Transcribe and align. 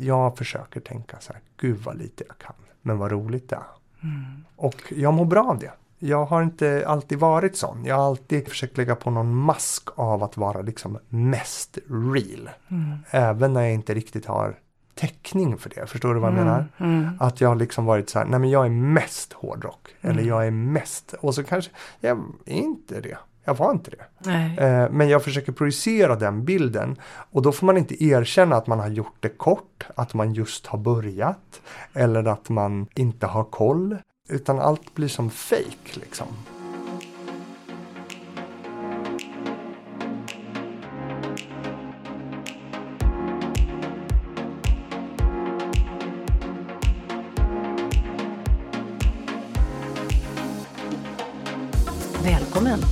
Jag 0.00 0.38
försöker 0.38 0.80
tänka 0.80 1.16
så 1.20 1.32
här, 1.32 1.42
gud 1.56 1.78
vad 1.84 1.98
lite 1.98 2.24
jag 2.28 2.38
kan, 2.38 2.54
men 2.82 2.98
vad 2.98 3.10
roligt 3.10 3.48
det 3.48 3.56
är. 3.56 3.62
Mm. 4.02 4.44
Och 4.56 4.92
jag 4.96 5.14
mår 5.14 5.24
bra 5.24 5.44
av 5.44 5.58
det. 5.58 5.72
Jag 5.98 6.24
har 6.24 6.42
inte 6.42 6.84
alltid 6.86 7.18
varit 7.18 7.56
sån. 7.56 7.84
Jag 7.84 7.96
har 7.96 8.06
alltid 8.06 8.48
försökt 8.48 8.76
lägga 8.76 8.96
på 8.96 9.10
någon 9.10 9.34
mask 9.34 9.88
av 9.94 10.22
att 10.22 10.36
vara 10.36 10.62
liksom 10.62 10.98
mest 11.08 11.78
real. 11.88 12.50
Mm. 12.68 12.98
Även 13.10 13.52
när 13.52 13.60
jag 13.60 13.72
inte 13.72 13.94
riktigt 13.94 14.26
har 14.26 14.58
täckning 14.94 15.58
för 15.58 15.70
det. 15.70 15.86
Förstår 15.86 16.14
du 16.14 16.20
vad 16.20 16.32
jag 16.32 16.38
mm. 16.38 16.46
menar? 16.46 16.68
Mm. 16.78 17.08
Att 17.20 17.40
jag 17.40 17.48
har 17.48 17.56
liksom 17.56 17.84
varit 17.84 18.10
så 18.10 18.18
här, 18.18 18.26
nej 18.26 18.40
men 18.40 18.50
jag 18.50 18.66
är 18.66 18.70
mest 18.70 19.32
hårdrock. 19.32 19.88
Eller 20.00 20.12
mm. 20.12 20.28
jag 20.28 20.46
är 20.46 20.50
mest, 20.50 21.14
och 21.20 21.34
så 21.34 21.44
kanske, 21.44 21.70
jag 22.00 22.18
är 22.46 22.52
inte 22.52 23.00
det. 23.00 23.18
Jag 23.48 23.54
var 23.54 23.70
inte 23.70 23.90
det. 23.90 24.30
Eh, 24.64 24.90
men 24.90 25.08
jag 25.08 25.24
försöker 25.24 25.52
projicera 25.52 26.16
den 26.16 26.44
bilden. 26.44 26.96
Och 27.32 27.42
då 27.42 27.52
får 27.52 27.66
man 27.66 27.76
inte 27.76 28.04
erkänna 28.04 28.56
att 28.56 28.66
man 28.66 28.78
har 28.80 28.88
gjort 28.88 29.16
det 29.20 29.28
kort, 29.28 29.86
att 29.94 30.14
man 30.14 30.34
just 30.34 30.66
har 30.66 30.78
börjat. 30.78 31.60
Eller 31.94 32.24
att 32.24 32.48
man 32.48 32.86
inte 32.94 33.26
har 33.26 33.44
koll. 33.44 33.96
Utan 34.28 34.58
allt 34.58 34.94
blir 34.94 35.08
som 35.08 35.30
fake 35.30 35.94
liksom. 35.94 36.26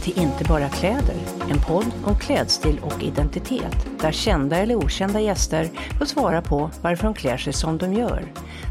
Till 0.07 0.23
Inte 0.23 0.45
bara 0.45 0.69
kläder, 0.69 1.17
en 1.51 1.61
podd 1.61 1.87
om 2.05 2.19
klädstil 2.19 2.81
och 2.83 3.03
identitet 3.03 3.87
där 4.01 4.13
kända 4.13 4.57
eller 4.57 4.75
okända 4.75 5.21
gäster 5.21 5.71
får 5.99 6.05
svara 6.05 6.43
på 6.43 6.71
varför 6.83 7.05
de 7.05 7.15
klär 7.15 7.37
sig 7.37 7.53
som 7.53 7.79
de 7.79 7.93
gör. 7.93 8.23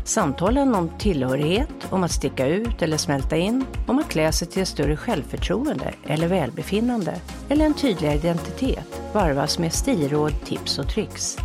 Samtalen 0.05 0.76
om 0.76 0.90
tillhörighet, 0.99 1.70
om 1.90 2.03
att 2.03 2.12
sticka 2.12 2.48
ut 2.48 2.82
eller 2.82 2.98
smälta 2.98 3.37
in, 3.37 3.65
om 3.87 3.99
att 3.99 4.09
klä 4.09 4.32
sig 4.32 4.48
till 4.48 4.62
ett 4.62 4.68
större 4.68 4.98
självförtroende 4.98 5.93
eller 6.07 6.27
välbefinnande 6.27 7.15
eller 7.49 7.65
en 7.65 7.74
tydligare 7.74 8.15
identitet 8.15 9.02
varvas 9.13 9.59
med 9.59 9.74
stilråd, 9.74 10.34
tips 10.46 10.79
och 10.79 10.90
tricks. 10.90 11.37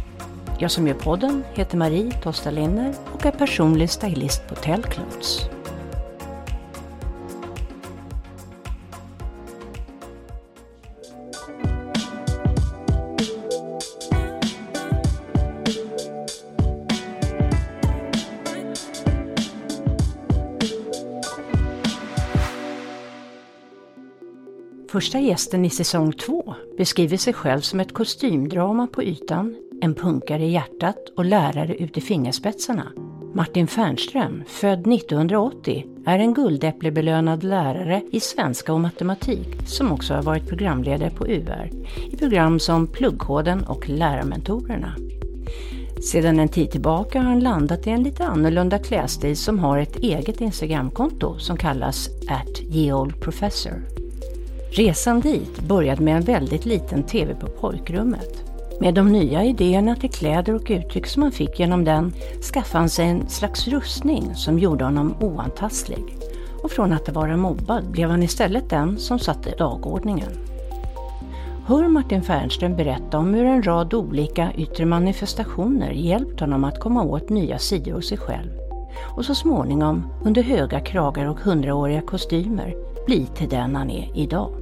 Jag 0.59 0.71
som 0.71 0.87
gör 0.87 0.95
podden 0.95 1.45
heter 1.55 1.77
Marie 1.77 2.13
Tosta 2.13 2.51
Linner 2.51 2.95
och 3.13 3.27
är 3.27 3.31
personlig 3.31 3.91
stylist 3.91 4.49
på 4.49 4.55
Tellclothes. 4.55 5.60
Första 24.91 25.19
gästen 25.19 25.65
i 25.65 25.71
säsong 25.71 26.13
två 26.13 26.55
beskriver 26.79 27.17
sig 27.17 27.33
själv 27.33 27.61
som 27.61 27.81
ett 27.81 27.95
kostymdrama 27.95 28.87
på 28.87 29.03
ytan, 29.03 29.57
en 29.83 29.95
punkare 29.95 30.45
i 30.45 30.51
hjärtat 30.51 30.97
och 31.17 31.25
lärare 31.25 31.77
ut 31.77 31.99
i 31.99 32.01
fingerspetsarna. 32.01 32.93
Martin 33.35 33.67
Fernström, 33.67 34.43
född 34.47 34.93
1980, 34.93 35.87
är 36.07 36.19
en 36.19 36.35
guldäpplebelönad 36.35 37.45
lärare 37.45 38.03
i 38.13 38.21
svenska 38.21 38.73
och 38.73 38.81
matematik 38.81 39.49
som 39.67 39.93
också 39.93 40.15
har 40.15 40.23
varit 40.23 40.49
programledare 40.49 41.11
på 41.11 41.27
UR 41.27 41.71
i 42.11 42.17
program 42.17 42.59
som 42.59 42.87
Pluggkoden 42.87 43.65
och 43.65 43.89
Lärarmentorerna. 43.89 44.95
Sedan 46.13 46.39
en 46.39 46.49
tid 46.49 46.71
tillbaka 46.71 47.19
har 47.19 47.27
han 47.27 47.41
landat 47.41 47.87
i 47.87 47.91
en 47.91 48.03
lite 48.03 48.27
annorlunda 48.27 48.79
klädstil 48.79 49.37
som 49.37 49.59
har 49.59 49.79
ett 49.79 49.97
eget 49.97 50.41
Instagramkonto 50.41 51.39
som 51.39 51.57
kallas 51.57 52.09
at 52.29 53.21
Professor. 53.21 54.00
Resan 54.73 55.21
dit 55.21 55.61
började 55.61 56.03
med 56.03 56.17
en 56.17 56.23
väldigt 56.23 56.65
liten 56.65 57.03
TV 57.03 57.35
på 57.35 57.47
pojkrummet. 57.47 58.45
Med 58.81 58.95
de 58.95 59.13
nya 59.13 59.45
idéerna 59.45 59.97
till 59.97 60.11
kläder 60.11 60.55
och 60.55 60.71
uttryck 60.71 61.07
som 61.07 61.23
han 61.23 61.33
fick 61.33 61.61
genom 61.61 61.85
den 61.85 62.13
skaffade 62.53 62.79
han 62.79 62.89
sig 62.89 63.09
en 63.09 63.29
slags 63.29 63.69
rustning 63.69 64.35
som 64.35 64.59
gjorde 64.59 64.85
honom 64.85 65.15
oantastlig. 65.21 66.17
Och 66.63 66.71
från 66.71 66.93
att 66.93 67.09
vara 67.09 67.37
mobbad 67.37 67.91
blev 67.91 68.11
han 68.11 68.23
istället 68.23 68.71
den 68.71 68.99
som 68.99 69.19
satte 69.19 69.57
dagordningen. 69.59 70.31
Hör 71.67 71.89
Martin 71.89 72.23
Fernström 72.23 72.77
berätta 72.77 73.19
om 73.19 73.35
hur 73.35 73.45
en 73.45 73.63
rad 73.63 73.95
olika 73.95 74.53
yttre 74.57 74.87
manifestationer 74.87 75.91
hjälpt 75.91 76.41
honom 76.41 76.65
att 76.65 76.81
komma 76.81 77.03
åt 77.03 77.29
nya 77.29 77.59
sidor 77.59 77.93
hos 77.93 78.09
sig 78.09 78.19
själv 78.19 78.51
och 79.17 79.25
så 79.25 79.35
småningom, 79.35 80.07
under 80.25 80.43
höga 80.43 80.81
kragar 80.81 81.27
och 81.27 81.41
hundraåriga 81.41 82.01
kostymer, 82.01 82.90
bli 83.11 83.27
till 83.27 83.49
den 83.49 83.77
han 83.77 83.91
är 83.91 84.17
idag. 84.17 84.53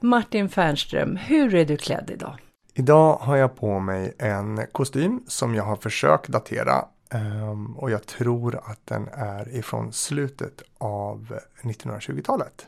Martin 0.00 0.48
Fernström, 0.48 1.16
hur 1.16 1.54
är 1.54 1.64
du 1.64 1.76
klädd 1.76 2.10
idag? 2.14 2.38
Idag 2.74 3.14
har 3.14 3.36
jag 3.36 3.56
på 3.56 3.80
mig 3.80 4.14
en 4.18 4.66
kostym 4.72 5.22
som 5.26 5.54
jag 5.54 5.64
har 5.64 5.76
försökt 5.76 6.28
datera 6.28 6.84
um, 7.12 7.76
och 7.76 7.90
jag 7.90 8.06
tror 8.06 8.60
att 8.64 8.80
den 8.84 9.08
är 9.12 9.56
ifrån 9.56 9.92
slutet 9.92 10.62
av 10.78 11.38
1920-talet. 11.62 12.66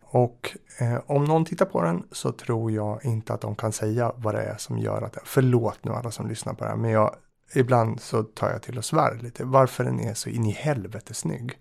Och 0.00 0.56
eh, 0.78 1.00
om 1.06 1.24
någon 1.24 1.44
tittar 1.44 1.66
på 1.66 1.82
den 1.82 2.02
så 2.12 2.32
tror 2.32 2.72
jag 2.72 3.04
inte 3.04 3.34
att 3.34 3.40
de 3.40 3.54
kan 3.54 3.72
säga 3.72 4.12
vad 4.16 4.34
det 4.34 4.42
är 4.42 4.56
som 4.56 4.78
gör 4.78 5.02
att, 5.02 5.18
förlåt 5.24 5.78
nu 5.84 5.92
alla 5.92 6.10
som 6.10 6.28
lyssnar 6.28 6.54
på 6.54 6.64
det 6.64 6.70
här, 6.70 6.76
men 6.76 6.90
jag, 6.90 7.14
ibland 7.54 8.00
så 8.00 8.22
tar 8.22 8.50
jag 8.50 8.62
till 8.62 8.78
och 8.78 8.84
svär 8.84 9.18
lite 9.22 9.44
varför 9.44 9.84
den 9.84 10.00
är 10.00 10.14
så 10.14 10.28
in 10.28 10.46
i 10.46 10.52
helvete 10.52 11.14
snygg. 11.14 11.58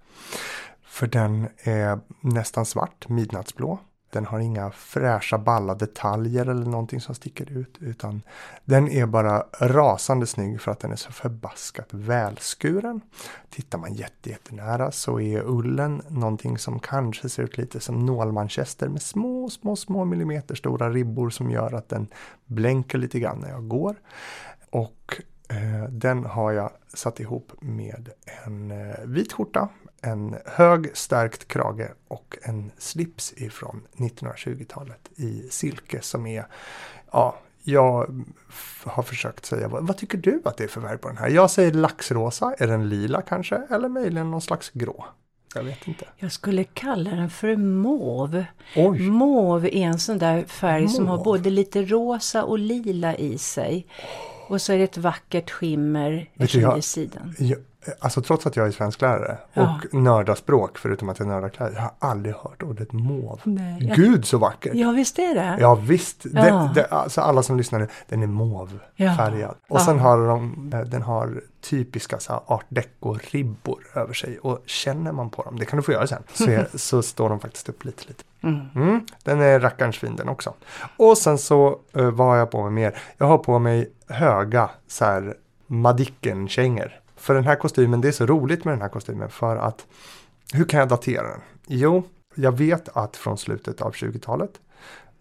För 0.84 1.08
den 1.08 1.48
är 1.64 2.00
nästan 2.22 2.66
svart, 2.66 3.09
midnattsblå. 3.09 3.80
Den 4.12 4.25
har 4.25 4.40
inga 4.40 4.72
fräscha 4.72 5.38
balla 5.38 5.75
detaljer 5.75 6.46
eller 6.46 6.66
någonting 6.66 7.02
som 7.02 7.16
sticker 7.16 7.52
ut. 7.52 7.78
Utan 7.80 8.22
den 8.66 8.88
är 8.88 9.06
bara 9.06 9.46
rasande 9.59 10.28
snygg 10.28 10.62
för 10.62 10.72
att 10.72 10.80
den 10.80 10.92
är 10.92 10.96
så 10.96 11.12
förbaskat 11.12 11.88
välskuren. 11.92 13.02
Tittar 13.50 13.78
man 13.78 13.94
jättenära 13.94 14.92
så 14.92 15.19
är 15.19 15.42
ullen 15.46 16.02
någonting 16.08 16.58
som 16.58 16.80
kanske 16.80 17.30
ser 17.30 17.44
ut 17.44 17.58
lite 17.58 17.80
som 17.80 18.06
nålmanchester 18.06 18.88
med 18.88 19.02
små, 19.02 19.50
små, 19.50 19.75
små 19.75 20.06
millimeter 20.06 20.56
stora 20.56 20.90
ribbor 20.90 21.30
som 21.30 21.52
gör 21.52 21.74
att 21.74 21.90
den 21.90 22.08
blänker 22.46 22.98
lite 22.98 23.19
grann 23.19 23.40
när 23.40 23.50
jag 23.50 23.68
går. 23.68 23.96
Och 24.69 25.22
eh, 25.50 25.90
den 25.90 26.25
har 26.25 26.52
jag 26.52 26.72
satt 26.94 27.19
ihop 27.19 27.52
med 27.62 28.09
en 28.46 28.72
eh, 28.72 28.96
vit 29.06 29.34
skjorta 29.34 29.69
en 30.02 30.36
hög 30.46 30.92
stärkt 30.94 31.48
krage 31.48 31.92
och 32.08 32.38
en 32.42 32.72
slips 32.78 33.34
ifrån 33.38 33.82
1920-talet 33.98 35.10
i 35.16 35.48
silke 35.50 36.02
som 36.02 36.26
är, 36.28 36.48
ja, 37.12 37.38
jag 37.64 38.26
har 38.84 39.04
försökt 39.04 39.46
säga, 39.46 39.68
vad, 39.68 39.88
vad, 39.88 39.98
tycker 39.98 40.18
du 40.18 40.42
att 40.46 40.58
det 40.58 40.64
är 40.64 40.68
för 40.68 40.82
färg 40.82 40.98
på 40.98 41.08
den 41.08 41.18
här? 41.18 41.30
Jag 41.30 41.52
säger 41.52 41.72
laxrosa, 41.72 42.54
är 42.58 42.68
den 42.68 42.90
lila 42.90 43.22
kanske? 43.22 43.62
Eller 43.70 43.90
möjligen 43.90 44.32
någon 44.32 44.42
slags 44.42 44.70
grå? 44.70 45.06
Jag 45.56 45.64
vet 45.64 45.88
inte. 45.88 46.06
Jag 46.18 46.31
skulle 46.31 46.64
kalla 46.64 47.12
den 47.12 47.30
för 47.30 47.56
mauve. 47.56 48.46
Mauve 49.00 49.78
är 49.78 49.86
en 49.86 50.00
sån 50.00 50.18
där 50.18 50.44
färg 50.44 50.81
mauve. 50.81 50.96
som 50.96 51.08
har 51.08 51.24
både 51.24 51.50
lite 51.50 51.81
rosa 51.81 52.44
och 52.44 52.60
lila 52.60 53.16
i 53.16 53.38
sig. 53.38 53.88
Och 54.48 54.62
så 54.62 54.74
är 54.74 54.78
det 54.78 54.84
ett 54.84 54.98
vackert 54.98 55.52
skimmer 55.52 56.30
i 56.78 56.81
sidan. 56.81 57.36
Jag, 57.40 57.60
Alltså 58.00 58.22
trots 58.22 58.48
att 58.48 58.56
jag 58.56 58.68
är 58.68 58.72
svensklärare 58.72 59.38
ja. 59.54 59.62
och 59.62 59.94
nördar 59.94 60.36
språk 60.36 60.78
förutom 60.78 61.10
att 61.10 61.20
jag 61.20 61.28
nördar 61.28 61.50
kläder. 61.50 61.74
Jag 61.74 61.81
har 61.81 61.92
aldrig 62.00 62.36
hört 62.36 62.64
ordet. 62.64 62.90
Nej, 63.44 63.94
Gud 63.96 64.26
så 64.26 64.38
vackert! 64.38 64.76
Ja 64.76 64.92
visst 64.92 65.20
är 65.20 65.36
det. 65.36 65.58
Ja 65.60 65.76
visst. 65.76 66.26
Ja. 66.34 66.42
Det, 66.42 66.72
det, 66.81 66.86
alltså 66.86 67.22
alla 67.22 67.44
som 67.44 67.58
lyssnar 67.58 67.80
nu, 67.80 67.88
den 68.08 68.24
är 68.24 68.28
mauvefärgad. 68.28 69.56
Ja. 69.68 69.76
Och 69.76 69.81
sen 69.81 70.00
har 70.00 70.28
de, 70.28 70.72
eh, 70.74 70.80
den 70.80 71.02
har 71.02 71.42
typiska 71.62 72.20
så 72.20 72.44
art 72.46 72.66
deco-ribbor 72.70 73.80
över 73.94 74.14
sig. 74.14 74.40
Och 74.40 74.64
känner 74.66 75.12
man 75.12 75.30
på 75.30 75.44
dem, 75.44 75.60
det 75.60 75.66
kan 75.66 75.78
du 75.78 75.84
få 75.84 75.92
göra 75.92 76.08
sen, 76.08 76.24
så, 76.34 76.50
är, 76.50 76.68
så 76.78 77.02
står 77.02 77.30
de 77.30 77.40
faktiskt 77.40 77.70
upp 77.70 77.86
lite 77.86 78.04
lite. 78.08 78.24
Mm. 78.42 78.60
Mm, 78.76 79.06
den 79.24 79.42
är 79.42 79.60
rackarns 79.60 79.98
fin 79.98 80.16
den 80.16 80.30
också. 80.30 80.54
Och 80.98 81.18
sen 81.18 81.38
så, 81.38 81.80
uh, 81.98 82.10
vad 82.10 82.28
har 82.28 82.36
jag 82.36 82.52
på 82.52 82.64
mig 82.64 82.72
mer? 82.72 82.98
Jag 83.18 83.28
har 83.28 83.38
på 83.38 83.60
mig 83.60 83.92
höga 84.08 84.70
så 84.88 85.06
här 85.06 85.36
Madicken-kängor. 85.68 86.99
För 87.19 87.33
den 87.33 87.44
här 87.44 87.56
kostymen, 87.56 88.01
det 88.01 88.07
är 88.07 88.12
så 88.12 88.25
roligt 88.25 88.66
med 88.66 88.74
den 88.74 88.81
här 88.81 88.89
kostymen 88.89 89.30
för 89.30 89.57
att 89.57 89.86
hur 90.54 90.66
kan 90.66 90.80
jag 90.80 90.89
datera 90.89 91.27
den? 91.27 91.42
Jo, 91.68 92.04
jag 92.36 92.57
vet 92.57 92.98
att 92.98 93.18
från 93.18 93.38
slutet 93.38 93.81
av 93.81 93.92
20-talet 93.92 94.51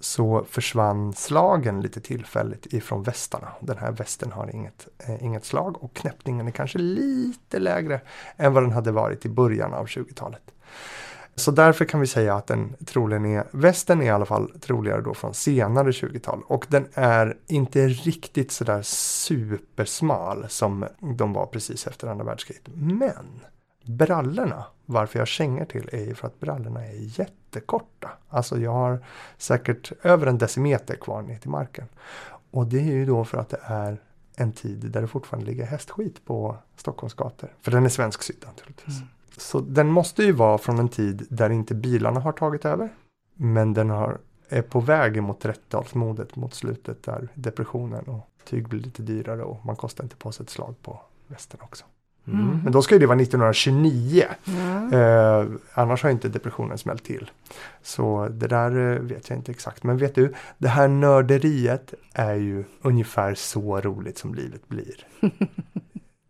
så 0.00 0.44
försvann 0.50 1.12
slagen 1.12 1.80
lite 1.80 2.00
tillfälligt 2.00 2.66
ifrån 2.72 3.02
västarna. 3.02 3.48
Den 3.60 3.78
här 3.78 3.92
västen 3.92 4.32
har 4.32 4.54
inget, 4.54 4.88
eh, 4.98 5.24
inget 5.24 5.44
slag 5.44 5.84
och 5.84 5.94
knäppningen 5.94 6.46
är 6.46 6.50
kanske 6.50 6.78
lite 6.78 7.58
lägre 7.58 8.00
än 8.36 8.52
vad 8.52 8.62
den 8.62 8.72
hade 8.72 8.92
varit 8.92 9.26
i 9.26 9.28
början 9.28 9.74
av 9.74 9.86
20-talet. 9.86 10.42
Så 11.38 11.50
därför 11.50 11.84
kan 11.84 12.00
vi 12.00 12.06
säga 12.06 12.34
att 12.34 12.46
den 12.46 12.74
troligen 12.86 13.26
är, 13.26 13.44
västen 13.50 14.02
är 14.02 14.06
i 14.06 14.10
alla 14.10 14.26
fall 14.26 14.52
troligare 14.60 15.00
då 15.00 15.14
från 15.14 15.34
senare 15.34 15.90
20-tal 15.90 16.42
och 16.46 16.66
den 16.68 16.88
är 16.94 17.36
inte 17.46 17.88
riktigt 17.88 18.52
sådär 18.52 18.82
supersmal 18.82 20.46
som 20.48 20.86
de 21.00 21.32
var 21.32 21.46
precis 21.46 21.86
efter 21.86 22.08
andra 22.08 22.24
världskriget. 22.24 22.62
Men 22.74 23.40
brallorna, 23.84 24.64
varför 24.86 25.18
jag 25.18 25.28
kängor 25.28 25.64
till 25.64 25.88
är 25.92 26.04
ju 26.04 26.14
för 26.14 26.26
att 26.26 26.40
brallorna 26.40 26.86
är 26.86 27.20
jättekorta. 27.20 28.10
Alltså 28.28 28.58
jag 28.58 28.72
har 28.72 29.04
säkert 29.36 29.92
över 30.02 30.26
en 30.26 30.38
decimeter 30.38 30.96
kvar 30.96 31.22
ner 31.22 31.38
till 31.38 31.50
marken. 31.50 31.88
Och 32.50 32.66
det 32.66 32.78
är 32.78 32.92
ju 32.92 33.06
då 33.06 33.24
för 33.24 33.38
att 33.38 33.48
det 33.48 33.60
är 33.62 34.00
en 34.36 34.52
tid 34.52 34.90
där 34.90 35.00
det 35.00 35.08
fortfarande 35.08 35.50
ligger 35.50 35.66
hästskit 35.66 36.24
på 36.24 36.56
Stockholms 36.76 37.14
gator. 37.14 37.52
För 37.60 37.70
den 37.70 37.84
är 37.84 37.88
svensksydd 37.88 38.44
naturligtvis. 38.46 38.96
Mm. 38.96 39.08
Så 39.38 39.60
den 39.60 39.86
måste 39.86 40.22
ju 40.22 40.32
vara 40.32 40.58
från 40.58 40.78
en 40.78 40.88
tid 40.88 41.26
där 41.30 41.50
inte 41.50 41.74
bilarna 41.74 42.20
har 42.20 42.32
tagit 42.32 42.64
över. 42.64 42.88
Men 43.34 43.74
den 43.74 43.90
har, 43.90 44.18
är 44.48 44.62
på 44.62 44.80
väg 44.80 45.22
mot 45.22 45.44
30-talsmodet 45.44 46.38
mot 46.38 46.54
slutet 46.54 47.02
där 47.02 47.28
depressionen 47.34 48.04
och 48.04 48.28
tyg 48.44 48.68
blir 48.68 48.80
lite 48.80 49.02
dyrare 49.02 49.42
och 49.42 49.66
man 49.66 49.76
kostar 49.76 50.04
inte 50.04 50.16
på 50.16 50.32
sig 50.32 50.44
ett 50.44 50.50
slag 50.50 50.74
på 50.82 51.00
västen 51.26 51.60
också. 51.62 51.84
Mm. 52.26 52.60
Men 52.64 52.72
då 52.72 52.82
ska 52.82 52.98
det 52.98 53.06
vara 53.06 53.20
1929. 53.20 54.24
Mm. 54.46 54.92
Eh, 54.92 55.46
annars 55.74 56.02
har 56.02 56.10
inte 56.10 56.28
depressionen 56.28 56.78
smält 56.78 57.04
till. 57.04 57.30
Så 57.82 58.28
det 58.28 58.46
där 58.46 58.92
eh, 58.92 59.00
vet 59.00 59.30
jag 59.30 59.38
inte 59.38 59.52
exakt. 59.52 59.82
Men 59.82 59.96
vet 59.96 60.14
du, 60.14 60.34
det 60.58 60.68
här 60.68 60.88
nörderiet 60.88 61.94
är 62.12 62.34
ju 62.34 62.64
ungefär 62.82 63.34
så 63.34 63.80
roligt 63.80 64.18
som 64.18 64.34
livet 64.34 64.68
blir. 64.68 65.06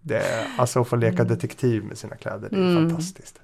det 0.08 0.46
alltså 0.56 0.80
att 0.80 0.88
få 0.88 0.96
leka 0.96 1.22
mm. 1.22 1.28
detektiv 1.28 1.84
med 1.84 1.98
sina 1.98 2.16
kläder, 2.16 2.48
det 2.50 2.56
är 2.56 2.60
mm. 2.60 2.88
fantastiskt. 2.88 3.40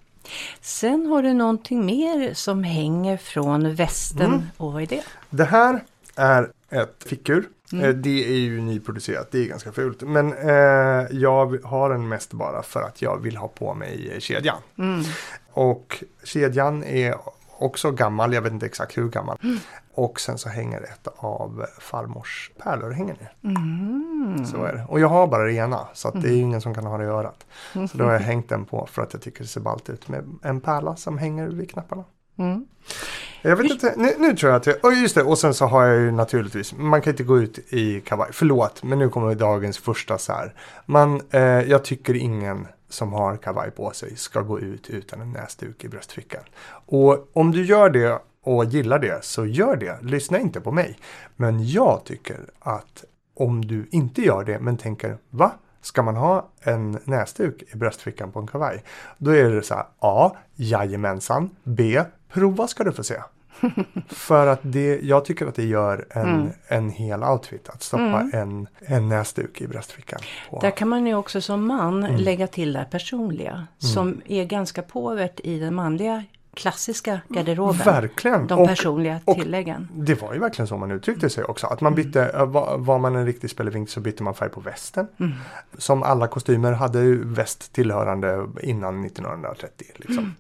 Sen 0.60 1.06
har 1.06 1.22
du 1.22 1.32
någonting 1.32 1.86
mer 1.86 2.34
som 2.34 2.64
hänger 2.64 3.16
från 3.16 3.74
västen. 3.74 4.26
Mm. 4.26 4.42
Och 4.56 4.72
vad 4.72 4.82
är 4.82 4.86
det? 4.86 5.02
Det 5.30 5.44
här 5.44 5.82
är 6.16 6.50
ett 6.70 7.04
fickur 7.06 7.44
Mm. 7.72 7.84
Eh, 7.84 7.94
det 7.94 8.24
är 8.24 8.38
ju 8.38 8.60
nyproducerat, 8.60 9.28
det 9.30 9.38
är 9.38 9.44
ganska 9.44 9.72
fult. 9.72 10.02
Men 10.02 10.32
eh, 10.32 11.06
jag 11.10 11.58
har 11.64 11.90
den 11.90 12.08
mest 12.08 12.32
bara 12.32 12.62
för 12.62 12.82
att 12.82 13.02
jag 13.02 13.22
vill 13.22 13.36
ha 13.36 13.48
på 13.48 13.74
mig 13.74 14.16
kedjan. 14.18 14.56
Mm. 14.78 15.04
Och 15.52 16.04
kedjan 16.24 16.84
är 16.84 17.14
också 17.58 17.90
gammal, 17.90 18.34
jag 18.34 18.42
vet 18.42 18.52
inte 18.52 18.66
exakt 18.66 18.98
hur 18.98 19.08
gammal. 19.08 19.38
Mm. 19.42 19.58
Och 19.94 20.20
sen 20.20 20.38
så 20.38 20.48
hänger 20.48 20.82
ett 20.82 21.08
av 21.16 21.66
farmors 21.78 22.50
pärlor 22.58 22.90
hänger 22.90 23.14
ner. 23.14 23.32
Mm. 23.56 24.46
Så 24.46 24.64
är 24.64 24.72
det. 24.72 24.84
Och 24.88 25.00
jag 25.00 25.08
har 25.08 25.26
bara 25.26 25.44
det 25.44 25.52
ena 25.52 25.88
så 25.92 26.10
det 26.10 26.28
är 26.28 26.36
ingen 26.36 26.60
som 26.60 26.74
kan 26.74 26.86
ha 26.86 26.98
det 26.98 27.04
i 27.04 27.06
örat. 27.06 27.46
Så 27.72 27.98
då 27.98 28.04
har 28.04 28.12
jag 28.12 28.20
hängt 28.32 28.48
den 28.48 28.64
på 28.64 28.88
för 28.92 29.02
att 29.02 29.12
jag 29.12 29.22
tycker 29.22 29.42
det 29.42 29.48
ser 29.48 29.60
ballt 29.60 29.90
ut 29.90 30.08
med 30.08 30.24
en 30.42 30.60
pärla 30.60 30.96
som 30.96 31.18
hänger 31.18 31.48
vid 31.48 31.70
knapparna. 31.70 32.04
Mm. 32.38 32.66
Jag 33.42 33.56
vet 33.56 33.70
inte, 33.70 33.94
nu, 33.96 34.12
nu, 34.18 34.36
tror 34.36 34.52
jag 34.52 34.60
att 34.60 34.66
jag, 34.66 34.76
och 34.82 34.94
just 34.94 35.14
det, 35.14 35.22
och 35.22 35.38
sen 35.38 35.54
så 35.54 35.66
har 35.66 35.84
jag 35.84 36.00
ju 36.00 36.10
naturligtvis, 36.10 36.74
man 36.76 37.02
kan 37.02 37.10
inte 37.10 37.22
gå 37.22 37.38
ut 37.38 37.58
i 37.72 38.00
kavaj, 38.00 38.28
förlåt, 38.32 38.82
men 38.82 38.98
nu 38.98 39.08
kommer 39.08 39.34
dagens 39.34 39.78
första 39.78 40.18
så 40.18 40.32
här. 40.32 40.54
Man, 40.86 41.20
eh, 41.30 41.40
jag 41.42 41.84
tycker 41.84 42.14
ingen 42.14 42.66
som 42.88 43.12
har 43.12 43.36
kavaj 43.36 43.70
på 43.70 43.90
sig 43.90 44.16
ska 44.16 44.40
gå 44.40 44.60
ut 44.60 44.90
utan 44.90 45.20
en 45.20 45.32
näsduk 45.32 45.84
i 45.84 45.88
bröstfickan. 45.88 46.42
Och 46.86 47.28
om 47.32 47.52
du 47.52 47.64
gör 47.64 47.90
det 47.90 48.18
och 48.42 48.64
gillar 48.64 48.98
det, 48.98 49.24
så 49.24 49.46
gör 49.46 49.76
det, 49.76 49.98
lyssna 50.02 50.38
inte 50.38 50.60
på 50.60 50.72
mig. 50.72 50.98
Men 51.36 51.66
jag 51.66 52.04
tycker 52.04 52.38
att 52.58 53.04
om 53.34 53.64
du 53.64 53.88
inte 53.90 54.22
gör 54.22 54.44
det, 54.44 54.58
men 54.58 54.76
tänker, 54.76 55.18
va? 55.30 55.52
Ska 55.80 56.02
man 56.02 56.16
ha 56.16 56.48
en 56.60 56.98
näsduk 57.04 57.62
i 57.72 57.76
bröstfickan 57.76 58.32
på 58.32 58.38
en 58.38 58.46
kavaj? 58.46 58.84
Då 59.18 59.30
är 59.30 59.50
det 59.50 59.62
så 59.62 59.74
här, 59.74 59.86
A. 59.98 60.36
Jajamensan. 60.54 61.50
B. 61.62 62.02
Prova 62.28 62.66
ska 62.66 62.84
du 62.84 62.92
få 62.92 63.04
se. 63.04 63.16
För 64.08 64.46
att 64.46 64.60
det, 64.62 65.00
jag 65.02 65.24
tycker 65.24 65.46
att 65.46 65.54
det 65.54 65.64
gör 65.64 66.06
en, 66.10 66.28
mm. 66.28 66.48
en 66.68 66.90
hel 66.90 67.24
outfit 67.24 67.68
att 67.68 67.82
stoppa 67.82 68.20
mm. 68.20 68.30
en, 68.32 68.68
en 68.80 69.08
näsduk 69.08 69.60
i 69.60 69.66
bröstfickan. 69.66 70.20
På. 70.50 70.60
Där 70.60 70.70
kan 70.70 70.88
man 70.88 71.06
ju 71.06 71.14
också 71.14 71.40
som 71.40 71.66
man 71.66 72.04
mm. 72.04 72.16
lägga 72.16 72.46
till 72.46 72.72
det 72.72 72.86
personliga. 72.90 73.52
Mm. 73.52 73.66
Som 73.78 74.20
är 74.26 74.44
ganska 74.44 74.82
påvert 74.82 75.40
i 75.44 75.58
den 75.58 75.74
manliga 75.74 76.24
klassiska 76.54 77.20
garderoben. 77.28 77.84
Verkligen. 77.84 78.46
De 78.46 78.66
personliga 78.66 79.20
och, 79.24 79.34
tilläggen. 79.34 79.88
Och 79.96 80.04
det 80.04 80.22
var 80.22 80.34
ju 80.34 80.40
verkligen 80.40 80.66
så 80.66 80.76
man 80.76 80.90
uttryckte 80.90 81.30
sig 81.30 81.44
också. 81.44 81.66
Att 81.66 81.80
man 81.80 81.92
mm. 81.92 82.04
bytte, 82.04 82.44
var, 82.44 82.78
var, 82.78 82.98
man 82.98 83.16
en 83.16 83.26
riktig 83.26 83.50
spelevink 83.50 83.90
så 83.90 84.00
bytte 84.00 84.22
man 84.22 84.34
färg 84.34 84.48
på 84.48 84.60
västen. 84.60 85.08
Mm. 85.20 85.32
Som 85.78 86.02
alla 86.02 86.26
kostymer 86.26 86.72
hade 86.72 87.00
väst 87.16 87.72
tillhörande 87.72 88.46
innan 88.62 89.04
1930. 89.04 89.86
Liksom. 89.96 90.18
Mm. 90.18 90.34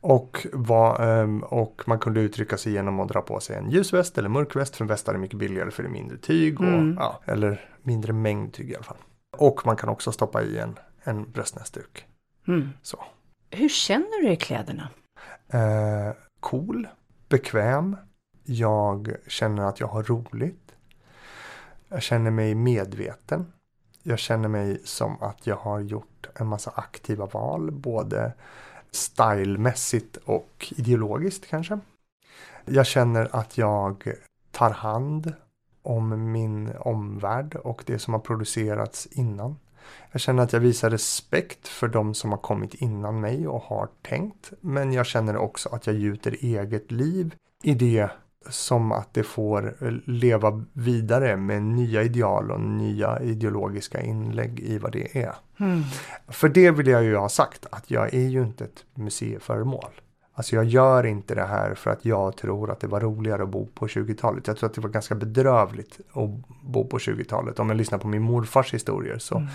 Och, 0.00 0.46
var, 0.52 1.00
ehm, 1.02 1.42
och 1.42 1.82
man 1.86 1.98
kunde 1.98 2.20
uttrycka 2.20 2.56
sig 2.56 2.72
genom 2.72 3.00
att 3.00 3.08
dra 3.08 3.20
på 3.20 3.40
sig 3.40 3.56
en 3.56 3.70
ljusväst 3.70 4.18
eller 4.18 4.28
mörkväst. 4.28 4.76
För 4.76 4.84
en 4.84 4.88
väst 4.88 5.08
är 5.08 5.14
mycket 5.14 5.38
billigare 5.38 5.70
för 5.70 5.82
det 5.82 5.88
är 5.88 5.92
mindre 5.92 6.16
tyg. 6.16 6.60
Och, 6.60 6.66
mm. 6.66 6.96
ja, 6.98 7.20
eller 7.24 7.70
mindre 7.82 8.12
mängd 8.12 8.52
tyg 8.52 8.70
i 8.70 8.74
alla 8.74 8.84
fall. 8.84 8.96
Och 9.36 9.66
man 9.66 9.76
kan 9.76 9.88
också 9.88 10.12
stoppa 10.12 10.42
i 10.42 10.58
en, 10.58 10.78
en 11.04 11.30
bröstnäsduk. 11.32 12.06
Mm. 12.48 12.68
Så. 12.82 13.04
Hur 13.50 13.68
känner 13.68 14.22
du 14.22 14.32
i 14.32 14.36
kläderna? 14.36 14.88
Eh, 15.48 16.12
cool, 16.40 16.88
bekväm. 17.28 17.96
Jag 18.44 19.14
känner 19.26 19.64
att 19.64 19.80
jag 19.80 19.86
har 19.86 20.02
roligt. 20.02 20.74
Jag 21.88 22.02
känner 22.02 22.30
mig 22.30 22.54
medveten. 22.54 23.52
Jag 24.02 24.18
känner 24.18 24.48
mig 24.48 24.80
som 24.84 25.22
att 25.22 25.46
jag 25.46 25.56
har 25.56 25.80
gjort 25.80 26.28
en 26.34 26.46
massa 26.46 26.70
aktiva 26.70 27.26
val. 27.26 27.70
Både 27.70 28.32
stylmässigt 28.90 30.16
och 30.16 30.72
ideologiskt 30.76 31.46
kanske. 31.46 31.78
Jag 32.64 32.86
känner 32.86 33.36
att 33.36 33.58
jag 33.58 34.12
tar 34.50 34.70
hand 34.70 35.32
om 35.82 36.32
min 36.32 36.72
omvärld 36.78 37.54
och 37.54 37.82
det 37.86 37.98
som 37.98 38.14
har 38.14 38.20
producerats 38.20 39.06
innan. 39.06 39.56
Jag 40.12 40.20
känner 40.20 40.42
att 40.42 40.52
jag 40.52 40.60
visar 40.60 40.90
respekt 40.90 41.68
för 41.68 41.88
de 41.88 42.14
som 42.14 42.30
har 42.30 42.38
kommit 42.38 42.74
innan 42.74 43.20
mig 43.20 43.48
och 43.48 43.62
har 43.62 43.88
tänkt. 44.02 44.52
Men 44.60 44.92
jag 44.92 45.06
känner 45.06 45.36
också 45.36 45.68
att 45.68 45.86
jag 45.86 45.96
gjuter 45.96 46.36
eget 46.40 46.90
liv 46.90 47.34
i 47.62 47.74
det 47.74 48.10
som 48.48 48.92
att 48.92 49.14
det 49.14 49.22
får 49.22 49.74
leva 50.10 50.64
vidare 50.72 51.36
med 51.36 51.62
nya 51.62 52.02
ideal 52.02 52.50
och 52.50 52.60
nya 52.60 53.20
ideologiska 53.20 54.00
inlägg 54.00 54.60
i 54.60 54.78
vad 54.78 54.92
det 54.92 55.18
är. 55.18 55.34
Mm. 55.60 55.82
För 56.28 56.48
det 56.48 56.70
vill 56.70 56.86
jag 56.86 57.04
ju 57.04 57.16
ha 57.16 57.28
sagt 57.28 57.66
att 57.70 57.90
jag 57.90 58.14
är 58.14 58.28
ju 58.28 58.42
inte 58.42 58.64
ett 58.64 58.84
museiföremål. 58.94 59.90
Alltså 60.34 60.56
jag 60.56 60.64
gör 60.64 61.06
inte 61.06 61.34
det 61.34 61.44
här 61.44 61.74
för 61.74 61.90
att 61.90 62.04
jag 62.04 62.36
tror 62.36 62.70
att 62.70 62.80
det 62.80 62.86
var 62.86 63.00
roligare 63.00 63.42
att 63.42 63.48
bo 63.48 63.66
på 63.66 63.86
20-talet. 63.86 64.46
Jag 64.46 64.56
tror 64.56 64.68
att 64.68 64.74
det 64.74 64.80
var 64.80 64.90
ganska 64.90 65.14
bedrövligt 65.14 66.00
att 66.12 66.30
bo 66.62 66.86
på 66.86 66.98
20-talet. 66.98 67.58
Om 67.58 67.68
jag 67.68 67.76
lyssnar 67.76 67.98
på 67.98 68.08
min 68.08 68.22
morfars 68.22 68.74
historier 68.74 69.18
så, 69.18 69.36
mm. 69.36 69.48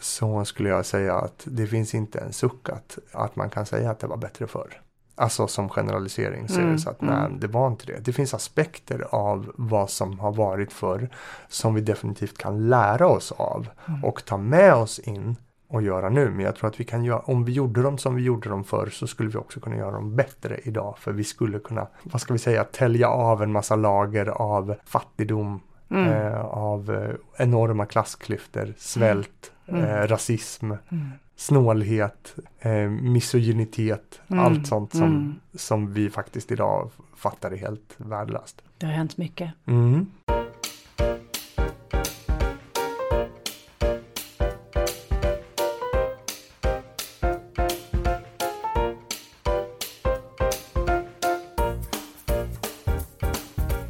så 0.00 0.44
skulle 0.44 0.68
jag 0.68 0.86
säga 0.86 1.14
att 1.14 1.42
det 1.44 1.66
finns 1.66 1.94
inte 1.94 2.18
en 2.18 2.32
suck 2.32 2.68
att, 2.68 2.98
att 3.12 3.36
man 3.36 3.50
kan 3.50 3.66
säga 3.66 3.90
att 3.90 3.98
det 3.98 4.06
var 4.06 4.16
bättre 4.16 4.46
förr. 4.46 4.80
Alltså 5.18 5.46
som 5.48 5.68
generalisering 5.68 6.48
så 6.48 6.60
är 6.60 6.66
det 6.66 6.78
så 6.78 6.90
att 6.90 7.00
nej, 7.00 7.26
mm. 7.26 7.40
det 7.40 7.46
var 7.46 7.68
inte 7.68 7.86
det. 7.86 8.00
Det 8.04 8.12
finns 8.12 8.34
aspekter 8.34 9.06
av 9.10 9.52
vad 9.54 9.90
som 9.90 10.18
har 10.18 10.32
varit 10.32 10.72
förr 10.72 11.08
som 11.48 11.74
vi 11.74 11.80
definitivt 11.80 12.38
kan 12.38 12.68
lära 12.68 13.08
oss 13.08 13.32
av 13.32 13.68
mm. 13.88 14.04
och 14.04 14.24
ta 14.24 14.36
med 14.36 14.74
oss 14.74 14.98
in 14.98 15.36
och 15.68 15.82
göra 15.82 16.08
nu. 16.08 16.30
Men 16.30 16.44
jag 16.44 16.56
tror 16.56 16.68
att 16.68 16.80
vi 16.80 16.84
kan 16.84 17.04
göra, 17.04 17.18
om 17.18 17.44
vi 17.44 17.52
gjorde 17.52 17.82
dem 17.82 17.98
som 17.98 18.14
vi 18.14 18.22
gjorde 18.22 18.48
dem 18.48 18.64
förr 18.64 18.88
så 18.92 19.06
skulle 19.06 19.28
vi 19.28 19.38
också 19.38 19.60
kunna 19.60 19.76
göra 19.76 19.90
dem 19.90 20.16
bättre 20.16 20.60
idag. 20.64 20.98
För 20.98 21.12
vi 21.12 21.24
skulle 21.24 21.58
kunna, 21.58 21.86
vad 22.02 22.20
ska 22.20 22.32
vi 22.32 22.38
säga, 22.38 22.64
tälja 22.64 23.08
av 23.08 23.42
en 23.42 23.52
massa 23.52 23.76
lager 23.76 24.26
av 24.26 24.74
fattigdom, 24.84 25.60
mm. 25.90 26.12
eh, 26.12 26.40
av 26.40 26.90
eh, 26.90 27.44
enorma 27.46 27.86
klassklyftor, 27.86 28.74
svält, 28.78 29.52
mm. 29.68 29.84
eh, 29.84 30.06
rasism, 30.06 30.72
mm 30.88 31.10
snålhet, 31.36 32.34
eh, 32.60 32.90
misogynitet, 32.90 34.20
mm. 34.28 34.44
allt 34.44 34.66
sånt 34.66 34.92
som, 34.92 35.02
mm. 35.02 35.34
som 35.54 35.92
vi 35.92 36.10
faktiskt 36.10 36.52
idag 36.52 36.90
fattar 37.16 37.50
är 37.50 37.56
helt 37.56 37.94
värdelöst. 37.96 38.62
Det 38.78 38.86
har 38.86 38.92
hänt 38.92 39.16
mycket. 39.16 39.52
Mm. 39.66 40.06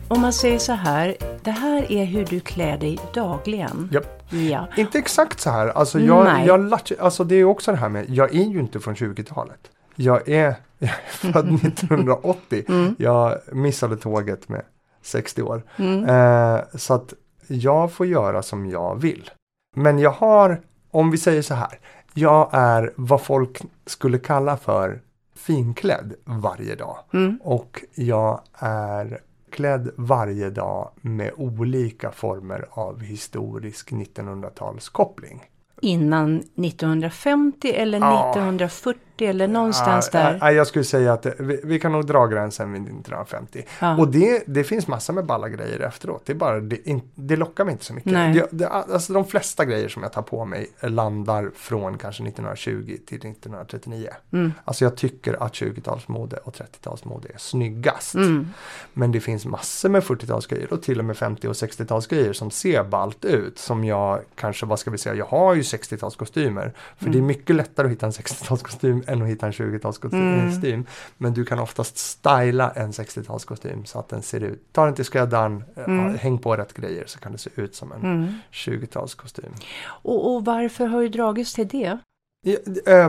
Om 0.09 0.21
man 0.21 0.33
säger 0.33 0.59
så 0.59 0.73
här, 0.73 1.17
det 1.43 1.51
här 1.51 1.93
är 1.93 2.05
hur 2.05 2.25
du 2.25 2.41
klär 2.41 2.79
dig 2.79 2.99
dagligen. 3.15 3.89
Yep. 3.93 4.16
Ja. 4.31 4.69
Inte 4.77 4.99
exakt 4.99 5.41
så 5.41 5.51
här. 5.51 5.69
Alltså, 5.69 6.01
jag, 6.01 6.47
jag, 6.47 6.79
alltså 6.99 7.25
det 7.25 7.35
är 7.35 7.45
också 7.45 7.71
det 7.71 7.77
här 7.77 7.89
med, 7.89 8.11
jag 8.11 8.35
är 8.35 8.45
ju 8.45 8.61
inte 8.61 8.81
från 8.81 8.95
20-talet. 8.95 9.71
Jag 9.95 10.29
är, 10.29 10.55
jag 10.79 10.91
är 10.91 11.33
född 11.33 11.55
1980. 11.65 12.65
Mm. 12.69 12.95
Jag 12.99 13.39
missade 13.53 13.97
tåget 13.97 14.49
med 14.49 14.63
60 15.03 15.43
år. 15.43 15.63
Mm. 15.77 16.05
Eh, 16.05 16.61
så 16.75 16.95
att 16.95 17.15
jag 17.47 17.93
får 17.93 18.07
göra 18.07 18.43
som 18.43 18.67
jag 18.67 19.01
vill. 19.01 19.31
Men 19.77 19.99
jag 19.99 20.11
har, 20.11 20.61
om 20.91 21.11
vi 21.11 21.19
säger 21.19 21.43
så 21.43 21.55
här, 21.55 21.79
jag 22.15 22.49
är 22.53 22.93
vad 22.97 23.23
folk 23.23 23.63
skulle 23.87 24.19
kalla 24.19 24.57
för 24.57 25.01
finklädd 25.37 26.15
varje 26.25 26.75
dag. 26.75 26.99
Mm. 27.13 27.39
Och 27.43 27.85
jag 27.95 28.41
är 28.59 29.21
klädd 29.51 29.91
varje 29.97 30.51
dag 30.51 30.91
med 31.01 31.31
olika 31.37 32.11
former 32.11 32.67
av 32.71 33.01
historisk 33.01 33.91
1900-talskoppling. 33.93 35.41
Innan 35.81 36.37
1950 36.37 37.69
eller 37.69 37.99
Ja. 37.99 38.31
1940 38.31 39.06
eller 39.23 39.49
någonstans 39.49 40.11
Ja, 40.13 40.19
där. 40.19 40.39
ja, 40.41 40.53
jag 40.53 40.67
skulle 40.67 40.85
säga 40.85 41.13
att 41.13 41.27
vi, 41.39 41.61
vi 41.65 41.81
kan 41.81 41.93
nog 41.93 42.07
dra 42.07 42.27
gränsen 42.27 42.73
vid 42.73 42.83
1950. 42.83 43.63
Ja. 43.81 43.97
Och 43.97 44.09
det, 44.09 44.43
det 44.47 44.65
finns 44.65 44.89
massor 44.89 45.15
med 45.15 45.27
balla 45.27 45.49
grejer 45.49 45.81
efteråt. 45.81 46.23
Det, 46.27 46.33
är 46.33 46.37
bara, 46.37 46.61
det, 46.61 46.89
in, 46.89 47.03
det 47.15 47.37
lockar 47.37 47.65
mig 47.65 47.73
inte 47.73 47.85
så 47.85 47.95
mycket. 47.95 48.13
Det, 48.13 48.47
det, 48.51 48.69
alltså 48.69 49.13
de 49.13 49.25
flesta 49.25 49.65
grejer 49.65 49.89
som 49.89 50.03
jag 50.03 50.13
tar 50.13 50.23
på 50.23 50.45
mig 50.45 50.67
landar 50.81 51.51
från 51.57 51.99
kanske 51.99 52.23
1920 52.23 52.97
till 53.07 53.19
1939. 53.19 54.09
Mm. 54.33 54.53
Alltså 54.65 54.85
jag 54.85 54.97
tycker 54.97 55.43
att 55.43 55.53
20-talsmode 55.53 56.37
och 56.37 56.55
30-talsmode 56.55 57.35
är 57.35 57.39
snyggast. 57.39 58.15
Mm. 58.15 58.49
Men 58.93 59.13
det 59.13 59.21
finns 59.21 59.47
massor 59.47 59.89
med 59.89 60.03
40-talsgrejer 60.03 60.73
och 60.73 60.83
till 60.83 60.99
och 60.99 61.05
med 61.05 61.17
50 61.17 61.49
och 61.49 61.53
60-talsgrejer 61.53 62.33
som 62.33 62.51
ser 62.51 62.85
ballt 62.85 63.25
ut. 63.25 63.59
Som 63.59 63.85
jag 63.85 64.21
kanske, 64.35 64.67
vad 64.67 64.79
ska 64.79 64.91
vi 64.91 64.99
säga, 64.99 65.15
jag 65.15 65.27
har 65.27 65.55
ju 65.55 65.63
60-talskostymer. 65.63 66.73
För 66.99 67.11
det 67.11 67.19
är 67.19 67.23
mycket 67.23 67.57
lättare 67.57 67.87
att 67.87 67.93
hitta 67.93 68.07
en 68.07 68.13
60-talskostym 68.13 69.06
än 69.07 69.23
att 69.23 69.29
hitta 69.29 69.47
en 69.47 69.53
20-talskostym. 69.53 70.65
Mm. 70.75 70.87
Men 71.17 71.35
du 71.35 71.45
kan 71.45 71.59
oftast 71.59 71.97
styla 71.99 72.71
en 72.71 72.91
60-talskostym 72.93 73.85
så 73.85 73.99
att 73.99 74.09
den 74.09 74.23
ser 74.23 74.41
ut. 74.41 74.73
Ta 74.73 74.85
den 74.85 74.95
till 74.95 75.05
skräddaren, 75.05 75.65
eh, 75.77 75.85
Mm. 75.85 76.15
häng 76.19 76.39
på 76.39 76.57
rätt 76.57 76.73
grejer 76.75 77.05
så 77.07 77.19
kan 77.19 77.33
det 77.33 77.39
se 77.39 77.51
ut 77.55 77.75
som 77.75 77.93
en 77.93 78.01
Mm. 78.01 78.33
20-talskostym. 78.53 79.53
Och, 79.87 80.35
och 80.35 80.45
varför 80.45 80.87
har 80.87 81.01
du 81.03 81.09
dragits 81.09 81.55
till 81.55 81.69
det? 81.69 81.99
Jag, 82.45 82.59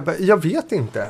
eh, 0.08 0.16
jag 0.20 0.42
vet 0.44 0.72
inte. 0.72 1.08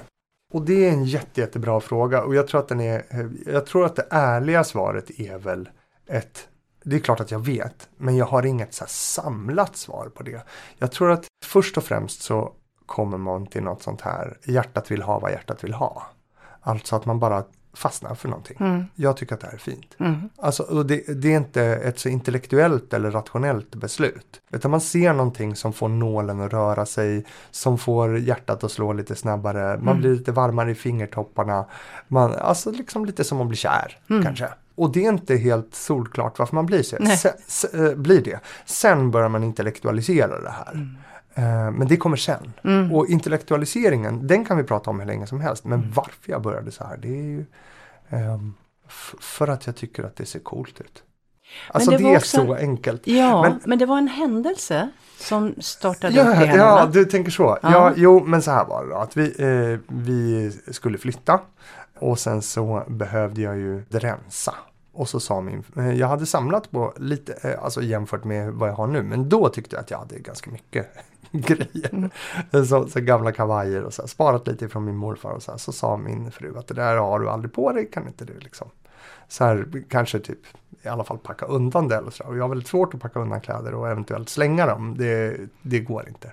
Och 0.53 0.62
det 0.62 0.86
är 0.88 0.91
en 0.91 1.06
jätte, 1.06 1.41
jättebra 1.41 1.79
fråga 1.79 2.24
och 2.24 2.36
jag 2.36 2.48
tror 2.48 2.60
att 2.62 2.67
den 2.67 2.79
är, 2.79 3.03
eh, 3.10 3.53
jag 3.53 3.65
tror 3.65 3.86
att 3.86 3.96
det 3.96 4.08
ärliga 4.10 4.63
svaret 4.63 5.20
är 5.20 5.38
väl 5.38 5.70
ett 6.08 6.48
det 6.84 6.96
är 6.96 7.00
klart 7.00 7.20
att 7.20 7.32
jag 7.32 7.39
vet, 7.46 7.89
men 7.98 8.17
jag 8.17 8.25
har 8.25 8.46
inget 8.46 8.74
så 8.74 8.86
samlat 8.88 9.77
svar 9.77 10.10
på 10.15 10.24
det. 10.24 10.41
Jag 10.77 10.91
tror 10.91 11.12
att 11.12 11.25
först 11.46 11.77
och 11.77 11.84
främst 11.84 12.22
så 12.22 12.53
kommer 12.88 13.17
man 13.17 13.48
till 13.48 13.63
något 13.63 13.84
sånt 13.84 14.01
här, 14.01 14.38
hjärtat 14.44 14.91
vill 14.91 15.01
ha 15.01 15.20
vad 15.20 15.32
hjärtat 15.32 15.63
vill 15.63 15.74
ha. 15.74 16.03
Alltså 16.62 16.96
att 16.96 17.06
man 17.06 17.20
bara 17.20 17.44
fastnar 17.74 18.15
för 18.15 18.29
någonting. 18.29 18.58
Mm. 18.60 18.86
Jag 18.96 19.17
tycker 19.17 19.36
att 19.36 19.41
det 19.41 19.48
här 19.48 19.53
är 19.53 19.58
fint. 19.58 19.96
Mm. 20.00 20.29
Alltså, 20.38 20.63
och 20.63 20.86
det, 20.86 21.22
det 21.22 21.34
är 21.34 21.38
inte 21.38 21.63
ett 21.63 22.00
så 22.00 22.10
intellektuellt 22.10 22.94
eller 22.94 23.12
rationellt 23.12 23.75
beslut. 23.75 24.41
Utan 24.51 24.72
man 24.72 24.82
ser 24.82 25.13
någonting 25.13 25.56
som 25.56 25.74
får 25.74 25.88
nålen 25.89 26.41
att 26.41 26.53
röra 26.53 26.86
sig, 26.86 27.25
som 27.51 27.77
får 27.77 28.17
hjärtat 28.20 28.63
att 28.63 28.72
slå 28.72 28.94
lite 28.94 29.15
snabbare, 29.15 29.77
man 29.77 29.88
Mm. 29.88 30.00
blir 30.00 30.12
lite 30.15 30.32
varmare 30.32 30.72
i 30.72 30.75
fingertopparna. 30.75 31.65
Man, 32.08 32.36
alltså 32.36 32.72
liksom 32.72 33.06
lite 33.06 33.24
som 33.24 33.38
man 33.38 33.48
blir 33.48 33.58
kär, 33.58 34.00
Mm. 34.10 34.24
kanske. 34.24 34.48
Och 34.75 34.91
det 34.91 35.06
är 35.06 35.10
inte 35.10 35.36
helt 35.36 35.75
solklart 35.75 36.39
varför 36.39 36.56
man 36.56 36.65
blir 36.65 36.84
så. 36.84 36.98
Sen, 37.17 37.32
se, 37.48 37.67
eh, 37.86 37.96
blir 37.96 38.22
det. 38.24 38.39
Sen 38.65 39.12
börjar 39.12 39.29
man 39.29 39.44
intellektualisera 39.44 40.41
det 40.41 40.50
här. 40.50 40.96
Eh, 41.38 41.72
Men 41.72 41.88
det 41.88 41.98
kommer 41.98 42.17
sen. 42.17 42.53
Mm. 42.63 42.94
Och 42.96 43.08
intellektualiseringen, 43.08 44.27
den 44.27 44.46
kan 44.46 44.58
vi 44.58 44.63
prata 44.63 44.89
om 44.89 45.00
hur 45.00 45.08
länge 45.08 45.27
som 45.27 45.39
helst. 45.41 45.63
Men 45.65 45.91
varför 45.96 46.32
jag 46.32 46.41
började 46.41 46.72
så 46.72 46.84
här, 46.84 46.98
det 46.98 47.08
är 47.08 47.24
ju 47.24 47.46
f- 48.88 49.15
för 49.20 49.48
att 49.48 49.65
jag 49.67 49.75
tycker 49.75 50.03
att 50.03 50.15
det 50.15 50.25
ser 50.25 50.39
coolt 50.39 50.82
ut. 50.82 51.03
Alltså 51.72 51.91
det 51.91 51.98
det, 51.98 52.13
är 52.13 52.20
så 52.20 52.53
enkelt. 52.56 53.08
Ja, 53.08 53.41
men, 53.41 53.60
Men- 53.65 53.79
det 53.79 53.86
var 53.86 53.98
en 53.98 54.08
händelse 54.08 54.89
som 55.20 55.56
startade 55.60 56.08
upp 56.22 56.25
Ja, 56.27 56.29
det 56.29 56.36
hela. 56.48 56.58
ja, 56.58 56.89
du 56.94 57.06
tänker 57.06 57.32
så. 57.32 57.58
Ja. 57.63 57.72
Ja. 57.72 57.94
jo, 57.96 58.24
men 58.25 58.41
så 58.41 58.51
här 58.51 58.65
var 58.65 58.84
det 58.84 58.89
då, 58.89 58.96
att 58.96 59.17
vi, 59.17 59.36
eh, 59.74 59.79
vi 59.88 60.51
skulle 60.72 60.98
flytta 60.98 61.39
och 62.00 62.20
sen 62.20 62.41
så 62.41 62.84
behövde 62.88 63.41
jag 63.41 63.58
ju 63.58 63.84
rensa. 63.89 64.56
Och 64.94 65.10
så 65.10 65.20
sa 65.20 65.41
min, 65.41 65.63
eh, 65.77 65.91
jag 65.94 66.08
hade 66.08 66.25
samlat 66.25 66.72
på 66.72 66.94
lite, 66.98 67.34
eh, 67.50 67.63
alltså 67.63 67.82
jämfört 67.82 68.24
med 68.24 68.51
vad 68.53 68.70
jag 68.70 68.74
har 68.74 68.88
nu, 68.88 69.03
men 69.03 69.29
då 69.29 69.50
tyckte 69.50 69.75
jag 69.75 69.82
att 69.84 69.91
jag 69.91 69.98
hade 70.00 70.20
ganska 70.20 70.51
mycket 70.51 70.88
grejer. 71.31 71.93
Mm. 71.93 72.10
Så, 72.65 72.88
så 72.88 73.01
gamla 73.01 73.31
kavajer 73.31 73.84
och 73.84 73.93
så 73.93 74.01
här, 74.01 74.07
sparat 74.07 74.48
lite 74.48 74.69
från 74.69 74.86
min 74.86 74.98
morfar 74.98 75.31
och 75.31 75.43
så 75.43 75.51
här, 75.51 75.57
så 75.57 75.72
sa 75.72 75.98
min 75.98 76.31
fru 76.31 76.57
att 76.57 76.67
det 76.67 76.74
där 76.74 76.96
har 76.98 77.19
du 77.19 77.29
aldrig 77.29 77.53
på 77.53 77.72
dig, 77.72 77.89
kan 77.91 78.07
inte 78.07 78.25
du 78.25 78.39
liksom 78.39 78.69
så 79.27 79.44
här, 79.46 79.84
kanske 79.89 80.20
typ 80.20 80.39
i 80.84 80.88
alla 80.88 81.04
fall 81.04 81.18
packa 81.18 81.46
undan 81.46 81.88
det 81.88 81.96
eller 81.96 82.12
så. 82.12 82.24
Och 82.24 82.38
jag 82.38 82.44
har 82.44 82.50
väldigt 82.50 82.68
svårt 82.68 82.94
att 82.94 83.01
packa 83.01 83.20
undan 83.20 83.42
kläder 83.42 83.74
och 83.74 83.89
eventuellt 83.89 84.30
slänga 84.30 84.66
dem. 84.66 84.96
Det, 84.98 85.38
det 85.62 85.80
går 85.80 86.08
inte. 86.08 86.32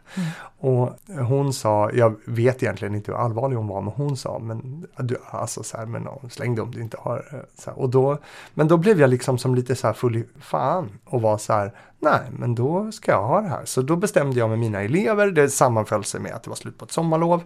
Och 0.59 0.91
hon 1.29 1.53
sa, 1.53 1.91
jag 1.91 2.15
vet 2.25 2.63
egentligen 2.63 2.95
inte 2.95 3.13
hur 3.13 3.19
allvarlig 3.19 3.57
hon 3.57 3.67
var, 3.69 3.81
men 3.81 3.93
hon 3.97 4.17
sa, 4.17 4.39
men 4.39 4.87
du, 4.99 5.17
alltså 5.31 5.63
så 5.63 5.77
här, 5.77 5.87
men 5.87 6.09
släng 6.31 6.55
dem 6.55 6.71
du 6.71 6.81
inte 6.81 6.97
har. 7.01 7.17
eh, 7.33 7.39
Så 7.59 7.71
här. 7.71 7.79
Och 7.79 7.89
då, 7.91 8.19
men 8.55 8.69
då 8.69 8.77
blev 8.77 9.01
jag 9.01 9.11
liksom 9.11 9.39
som 9.39 9.55
lite 9.55 9.77
så 9.77 9.87
här 9.87 9.95
full 9.95 10.17
i 10.17 10.25
fan 10.41 10.91
och 11.05 11.23
var 11.23 11.39
så 11.39 11.53
här, 11.53 11.73
nej, 12.01 12.21
men 12.39 12.55
då 12.55 12.93
ska 12.93 13.13
jag 13.13 13.23
ha 13.27 13.41
det 13.41 13.49
här. 13.49 13.65
Så 13.65 13.83
då 13.83 13.97
bestämde 13.97 14.39
jag 14.39 14.51
med 14.51 14.59
mina 14.59 14.83
elever, 14.83 15.31
det 15.31 15.51
sammanföll 15.51 16.05
sig 16.05 16.21
med 16.21 16.33
att 16.35 16.43
det 16.43 16.51
var 16.51 16.57
slut 16.57 16.79
på 16.79 16.85
ett 16.85 16.93
sommarlov. 16.93 17.43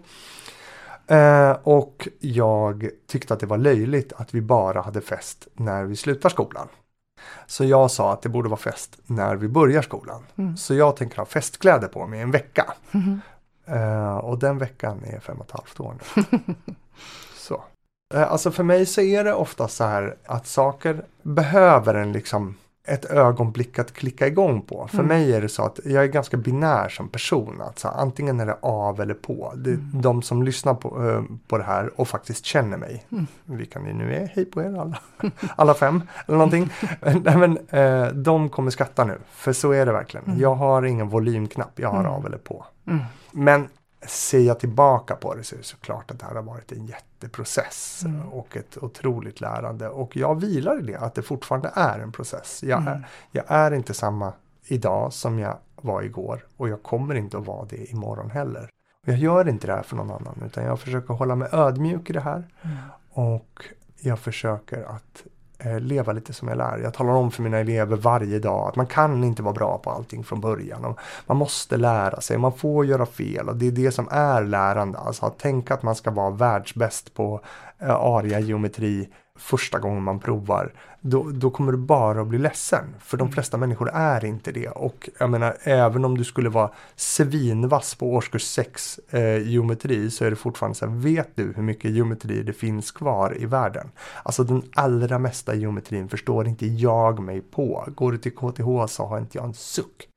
Eh, 1.09 1.51
och 1.63 2.07
jag 2.19 2.89
tyckte 3.07 3.33
att 3.33 3.39
det 3.39 3.45
var 3.45 3.57
löjligt 3.57 4.13
att 4.13 4.33
vi 4.33 4.41
bara 4.41 4.81
hade 4.81 5.01
fest 5.01 5.47
när 5.53 5.83
vi 5.83 5.95
slutar 5.95 6.29
skolan. 6.29 6.67
Så 7.47 7.65
jag 7.65 7.91
sa 7.91 8.13
att 8.13 8.21
det 8.21 8.29
borde 8.29 8.49
vara 8.49 8.59
fest 8.59 8.99
när 9.05 9.35
vi 9.35 9.47
börjar 9.47 9.81
skolan. 9.81 10.23
Mm. 10.35 10.57
Så 10.57 10.73
jag 10.73 10.95
tänker 10.95 11.17
ha 11.17 11.25
festkläder 11.25 11.87
på 11.87 12.07
mig 12.07 12.21
en 12.21 12.31
vecka. 12.31 12.73
Mhm. 12.91 13.21
Eh, 13.65 14.17
och 14.17 14.39
den 14.39 14.57
veckan 14.57 15.03
är 15.03 15.19
fem 15.19 15.37
och 15.37 15.45
ett 15.45 15.51
halvt 15.51 15.79
år 15.79 15.95
nu. 16.15 16.23
så. 17.35 17.63
Eh, 18.13 18.31
alltså 18.31 18.51
för 18.51 18.63
mig 18.63 18.85
så 18.85 19.01
är 19.01 19.23
det 19.23 19.33
ofta 19.33 19.67
så 19.67 19.83
här 19.83 20.17
att 20.25 20.47
saker 20.47 21.05
behöver 21.21 21.95
en 21.95 22.11
liksom 22.11 22.55
ett 22.89 23.05
ögonblick 23.05 23.79
att 23.79 23.93
klicka 23.93 24.27
igång 24.27 24.61
på. 24.61 24.87
För 24.87 24.97
Mm. 24.97 25.07
mig 25.07 25.33
är 25.33 25.41
det 25.41 25.49
så 25.49 25.63
att 25.65 25.79
jag 25.85 26.03
är 26.03 26.07
ganska 26.07 26.37
binär 26.37 26.89
som 26.89 27.07
person. 27.09 27.61
Att 27.61 27.79
så 27.79 27.87
här, 27.87 27.95
antingen 27.95 28.39
är 28.39 28.45
det 28.45 28.57
av 28.61 29.01
eller 29.01 29.13
på. 29.13 29.53
Det, 29.55 29.69
Mm. 29.69 30.01
De 30.01 30.21
som 30.21 30.43
lyssnar 30.43 30.73
på, 30.73 31.09
eh, 31.09 31.21
på 31.47 31.57
det 31.57 31.63
här 31.63 31.91
och 31.99 32.07
faktiskt 32.07 32.45
känner 32.45 32.77
mig. 32.77 33.05
Mm. 33.11 33.27
Vilka 33.45 33.79
ni 33.79 33.93
nu 33.93 34.15
är, 34.15 34.27
hej 34.35 34.45
på 34.45 34.61
er 34.61 34.79
alla. 34.79 34.99
alla 35.55 35.73
fem 35.73 36.01
eller 36.27 36.37
någonting. 36.37 36.69
Nej, 37.01 37.37
men, 37.37 37.57
eh, 37.69 38.07
de 38.13 38.49
kommer 38.49 38.71
skratta 38.71 39.05
nu. 39.05 39.17
För 39.31 39.53
så 39.53 39.71
är 39.71 39.85
det 39.85 39.91
verkligen. 39.91 40.25
Mm. 40.25 40.39
Jag 40.39 40.55
har 40.55 40.83
ingen 40.83 41.09
volymknapp. 41.09 41.71
Jag 41.79 41.89
har 41.89 41.99
Mm. 41.99 42.11
av 42.11 42.25
eller 42.25 42.37
på. 42.37 42.65
Mm. 42.87 42.99
Men 43.31 43.67
ser 44.07 44.39
jag 44.39 44.59
tillbaka 44.59 45.15
på 45.15 45.35
det 45.35 45.43
så 45.43 45.55
är 45.55 45.57
det 45.57 45.63
såklart 45.65 46.11
att 46.11 46.19
det 46.19 46.25
här 46.25 46.35
har 46.35 46.41
varit 46.41 46.71
en 46.71 46.85
jätteprocess 46.85 48.01
Mm. 48.05 48.29
och 48.29 48.57
ett 48.57 48.77
otroligt 48.77 49.41
lärande. 49.41 49.89
Och 49.89 50.17
jag 50.17 50.41
vilar 50.41 50.79
i 50.79 50.81
det, 50.81 50.95
att 50.95 51.15
det 51.15 51.21
fortfarande 51.21 51.71
är 51.75 51.99
en 51.99 52.11
process. 52.11 52.63
Jag, 52.63 52.81
Mm. 52.81 52.93
är, 52.93 53.07
jag 53.31 53.45
är 53.47 53.71
inte 53.73 53.93
samma 53.93 54.33
idag 54.65 55.13
som 55.13 55.39
jag 55.39 55.57
var 55.81 56.01
igår 56.01 56.45
och 56.57 56.69
jag 56.69 56.83
kommer 56.83 57.15
inte 57.15 57.37
att 57.37 57.45
vara 57.45 57.65
det 57.65 57.91
imorgon 57.91 58.29
heller. 58.29 58.69
Jag 59.05 59.17
gör 59.17 59.49
inte 59.49 59.67
det 59.67 59.73
här 59.73 59.83
för 59.83 59.95
någon 59.95 60.11
annan 60.11 60.41
utan 60.45 60.63
jag 60.65 60.79
försöker 60.79 61.13
hålla 61.13 61.35
mig 61.35 61.49
ödmjuk 61.51 62.09
i 62.09 62.13
det 62.13 62.21
här 62.21 62.47
Mm. 62.61 62.77
och 63.11 63.63
jag 63.99 64.19
försöker 64.19 64.83
att 64.83 65.23
Eh, 65.63 65.79
leva 65.79 66.13
lite 66.13 66.33
som 66.33 66.47
jag 66.47 66.57
lär. 66.57 66.77
Jag 66.77 66.93
talar 66.93 67.13
om 67.13 67.31
för 67.31 67.43
mina 67.43 67.57
elever 67.57 67.97
varje 67.97 68.39
dag 68.39 68.67
att 68.67 68.75
man 68.75 68.87
kan 68.87 69.23
inte 69.23 69.43
vara 69.43 69.53
bra 69.53 69.77
på 69.77 69.89
allting 69.89 70.23
från 70.23 70.41
början. 70.41 70.85
Och 70.85 70.99
man 71.25 71.37
måste 71.37 71.77
lära 71.77 72.21
sig, 72.21 72.37
man 72.37 72.53
får 72.53 72.85
göra 72.85 73.05
fel 73.05 73.49
och 73.49 73.55
det 73.55 73.67
är 73.67 73.71
det 73.71 73.91
som 73.91 74.07
är 74.11 74.43
lärande. 74.43 74.97
Alltså 74.97 75.25
att 75.25 75.39
tänka 75.39 75.73
att 75.73 75.83
man 75.83 75.95
ska 75.95 76.11
vara 76.11 76.29
världsbäst 76.29 77.13
på 77.13 77.41
eh, 77.79 77.95
aria 77.95 78.39
geometri 78.39 79.09
första 79.39 79.79
gången 79.79 80.03
man 80.03 80.19
provar. 80.19 80.73
Då, 81.01 81.31
då 81.31 81.49
kommer 81.49 81.71
du 81.71 81.77
bara 81.77 82.21
att 82.21 82.27
bli 82.27 82.37
ledsen. 82.37 82.95
För 82.99 83.17
de 83.17 83.31
flesta 83.31 83.57
människor 83.57 83.89
är 83.93 84.25
inte 84.25 84.51
det. 84.51 84.67
Och 84.67 85.09
jag 85.19 85.29
menar, 85.29 85.57
även 85.63 86.05
om 86.05 86.17
du 86.17 86.23
skulle 86.23 86.49
vara 86.49 86.71
svinvass 86.95 87.95
på 87.95 88.13
årskurs 88.13 88.43
6 88.43 88.99
eh, 89.09 89.47
geometri 89.47 90.11
så 90.11 90.25
är 90.25 90.29
det 90.29 90.35
fortfarande 90.35 90.77
så 90.77 90.85
här, 90.85 90.93
vet 90.95 91.35
du 91.35 91.53
hur 91.55 91.63
mycket 91.63 91.91
geometri 91.91 92.43
det 92.43 92.53
finns 92.53 92.91
kvar 92.91 93.37
i 93.41 93.45
världen? 93.45 93.91
Alltså 94.23 94.43
den 94.43 94.63
allra 94.73 95.19
mesta 95.19 95.55
geometrin 95.55 96.09
förstår 96.09 96.47
inte 96.47 96.65
jag 96.65 97.19
mig 97.19 97.41
på. 97.41 97.85
Går 97.95 98.11
du 98.11 98.17
till 98.17 98.35
KTH 98.35 98.85
så 98.87 99.05
har 99.05 99.19
inte 99.19 99.37
jag 99.37 99.45
en 99.45 99.53
suck. 99.53 100.07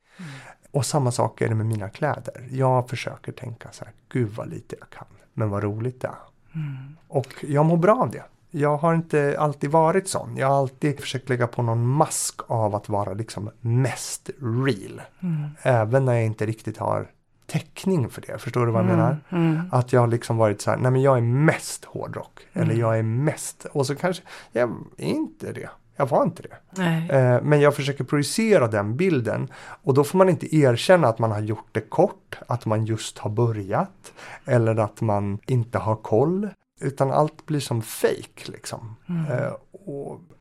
Och 0.71 0.87
samma 0.87 1.11
sak 1.13 1.41
är 1.41 1.49
det 1.49 1.55
med 1.55 1.67
mina 1.67 1.89
kläder. 1.89 2.49
Jag 2.51 2.89
försöker 2.89 3.33
tänka 3.33 3.69
så 3.73 3.85
här, 3.85 3.95
gud 4.09 4.31
vad 4.31 4.49
lite 4.49 4.77
jag 4.79 4.91
kan, 4.91 5.07
men 5.35 5.51
vad 5.51 5.63
roligt 5.63 6.01
det 6.01 6.09
är. 6.09 6.15
Mm. 6.55 6.97
Och 7.09 7.45
jag 7.49 7.67
mår 7.67 7.77
bra 7.77 7.95
av 7.95 8.11
det. 8.11 8.23
Jag 8.55 8.77
har 8.77 8.95
inte 8.95 9.37
alltid 9.39 9.71
varit 9.71 10.09
sån. 10.09 10.37
Jag 10.37 10.47
har 10.47 10.59
alltid 10.59 11.01
försökt 11.01 11.29
lägga 11.29 11.47
på 11.47 11.63
någon 11.63 11.87
mask 11.87 12.41
av 12.47 12.75
att 12.75 12.89
vara 12.89 13.13
liksom 13.13 13.51
mest 13.61 14.31
real. 14.41 15.03
Mm. 15.23 15.49
Även 15.63 16.05
när 16.05 16.13
jag 16.13 16.25
inte 16.25 16.47
riktigt 16.47 16.79
har 16.79 17.07
täckning 17.47 18.09
för 18.11 18.21
det. 18.27 18.39
Förstår 18.39 18.67
du 18.67 18.73
vad 18.73 18.81
jag 18.83 18.87
menar? 18.91 19.17
Mm. 19.31 19.61
Att 19.73 19.93
jag 19.93 20.01
har 20.01 20.07
liksom 20.07 20.37
varit 20.37 20.61
så 20.61 20.71
här, 20.71 20.79
nej 20.79 20.91
men 20.91 21.03
jag 21.03 21.17
är 21.17 21.21
mest 21.23 21.85
hårdrock. 21.85 22.41
Eller 22.53 22.65
Mm. 22.65 22.79
jag 22.81 22.99
är 22.99 23.03
mest, 23.03 23.65
och 23.73 23.87
så 23.87 23.95
kanske, 23.95 24.23
jag 24.53 24.71
är 24.97 25.05
inte 25.05 25.53
det. 25.53 25.69
Jag 25.97 26.07
var 26.07 26.23
inte 26.23 26.43
det. 26.43 26.83
Eh, 27.17 27.43
men 27.43 27.61
jag 27.61 27.75
försöker 27.77 28.05
projicera 28.05 28.69
den 28.69 28.97
bilden 28.97 29.49
och 29.83 29.95
då 29.95 30.05
får 30.05 30.19
man 30.19 30.29
inte 30.29 30.57
erkänna 30.57 31.09
att 31.09 31.19
man 31.19 31.31
har 31.31 31.41
gjort 31.41 31.69
det 31.73 31.81
kort, 31.81 32.39
att 32.47 32.67
man 32.67 32.85
just 32.85 33.19
har 33.19 33.31
börjat 33.31 34.13
eller 34.45 34.77
att 34.77 35.01
man 35.01 35.39
inte 35.47 35.79
har 35.79 35.97
koll. 35.97 36.49
Utan 36.83 37.11
allt 37.11 37.47
blir 37.47 37.61
som 37.61 37.83
fake 37.83 38.43
liksom. 38.53 38.97
Mm. 39.09 39.27
Eh, 39.33 39.53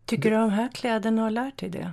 Tycker 0.05 0.31
du 0.31 0.37
de 0.37 0.49
här 0.49 0.69
kläderna 0.73 1.21
har 1.21 1.29
lärt 1.31 1.59
dig 1.59 1.69
det? 1.69 1.91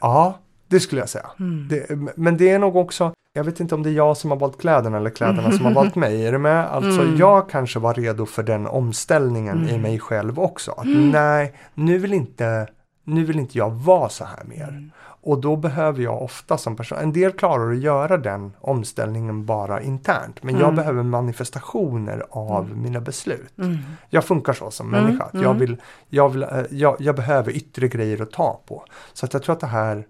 ja, 0.00 0.38
det 0.68 0.80
skulle 0.80 1.00
jag 1.00 1.08
säga. 1.08 1.26
Mm. 1.40 1.68
Det, 1.68 1.86
men 2.16 2.36
det 2.36 2.50
är 2.50 2.58
nog 2.58 2.76
också, 2.76 3.12
jag 3.32 3.44
vet 3.44 3.60
inte 3.60 3.74
om 3.74 3.82
det 3.82 3.90
är 3.90 3.94
jag 3.94 4.16
som 4.16 4.30
har 4.30 4.38
valt 4.38 4.60
kläderna 4.60 4.96
eller 4.96 5.10
kläderna 5.10 5.52
som 5.52 5.64
har 5.64 5.72
valt 5.72 5.94
mig. 5.94 6.26
Är 6.26 6.32
du 6.32 6.38
med? 6.38 6.66
Alltså 6.66 7.02
Mm. 7.02 7.16
jag 7.16 7.50
kanske 7.50 7.78
var 7.78 7.94
redo 7.94 8.26
för 8.26 8.42
den 8.42 8.66
omställningen 8.66 9.66
i 9.66 9.70
Mm. 9.70 9.82
mig 9.82 9.98
själv 10.00 10.38
också. 10.40 10.70
Att 10.72 10.84
Mm. 10.84 11.10
nej, 11.10 11.52
nu 11.74 11.98
vill, 11.98 12.12
inte, 12.12 12.68
nu 13.08 13.24
vill 13.24 13.38
inte 13.38 13.58
jag 13.58 13.70
vara 13.70 14.08
så 14.08 14.24
här 14.24 14.44
mer. 14.44 14.68
Mm. 14.68 14.90
Och 15.20 15.40
då 15.40 15.56
behöver 15.56 16.02
jag 16.02 16.22
ofta 16.22 16.58
som 16.58 16.76
person, 16.76 16.98
en 16.98 17.12
del 17.12 17.32
klarar 17.32 17.70
att 17.72 17.78
göra 17.78 18.16
den 18.16 18.52
omställningen 18.60 19.46
bara 19.46 19.82
internt. 19.82 20.42
Men 20.42 20.54
jag 20.54 20.62
Mm. 20.62 20.74
behöver 20.76 21.02
manifestationer 21.02 22.26
av 22.30 22.76
mina 22.76 23.00
beslut. 23.00 23.58
Mm. 23.58 23.76
Jag 24.10 24.24
funkar 24.24 24.52
så 24.52 24.70
som 24.70 24.94
Mm, 24.94 25.04
människa. 25.04 25.28
Jag, 25.32 25.44
mm. 25.44 25.58
vill, 25.58 25.76
jag, 26.08 26.28
vill, 26.28 26.42
eh, 26.42 26.48
jag, 26.70 26.96
jag 26.98 27.16
behöver 27.16 27.52
yttre 27.52 27.88
grejer 27.88 28.22
att 28.22 28.30
ta 28.32 28.60
på. 28.68 28.84
Så 29.12 29.26
att 29.26 29.32
jag 29.32 29.42
tror 29.42 29.52
att 29.52 29.60
det 29.60 29.66
här 29.66 30.06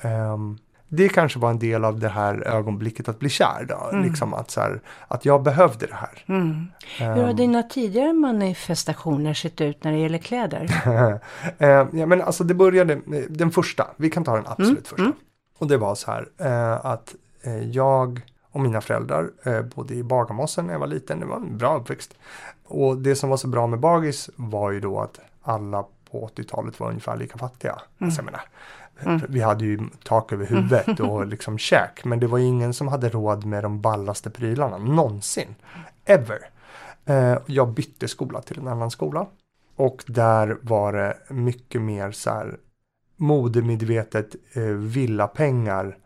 ehm, 0.00 0.58
det 0.92 1.08
kanske 1.08 1.38
var 1.38 1.50
en 1.50 1.58
del 1.58 1.84
av 1.84 1.98
det 2.00 2.08
här 2.08 2.46
ögonblicket 2.48 3.08
att 3.08 3.18
bli 3.18 3.28
kär. 3.28 3.64
Då. 3.68 3.88
Mm. 3.92 4.04
Liksom 4.04 4.34
att, 4.34 4.50
så 4.50 4.60
här, 4.60 4.80
att 5.08 5.24
jag 5.24 5.42
behövde 5.42 5.86
det 5.86 5.94
här. 5.94 6.24
Mm. 6.26 6.66
Hur 6.98 7.06
har 7.06 7.30
Ehm, 7.30 7.36
dina 7.36 7.62
tidigare 7.62 8.12
manifestationer 8.12 9.34
sett 9.34 9.60
ut 9.60 9.84
när 9.84 9.92
det 9.92 9.98
gäller 9.98 10.18
kläder? 10.18 10.70
Eh, 11.58 11.68
ja, 11.92 12.06
men 12.06 12.22
alltså 12.22 12.44
det 12.44 12.54
började, 12.54 13.00
den 13.28 13.50
första, 13.50 13.86
vi 13.96 14.10
kan 14.10 14.24
ta 14.24 14.36
den 14.36 14.46
absolut 14.46 14.70
Mm, 14.70 14.82
första. 14.84 15.02
mm. 15.02 15.14
Och 15.58 15.66
det 15.66 15.76
var 15.76 15.94
så 15.94 16.10
här 16.10 16.28
eh, 16.38 16.86
att 16.86 17.14
eh, 17.42 17.68
jag 17.70 18.20
och 18.52 18.60
mina 18.60 18.80
föräldrar 18.80 19.30
eh, 19.44 19.62
bodde 19.62 19.94
i 19.94 20.02
Bagarmossen 20.02 20.66
när 20.66 20.72
jag 20.72 20.80
var 20.80 20.86
liten. 20.86 21.20
Det 21.20 21.26
var 21.26 21.36
en 21.36 21.58
bra 21.58 21.76
uppväxt. 21.78 22.14
Och 22.66 22.98
det 22.98 23.16
som 23.16 23.30
var 23.30 23.36
så 23.36 23.48
bra 23.48 23.66
med 23.66 23.80
Bagis 23.80 24.30
var 24.36 24.70
ju 24.70 24.80
då 24.80 25.00
att 25.00 25.20
alla 25.42 25.84
på 26.10 26.30
80-talet 26.36 26.80
var 26.80 26.88
ungefär 26.88 27.16
lika 27.16 27.38
fattiga. 27.38 27.78
Alltså, 28.00 28.18
jag 28.18 28.24
menar, 28.24 28.40
Mm. 29.06 29.20
Vi 29.28 29.40
hade 29.40 29.64
ju 29.64 29.80
tak 30.04 30.32
över 30.32 30.46
huvudet 30.46 31.00
och 31.00 31.26
liksom 31.34 31.58
käk. 31.58 32.04
Men 32.04 32.20
det 32.20 32.26
var 32.26 32.38
ingen 32.38 32.74
som 32.74 32.88
hade 32.88 33.08
råd 33.08 33.44
med 33.44 33.64
de 33.64 33.80
ballaste 33.80 34.30
prylarna 34.30 34.78
någonsin. 34.78 35.54
Ever. 36.04 36.38
Eh, 37.04 37.38
jag 37.46 37.68
bytte 37.68 38.08
skola 38.08 38.42
till 38.42 38.58
en 38.58 38.68
annan 38.68 38.90
skola. 38.90 39.26
Och 39.76 40.04
där 40.06 40.58
var 40.62 40.92
det 40.92 41.16
mycket 41.28 41.82
mer 41.82 42.10
så 42.10 42.30
här 42.30 42.56
modemedvetet 43.16 44.36
eh, 44.52 44.62
villapengar 44.62 45.96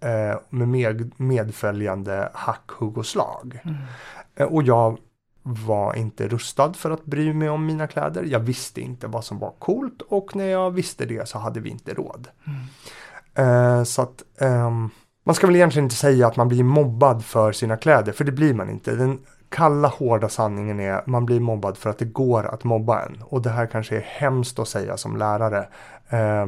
eh, 0.00 0.38
med, 0.48 0.66
med 0.66 1.12
medföljande 1.16 2.28
hack, 2.34 2.70
hugg 2.70 2.98
och 2.98 3.06
slag. 3.06 3.60
Mm. 3.64 4.52
Och 4.52 4.62
jag 4.62 4.98
var 5.42 5.94
inte 5.94 6.28
rustad 6.28 6.72
för 6.72 6.90
att 6.90 7.04
bry 7.04 7.32
mig 7.32 7.48
om 7.48 7.66
mina 7.66 7.86
kläder. 7.86 8.24
Jag 8.24 8.40
visste 8.40 8.80
inte 8.80 9.06
vad 9.06 9.24
som 9.24 9.38
var 9.38 9.50
coolt 9.58 10.02
och 10.02 10.36
när 10.36 10.46
jag 10.46 10.70
visste 10.70 11.04
det 11.06 11.28
så 11.28 11.38
hade 11.38 11.60
vi 11.60 11.70
inte 11.70 11.94
råd. 11.94 12.28
Eh, 13.34 13.82
så 13.82 14.02
att 14.02 14.22
ehm, 14.38 14.90
man 15.24 15.34
ska 15.34 15.46
väl 15.46 15.56
egentligen 15.56 15.84
inte 15.84 15.96
säga 15.96 16.26
att 16.26 16.36
man 16.36 16.48
blir 16.48 16.64
mobbad 16.64 17.24
för 17.24 17.52
sina 17.52 17.76
kläder, 17.76 18.12
för 18.12 18.24
det 18.24 18.32
blir 18.32 18.54
man 18.54 18.70
inte. 18.70 18.94
Den 18.94 19.18
kalla 19.48 19.88
hårda 19.88 20.28
sanningen 20.28 20.80
är 20.80 21.02
man 21.06 21.26
blir 21.26 21.40
mobbad 21.40 21.76
för 21.76 21.90
att 21.90 21.98
det 21.98 22.04
går 22.04 22.46
att 22.46 22.64
mobba 22.64 23.02
en. 23.02 23.22
Och 23.22 23.42
det 23.42 23.50
här 23.50 23.66
kanske 23.66 23.96
är 23.96 24.00
hemskt 24.00 24.58
att 24.58 24.68
säga 24.68 24.96
som 24.96 25.16
lärare. 25.16 25.68
Eh, 26.08 26.46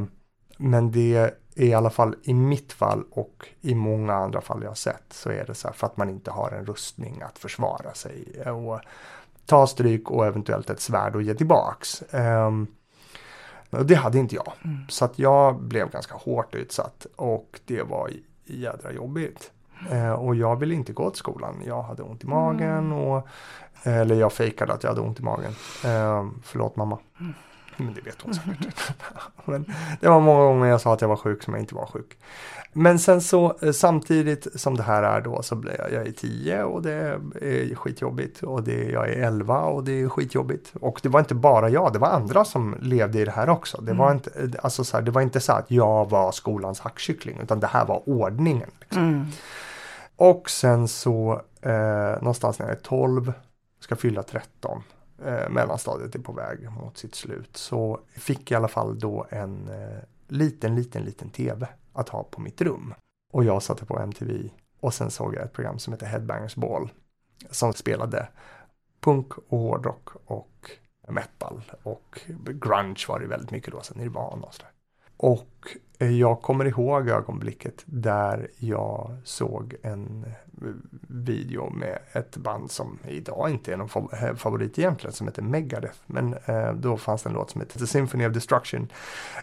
men 0.57 0.91
det 0.91 1.31
i 1.55 1.73
alla 1.73 1.89
fall 1.89 2.15
i 2.23 2.33
mitt 2.33 2.73
fall 2.73 3.03
och 3.11 3.47
i 3.61 3.75
många 3.75 4.13
andra 4.13 4.41
fall 4.41 4.61
jag 4.61 4.69
har 4.69 4.75
sett 4.75 5.03
så 5.09 5.29
är 5.29 5.45
det 5.45 5.53
så 5.53 5.67
här 5.67 5.75
för 5.75 5.87
att 5.87 5.97
man 5.97 6.09
inte 6.09 6.31
har 6.31 6.51
en 6.51 6.65
rustning 6.65 7.21
att 7.21 7.39
försvara 7.39 7.93
sig 7.93 8.43
och 8.49 8.79
ta 9.45 9.67
stryk 9.67 10.11
och 10.11 10.25
eventuellt 10.25 10.69
ett 10.69 10.79
svärd 10.79 11.15
och 11.15 11.21
ge 11.21 11.33
tillbaks. 11.33 12.03
Och 13.69 13.85
det 13.85 13.95
hade 13.95 14.19
inte 14.19 14.35
jag. 14.35 14.53
Mm. 14.63 14.77
Så 14.89 15.05
att 15.05 15.19
jag 15.19 15.61
blev 15.61 15.91
ganska 15.91 16.15
hårt 16.15 16.55
utsatt 16.55 17.07
och 17.15 17.59
det 17.65 17.83
var 17.83 18.09
jädra 18.45 18.91
jobbigt. 18.91 19.51
Eh, 19.91 20.11
och 20.11 20.35
jag 20.35 20.55
ville 20.55 20.75
inte 20.75 20.93
gå 20.93 21.09
till 21.09 21.19
skolan. 21.19 21.61
Jag 21.65 21.81
hade 21.81 22.03
ont 22.03 22.23
i 22.23 22.27
magen 22.27 22.91
och 22.91 23.27
eller 23.83 24.15
jag 24.15 24.33
fejkade 24.33 24.73
att 24.73 24.83
jag 24.83 24.89
hade 24.89 25.01
ont 25.01 25.19
i 25.19 25.23
magen. 25.23 25.51
Eh, 25.85 26.25
förlåt 26.43 26.75
mamma. 26.75 26.97
Men 27.77 27.93
det 27.93 28.01
vet 28.01 28.21
hon 28.21 28.33
säkert. 28.33 28.93
Men 29.45 29.65
det 30.01 30.09
var 30.09 30.19
många 30.19 30.43
gånger 30.43 30.65
jag 30.65 30.81
sa 30.81 30.93
att 30.93 31.01
jag 31.01 31.07
var 31.07 31.15
sjuk 31.15 31.43
som 31.43 31.53
jag 31.53 31.63
inte 31.63 31.75
var 31.75 31.85
sjuk. 31.85 32.17
Men 32.77 32.99
sen 32.99 33.21
så 33.21 33.57
eh, 33.61 33.71
samtidigt 33.71 34.47
som 34.61 34.77
det 34.77 34.83
här 34.83 35.03
är 35.03 35.21
då 35.21 35.41
så 35.41 35.55
blir 35.55 35.75
jag, 35.77 35.91
jag 35.91 36.07
är 36.07 36.11
10 36.11 36.63
och 36.63 36.81
det 36.81 36.93
är 37.41 37.75
skitjobbigt 37.75 38.43
och 38.43 38.63
det, 38.63 38.83
jag 38.83 39.09
är 39.09 39.27
11 39.27 39.61
och 39.61 39.83
det 39.83 40.01
är 40.01 40.09
skitjobbigt. 40.09 40.73
Och 40.81 40.99
det 41.03 41.09
var 41.09 41.19
inte 41.19 41.35
bara 41.35 41.69
jag, 41.69 41.93
det 41.93 41.99
var 41.99 42.07
andra 42.07 42.45
som 42.45 42.75
levde 42.79 43.19
i 43.19 43.25
det 43.25 43.31
här 43.31 43.49
också. 43.49 43.81
Det, 43.81 43.93
var, 43.93 44.11
inte, 44.11 44.59
alltså 44.63 44.83
så 44.83 44.97
här, 44.97 45.03
det 45.03 45.11
var 45.11 45.21
inte 45.21 45.39
så 45.39 45.51
att 45.51 45.71
jag 45.71 46.09
var 46.09 46.31
skolans 46.31 46.79
hackkyckling 46.79 47.39
utan 47.43 47.59
det 47.59 47.67
här 47.67 47.85
var 47.85 48.09
ordningen. 48.09 48.69
Liksom. 48.79 49.03
Mm. 49.03 49.25
Och 50.15 50.49
sen 50.49 50.87
så 50.87 51.41
eh, 51.61 52.21
någonstans 52.21 52.59
när 52.59 52.65
jag 52.65 52.75
är 52.75 52.81
12, 52.81 53.33
ska 53.79 53.95
fylla 53.95 54.23
13, 54.23 54.83
eh, 55.25 55.49
mellanstadiet 55.49 56.15
är 56.15 56.19
på 56.19 56.31
väg 56.31 56.71
mot 56.71 56.97
sitt 56.97 57.15
slut, 57.15 57.57
så 57.57 57.99
fick 58.07 58.51
jag 58.51 58.57
i 58.57 58.59
alla 58.59 58.67
fall 58.67 58.99
då 58.99 59.25
en 59.29 59.67
eh, 59.67 59.99
liten, 60.27 60.75
liten, 60.75 61.03
liten 61.03 61.29
tv 61.29 61.67
att 61.93 62.09
ha 62.09 62.23
på 62.23 62.41
mitt 62.41 62.61
rum. 62.61 62.93
Och 63.33 63.43
jag 63.43 63.63
satte 63.63 63.85
på 63.85 63.99
MTV 63.99 64.49
och 64.79 64.93
sen 64.93 65.11
såg 65.11 65.35
jag 65.35 65.43
ett 65.43 65.53
program 65.53 65.79
som 65.79 65.93
heter 65.93 66.05
Headbangers 66.05 66.55
Ball 66.55 66.89
som 67.49 67.73
spelade 67.73 68.27
punk 68.99 69.31
och 69.37 69.59
hårdrock 69.59 70.09
och 70.25 70.71
metal 71.07 71.61
och 71.83 72.21
grunge 72.37 73.05
var 73.07 73.19
det 73.19 73.27
väldigt 73.27 73.51
mycket 73.51 73.73
då, 73.73 73.81
sen 73.81 73.97
Nirvana 73.97 74.47
och 74.47 74.53
sådär. 74.53 74.71
Och 75.17 75.77
eh, 75.99 76.11
jag 76.11 76.41
kommer 76.41 76.65
ihåg 76.65 77.09
ögonblicket 77.09 77.83
där 77.85 78.47
jag 78.57 79.17
såg 79.23 79.75
en 79.81 80.25
eh, 80.61 80.67
video 81.07 81.69
med 81.69 81.99
ett 82.11 82.37
band 82.37 82.71
som 82.71 82.99
idag 83.07 83.49
inte 83.49 83.73
är 83.73 83.77
någon 83.77 84.09
eh, 84.13 84.35
favorit 84.35 84.79
egentligen 84.79 85.13
som 85.13 85.27
heter 85.27 85.41
Megadeth. 85.41 85.97
Men 86.05 86.35
då 86.75 86.97
fanns 86.97 87.23
det 87.23 87.29
en 87.29 87.33
låt 87.33 87.49
som 87.49 87.61
heter 87.61 87.79
The 87.79 87.87
Symphony 87.87 88.27
of 88.27 88.33
Destruction 88.33 88.91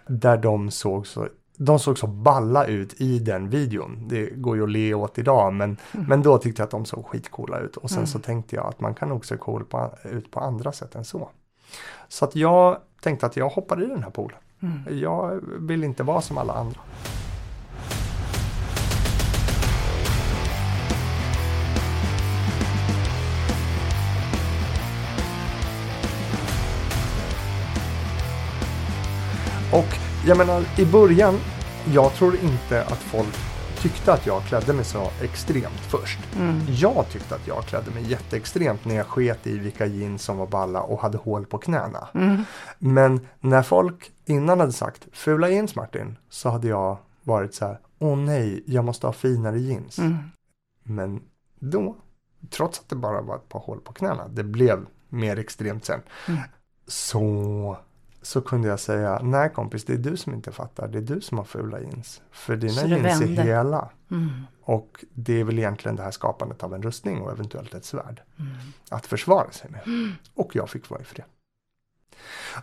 där 0.07 0.37
de 0.37 0.71
såg 0.71 1.07
så 1.07 1.29
de 1.57 1.79
såg 1.79 1.99
så 1.99 2.07
balla 2.07 2.67
ut 2.67 3.01
i 3.01 3.19
den 3.19 3.49
videon. 3.49 4.09
Det 4.09 4.27
går 4.27 4.57
ju 4.57 4.63
att 4.63 4.71
le 4.71 4.95
åt 4.95 5.19
idag 5.19 5.53
men, 5.53 5.77
men 5.93 6.23
då 6.23 6.39
tyckte 6.39 6.63
jag 6.63 6.65
att 6.65 6.71
de 6.71 6.85
såg 6.85 7.07
skitcoola 7.07 7.59
ut. 7.59 7.77
Och 7.77 7.91
sen 7.91 8.07
så 8.07 8.19
tänkte 8.19 8.57
jag 8.57 8.67
att 8.67 8.81
man 8.81 8.95
kan 8.95 9.13
också 9.13 9.35
se 9.35 9.39
cool 9.39 9.65
på, 9.65 9.91
ut 10.05 10.31
på 10.31 10.41
andra 10.41 10.73
sätt 10.73 10.95
än 10.95 11.05
så. 11.05 11.29
Så 12.09 12.25
att 12.25 12.37
jag 12.37 12.79
tänkte 13.01 13.27
att 13.27 13.37
jag 13.37 13.49
hoppar 13.49 13.85
i 13.85 13.87
den 13.87 14.03
här 14.03 14.11
poolen. 14.11 14.39
Mm. 14.63 15.01
Jag 15.01 15.41
vill 15.43 15.85
inte 15.85 16.03
vara 16.03 16.21
som 16.21 16.39
alla 16.39 16.53
andra. 16.53 16.81
Och 29.73 29.99
jag 30.27 30.39
menar 30.39 30.65
i 30.79 30.85
början, 30.85 31.35
jag 31.95 32.15
tror 32.15 32.35
inte 32.37 32.85
att 32.85 32.99
folk 32.99 33.52
tyckte 33.83 34.13
att 34.13 34.27
jag 34.27 34.43
klädde 34.43 34.73
mig 34.73 34.85
så 34.85 35.11
extremt 35.23 35.81
först. 35.81 36.19
Mm. 36.37 36.61
Jag 36.69 37.09
tyckte 37.11 37.35
att 37.35 37.47
jag 37.47 37.65
klädde 37.65 37.91
mig 37.91 38.11
jätteextremt 38.11 38.85
när 38.85 38.95
jag 38.95 39.07
sket 39.07 39.47
i 39.47 39.59
vilka 39.59 39.87
jeans 39.87 40.23
som 40.23 40.37
var 40.37 40.47
balla 40.47 40.83
och 40.83 41.01
hade 41.01 41.19
hål 41.19 41.47
på 41.47 41.59
knäna. 41.59 42.09
Mm. 42.15 42.45
Men 42.79 43.27
när 43.41 43.63
folk 43.63 44.11
innan 44.25 44.61
hade 44.61 44.73
sagt 44.73 45.07
fula 45.13 45.49
jeans 45.49 45.75
Martin 45.77 46.17
så 46.29 46.49
hade 46.49 46.69
jag 46.69 46.97
varit 47.23 47.55
så 47.55 47.67
här 47.67 47.79
åh 47.99 48.17
nej, 48.17 48.63
jag 48.67 48.85
måste 48.85 49.07
ha 49.07 49.13
finare 49.13 49.59
jeans. 49.59 49.99
Mm. 49.99 50.17
Men 50.83 51.23
då, 51.59 51.97
trots 52.51 52.81
att 52.81 52.89
det 52.89 52.97
bara 52.97 53.21
var 53.21 53.37
ett 53.37 53.49
par 53.49 53.61
hål 53.61 53.81
på 53.81 53.93
knäna, 53.93 54.29
det 54.29 54.45
blev 54.45 54.87
mer 55.09 55.39
extremt 55.39 55.85
sen, 55.85 56.01
Mm. 56.29 56.41
så, 56.87 57.77
så 58.23 58.41
kunde 58.41 58.69
jag 58.69 58.81
säga 58.81 59.21
nej 59.23 59.51
kompis, 59.51 59.85
det 59.85 59.93
är 59.93 59.97
du 59.99 60.17
som 60.17 60.35
inte 60.35 60.53
fattar, 60.53 60.89
det 60.89 60.99
är 60.99 61.03
du 61.03 61.21
som 61.21 61.39
har 61.39 61.45
fula 61.45 61.81
jeans. 61.81 62.23
För 62.31 62.57
dina 62.57 62.73
Så 62.73 62.87
jeans 62.87 63.21
är 63.23 63.27
hela. 63.27 63.89
Mm. 64.11 64.31
Och 64.65 65.05
det 65.15 65.41
är 65.41 65.45
väl 65.45 65.59
egentligen 65.59 65.97
det 65.97 66.03
här 66.03 66.11
skapandet 66.11 66.63
av 66.63 66.75
en 66.75 66.83
rustning 66.83 67.21
och 67.23 67.33
eventuellt 67.33 67.75
ett 67.75 67.85
svärd 67.85 68.21
Mm. 68.39 68.53
att 68.91 69.07
försvara 69.07 69.51
sig 69.51 69.71
med. 69.71 69.81
Och 70.35 70.57
jag 70.57 70.71
fick 70.71 70.91
vara 70.91 71.01
i 71.01 71.05
fred. 71.05 71.25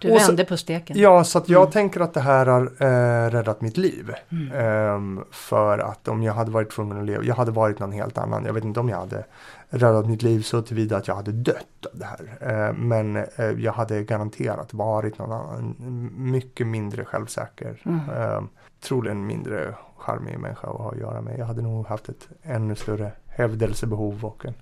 Du 0.02 0.12
Och 0.12 0.22
så- 0.22 0.28
vände 0.28 0.46
på 0.46 0.58
steken. 0.58 0.98
Ja, 1.00 1.24
så 1.24 1.38
att 1.38 1.50
jag 1.50 1.62
Mm. 1.62 1.72
tänker 1.72 2.00
att 2.00 2.14
det 2.14 2.22
här 2.22 2.46
har 2.46 2.62
eh, 2.84 3.30
räddat 3.32 3.62
mitt 3.62 3.78
liv. 3.78 4.14
Ehm, 4.54 5.24
för 5.32 5.80
att 5.80 6.08
om 6.08 6.24
jag 6.24 6.34
hade 6.34 6.52
varit 6.52 6.70
tvungen 6.72 6.98
att 7.00 7.06
leva, 7.06 7.24
jag 7.24 7.36
hade 7.36 7.52
varit 7.52 7.80
någon 7.80 7.92
helt 7.92 8.18
annan. 8.18 8.46
Jag 8.46 8.54
vet 8.54 8.64
inte 8.64 8.80
om 8.80 8.90
jag 8.90 8.98
hade 8.98 9.26
räddat 9.70 10.08
mitt 10.08 10.22
liv 10.22 10.42
så 10.42 10.62
tillvida 10.62 10.98
att 10.98 11.08
jag 11.08 11.16
hade 11.16 11.32
dött 11.32 11.86
av 11.94 12.00
det 12.00 12.06
här. 12.06 12.38
Eh, 12.42 12.74
men 12.74 13.16
eh, 13.16 13.50
jag 13.58 13.74
hade 13.74 14.04
garanterat 14.04 14.74
varit 14.74 15.18
någon 15.18 15.32
annan, 15.32 15.76
mycket 16.18 16.68
mindre 16.68 17.06
självsäker. 17.06 17.82
Mm. 17.86 18.00
Eh, 18.10 18.42
troligen 18.82 19.26
mindre 19.26 19.76
charmig 19.98 20.40
människa 20.40 20.68
att 20.68 20.78
ha 20.78 20.92
att 20.92 20.98
göra 20.98 21.22
med. 21.22 21.40
Jag 21.40 21.46
hade 21.46 21.62
nog 21.62 21.88
haft 21.88 22.10
ett 22.10 22.28
ännu 22.44 22.76
större 22.76 23.12
hävdelsebehov 23.28 24.26
och 24.26 24.46
en, 24.46 24.54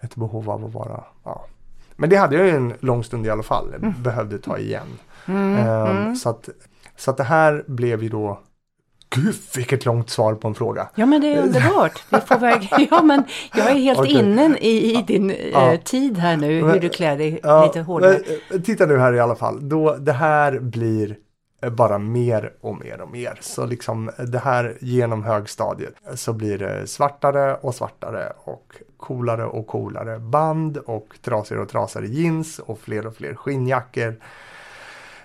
ett 0.00 0.16
behov 0.16 0.50
av 0.50 0.64
att 0.64 0.72
vara, 0.72 1.04
ja. 1.24 1.44
Men 1.96 2.10
det 2.10 2.16
hade 2.16 2.36
jag 2.36 2.46
ju 2.46 2.56
en 2.56 2.74
lång 2.80 3.04
stund 3.04 3.26
i 3.26 3.30
alla 3.30 3.42
fall, 3.42 3.94
behövde 3.98 4.38
ta 4.38 4.58
igen. 4.58 4.88
Mm, 5.26 5.58
mm. 5.58 6.16
Så, 6.16 6.30
att, 6.30 6.48
så 6.96 7.10
att 7.10 7.16
det 7.16 7.24
här 7.24 7.64
blev 7.66 8.02
ju 8.02 8.08
då 8.08 8.40
Gud 9.14 9.34
vilket 9.56 9.84
långt 9.84 10.10
svar 10.10 10.34
på 10.34 10.48
en 10.48 10.54
fråga. 10.54 10.88
Ja 10.94 11.06
men 11.06 11.20
det 11.20 11.34
är 11.34 11.42
underbart. 11.42 12.02
Vi 12.10 12.20
får 12.20 12.38
väg... 12.40 12.68
Ja 12.90 13.02
men 13.02 13.24
jag 13.54 13.70
är 13.70 13.74
helt 13.74 13.98
Okej. 13.98 14.12
inne 14.18 14.56
i, 14.60 14.98
i 14.98 15.02
din 15.02 15.36
Ja. 15.52 15.72
eh, 15.72 15.80
tid 15.80 16.18
här 16.18 16.36
nu, 16.36 16.62
Men- 16.62 16.70
hur 16.72 16.80
du 16.80 16.88
klär 16.88 17.16
dig 17.18 17.40
Ja, 17.42 17.64
lite 17.66 17.80
hårdare. 17.80 18.20
men, 18.50 18.58
eh, 18.58 18.62
titta 18.64 18.86
nu 18.86 18.98
här 18.98 19.12
i 19.12 19.20
alla 19.20 19.34
fall. 19.36 19.68
Då, 19.68 19.96
det 19.96 20.12
här 20.12 20.58
blir 20.58 21.16
eh, 21.62 21.70
bara 21.70 21.98
mer 21.98 22.52
och 22.60 22.80
mer 22.80 23.00
och 23.00 23.10
mer. 23.10 23.38
Så 23.40 23.66
liksom 23.66 24.08
eh, 24.08 24.24
det 24.24 24.38
här 24.38 24.76
genom 24.80 25.24
högstadiet 25.24 25.94
eh, 26.08 26.14
så 26.14 26.32
blir 26.32 26.58
det 26.58 26.86
svartare 26.86 27.54
och 27.54 27.74
svartare 27.74 28.32
och 28.44 28.74
coolare 28.96 29.44
och 29.44 29.66
coolare 29.66 30.18
band 30.18 30.76
och 30.76 31.06
trasigare 31.22 31.62
och 31.62 31.68
trasigare 31.68 32.06
jeans 32.08 32.58
och 32.58 32.78
fler 32.80 33.06
och 33.06 33.16
fler 33.16 33.34
skinnjackor. 33.34 34.14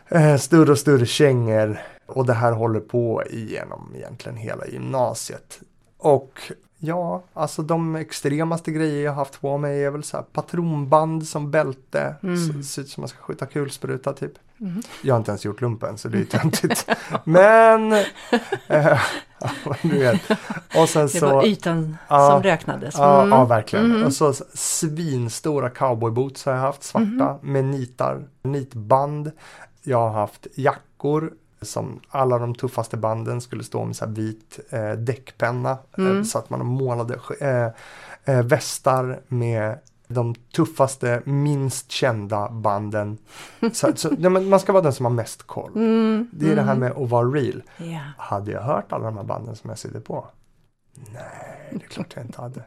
Eh, 0.10 0.36
större 0.38 0.72
och 0.72 0.78
större 0.80 1.06
kängor 1.06 1.78
och 2.06 2.26
det 2.26 2.34
här 2.34 2.52
håller 2.52 2.80
på 2.80 3.24
igenom 3.30 3.92
egentligen 3.96 4.38
hela 4.38 4.68
gymnasiet. 4.68 5.60
Och 5.98 6.52
ja, 6.78 7.24
alltså 7.34 7.62
de 7.62 7.96
extremaste 7.96 8.72
grejer 8.72 9.06
jag 9.06 9.14
haft 9.14 9.42
på 9.42 9.58
mig 9.58 9.84
är 9.86 9.92
väl 9.92 10.04
så 10.04 10.22
patronband 10.22 11.28
som 11.28 11.52
bälte. 11.52 12.16
Mm. 12.24 12.64
Ser 12.64 12.82
ut 12.82 12.90
som 12.90 13.02
man 13.02 13.08
ska 13.08 13.18
skjuta 13.22 13.46
kulspruta 13.46 14.14
typ. 14.14 14.32
Mm. 14.60 14.82
Jag 15.04 15.14
har 15.14 15.18
inte 15.20 15.32
ens 15.32 15.46
gjort 15.46 15.62
lumpen 15.62 15.98
så 15.98 16.08
det 16.08 16.18
är 16.18 16.20
ju 16.20 16.26
töntigt. 16.26 16.88
Men, 17.24 17.92
eh, 17.94 18.06
ja. 18.68 19.00
Och 20.82 20.90
sen 20.90 21.02
Det 21.02 21.10
så. 21.20 21.26
var 21.30 21.46
ytan 21.46 21.98
Ja, 22.08 22.30
som 22.32 22.44
räknades. 22.44 22.96
Ja, 22.98 23.22
Mm. 23.22 23.30
ja 23.40 23.46
verkligen. 23.46 23.86
Mm. 23.86 24.04
Och 24.06 24.14
så 24.14 24.34
svinstora 24.54 25.70
cowboyboots 25.70 26.46
har 26.46 26.54
jag 26.54 26.60
haft, 26.60 26.84
svarta 26.84 27.06
Mhm. 27.06 27.38
med 27.54 27.66
nitar, 27.66 28.24
nitband. 28.44 29.32
Jag 29.84 29.98
har 29.98 30.10
haft 30.20 30.48
jackor 30.56 31.34
som 31.62 32.00
alla 32.10 32.38
de 32.38 32.56
tuffaste 32.56 32.98
banden 32.98 33.42
skulle 33.42 33.64
stå 33.64 33.86
med 33.86 33.96
så 33.96 34.06
vit 34.06 34.60
eh, 34.70 34.92
däckpenna. 34.92 35.78
Mm. 35.98 36.18
Eh, 36.18 36.24
så 36.24 36.40
att 36.40 36.50
man 36.50 36.66
målade 36.66 37.20
eh, 37.42 37.70
eh, 38.36 38.46
västar 38.46 39.20
med 39.28 39.80
de 40.08 40.36
tuffaste, 40.36 41.22
minst 41.26 41.92
kända 41.92 42.50
banden. 42.50 43.18
Så, 43.74 43.92
så, 43.96 44.10
nej, 44.18 44.30
man 44.30 44.60
ska 44.60 44.74
vara 44.74 44.84
den 44.84 44.94
som 44.94 45.06
har 45.06 45.14
mest 45.14 45.44
koll. 45.44 45.72
Mm. 45.76 46.30
Det 46.34 46.52
är 46.52 46.56
det 46.56 46.62
här 46.62 46.76
mm. 46.76 46.80
med 46.80 47.04
att 47.04 47.10
vara 47.10 47.28
real. 47.28 47.64
Ja. 47.78 48.00
Hade 48.18 48.52
jag 48.52 48.62
hört 48.62 48.92
alla 48.92 49.06
de 49.06 49.18
här 49.18 49.24
banden 49.24 49.56
som 49.56 49.70
jag 49.70 49.80
sitter 49.80 50.00
på? 50.00 50.28
Nej, 51.14 51.70
det 51.72 51.86
är 51.86 51.90
klart 51.90 52.14
jag 52.16 52.26
inte 52.26 52.42
hade. 52.42 52.64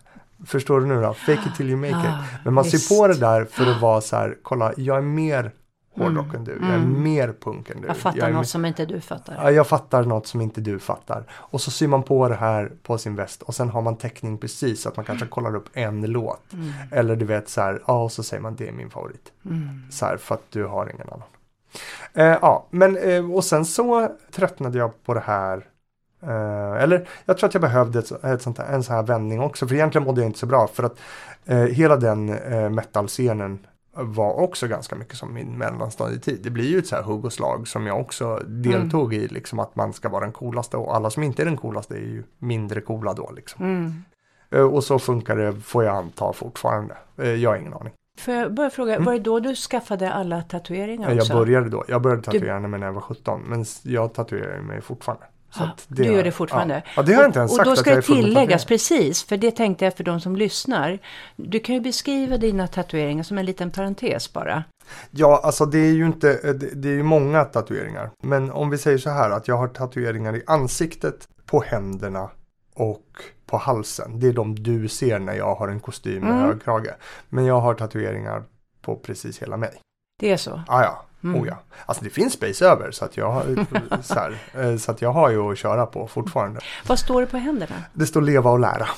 Förstår 0.46 0.80
du 0.80 0.86
nu 0.86 1.02
då? 1.02 1.14
Fake 1.14 1.42
it 1.46 1.56
till 1.56 1.70
you 1.70 1.76
make 1.80 1.90
it. 1.90 2.06
Ah, 2.06 2.24
Men 2.44 2.54
man 2.54 2.64
visst. 2.64 2.88
ser 2.88 2.96
på 2.96 3.08
det 3.08 3.14
där 3.14 3.44
för 3.44 3.66
att 3.66 3.80
vara 3.80 4.00
så 4.00 4.16
här, 4.16 4.36
kolla, 4.42 4.72
jag 4.76 4.96
är 4.96 5.02
mer 5.02 5.52
hårdrock 5.96 6.34
än 6.34 6.44
du, 6.44 6.52
jag 6.52 6.70
är 6.70 6.74
Mm. 6.74 7.02
mer 7.02 7.34
punk 7.40 7.70
än 7.70 7.80
du. 7.80 7.86
Jag 7.86 7.96
fattar 7.96 8.18
är 8.20 8.30
något 8.30 8.36
mer- 8.36 8.44
som 8.44 8.64
inte 8.64 8.84
du 8.86 9.00
fattar. 9.00 9.34
Ja, 9.42 9.50
jag 9.50 9.66
fattar 9.66 10.04
något 10.04 10.26
som 10.26 10.40
inte 10.40 10.60
du 10.60 10.78
fattar. 10.78 11.24
Och 11.32 11.60
så 11.60 11.70
syr 11.70 11.86
man 11.88 12.02
på 12.02 12.28
det 12.28 12.34
här 12.34 12.72
på 12.82 12.98
sin 12.98 13.14
väst 13.16 13.42
och 13.42 13.54
sen 13.54 13.68
har 13.68 13.82
man 13.82 13.96
täckning 13.96 14.38
precis 14.38 14.82
så 14.82 14.88
att 14.88 14.96
man 14.96 15.04
kanske 15.04 15.26
kollar 15.26 15.56
upp 15.56 15.68
en 15.72 16.02
låt. 16.02 16.52
Mm. 16.52 16.72
Eller 16.92 17.16
du 17.16 17.24
vet 17.24 17.48
så 17.48 17.60
här, 17.60 17.82
ja 17.86 18.02
och 18.02 18.12
så 18.12 18.22
säger 18.22 18.42
man 18.42 18.54
det 18.56 18.68
är 18.68 18.72
min 18.72 18.90
favorit. 18.90 19.32
Mm. 19.44 19.82
Så 19.90 20.06
här 20.06 20.16
för 20.16 20.34
att 20.34 20.50
du 20.50 20.64
har 20.66 20.90
ingen 20.94 21.06
annan. 21.08 21.28
Eh, 22.14 22.38
ja, 22.42 22.66
men 22.70 22.96
eh, 22.96 23.32
och 23.32 23.44
sen 23.44 23.64
så 23.64 24.08
tröttnade 24.32 24.78
jag 24.78 25.04
på 25.04 25.14
det 25.14 25.20
här. 25.26 25.66
Eh, 26.22 26.82
eller 26.82 27.08
jag 27.24 27.38
tror 27.38 27.48
att 27.48 27.54
jag 27.54 27.60
behövde 27.60 27.98
ett, 27.98 28.24
ett 28.24 28.42
sånt 28.42 28.58
en 28.58 28.82
sån 28.82 28.94
här 28.94 29.02
vändning 29.02 29.40
också. 29.40 29.66
För 29.68 29.74
egentligen 29.74 30.06
mådde 30.06 30.20
jag 30.20 30.28
inte 30.28 30.38
så 30.38 30.46
bra. 30.46 30.66
För 30.66 30.82
att 30.82 30.98
eh, 31.46 31.58
hela 31.58 31.96
den 31.96 32.28
eh, 32.28 32.70
metal-scenen 32.70 33.66
var 33.92 34.32
också 34.40 34.68
ganska 34.68 34.96
mycket 34.96 35.16
som 35.16 35.34
min 35.34 35.58
mellanstadietid. 35.58 36.40
Det 36.42 36.50
blir 36.50 36.70
ju 36.70 36.78
ett 36.78 36.86
så 36.86 36.96
här 36.96 37.02
hugg 37.02 37.24
och 37.24 37.32
slag 37.32 37.68
som 37.68 37.86
jag 37.86 38.00
också 38.00 38.36
deltog 38.46 39.14
i. 39.14 39.28
Liksom 39.28 39.58
att 39.58 39.76
man 39.76 39.92
ska 39.92 40.08
vara 40.08 40.24
den 40.24 40.32
coolaste 40.32 40.76
och 40.76 40.96
alla 40.96 41.10
som 41.10 41.22
inte 41.22 41.42
är 41.42 41.46
den 41.46 41.56
coolaste 41.56 41.94
är 41.94 41.98
ju 42.00 42.24
mindre 42.38 42.80
coola 42.80 43.14
då. 43.14 43.30
Liksom. 43.36 43.64
Mm. 43.64 43.92
Eh, 44.50 44.60
och 44.74 44.84
så 44.84 44.98
funkar 44.98 45.36
det, 45.36 45.52
får 45.60 45.84
jag 45.84 45.96
anta 45.96 46.32
fortfarande. 46.32 46.96
Eh, 47.16 47.28
jag 47.28 47.50
har 47.50 47.56
ingen 47.56 47.74
aning. 47.74 47.92
Får 48.18 48.34
jag 48.34 48.54
bara 48.54 48.70
fråga, 48.70 48.92
Mm. 48.94 49.04
var 49.04 49.12
det 49.12 49.18
då 49.18 49.40
du 49.40 49.54
skaffade 49.54 50.12
alla 50.12 50.42
tatueringar 50.42 51.08
Jag 51.10 51.18
också? 51.18 51.32
började 51.34 51.68
då. 51.68 51.84
Jag 51.88 52.02
började 52.02 52.22
tatuera 52.22 52.60
mig 52.60 52.80
när 52.80 52.86
jag 52.86 52.94
var 52.94 53.00
17. 53.00 53.40
Men 53.46 53.64
jag 53.82 54.12
tatuerar 54.14 54.60
mig 54.60 54.80
fortfarande. 54.80 55.26
Så 55.50 55.62
Ah, 55.62 55.66
att 55.66 55.84
du 55.88 56.04
gör 56.04 56.24
det 56.24 56.32
fortfarande? 56.32 56.74
Ja, 56.74 56.90
ja 56.96 57.02
det 57.02 57.12
har 57.14 57.22
jag 57.22 57.28
inte 57.28 57.38
ens 57.38 57.52
och 57.52 57.56
sagt 57.56 57.66
då 57.66 57.72
att 57.72 57.78
ska 57.78 57.94
det 57.94 58.02
tilläggas, 58.02 58.64
precis, 58.64 59.24
för 59.24 59.36
det 59.36 59.50
tänkte 59.50 59.84
jag 59.84 59.96
för 59.96 60.04
de 60.04 60.20
som 60.20 60.36
lyssnar. 60.36 60.98
Du 61.36 61.60
kan 61.60 61.74
ju 61.74 61.80
beskriva 61.80 62.36
dina 62.36 62.66
tatueringar 62.66 63.22
som 63.22 63.38
en 63.38 63.46
liten 63.46 63.70
parentes 63.70 64.32
bara. 64.32 64.64
Ja, 65.10 65.40
alltså 65.44 65.66
det 65.66 65.78
är 65.78 65.92
ju 65.92 66.06
inte, 66.06 66.52
det, 66.52 66.74
det 66.74 66.88
är 66.88 66.92
ju 66.92 67.02
många 67.02 67.44
tatueringar. 67.44 68.10
Men 68.22 68.50
om 68.50 68.70
vi 68.70 68.78
säger 68.78 68.98
så 68.98 69.10
här 69.10 69.30
att 69.30 69.48
jag 69.48 69.56
har 69.56 69.68
tatueringar 69.68 70.36
i 70.36 70.42
ansiktet, 70.46 71.28
på 71.46 71.60
händerna 71.60 72.30
och 72.74 73.06
på 73.46 73.56
halsen. 73.56 74.20
Det 74.20 74.28
är 74.28 74.32
de 74.32 74.54
du 74.62 74.88
ser 74.88 75.18
när 75.18 75.34
jag 75.34 75.54
har 75.54 75.68
en 75.68 75.80
kostym 75.80 76.22
med 76.22 76.30
Mm. 76.32 76.44
hög 76.44 76.62
krage. 76.62 76.90
Men 77.28 77.44
jag 77.44 77.60
har 77.60 77.74
tatueringar 77.74 78.42
på 78.82 78.96
precis 78.96 79.42
hela 79.42 79.56
mig. 79.56 79.80
Det 80.20 80.32
är 80.32 80.36
så? 80.36 80.62
Ah, 80.66 80.82
ja, 80.82 81.04
Mm. 81.24 81.40
oh 81.42 81.48
ja. 81.48 81.58
Alltså 81.86 82.04
det 82.04 82.10
finns 82.10 82.32
space 82.32 82.66
över 82.66 82.90
så 82.90 83.04
att 83.04 83.16
jag 83.16 83.30
har, 83.32 83.66
så, 84.02 84.14
här, 84.14 84.38
eh, 84.54 84.76
så 84.76 84.90
att 84.90 85.02
jag 85.02 85.12
har 85.12 85.30
ju 85.30 85.52
att 85.52 85.58
köra 85.58 85.86
på 85.86 86.08
fortfarande. 86.08 86.60
Vad 86.86 86.98
står 86.98 87.20
det 87.20 87.26
på 87.26 87.36
händerna? 87.36 87.74
Det 87.92 88.06
står 88.06 88.22
leva 88.22 88.50
och 88.50 88.58
lära. 88.58 88.88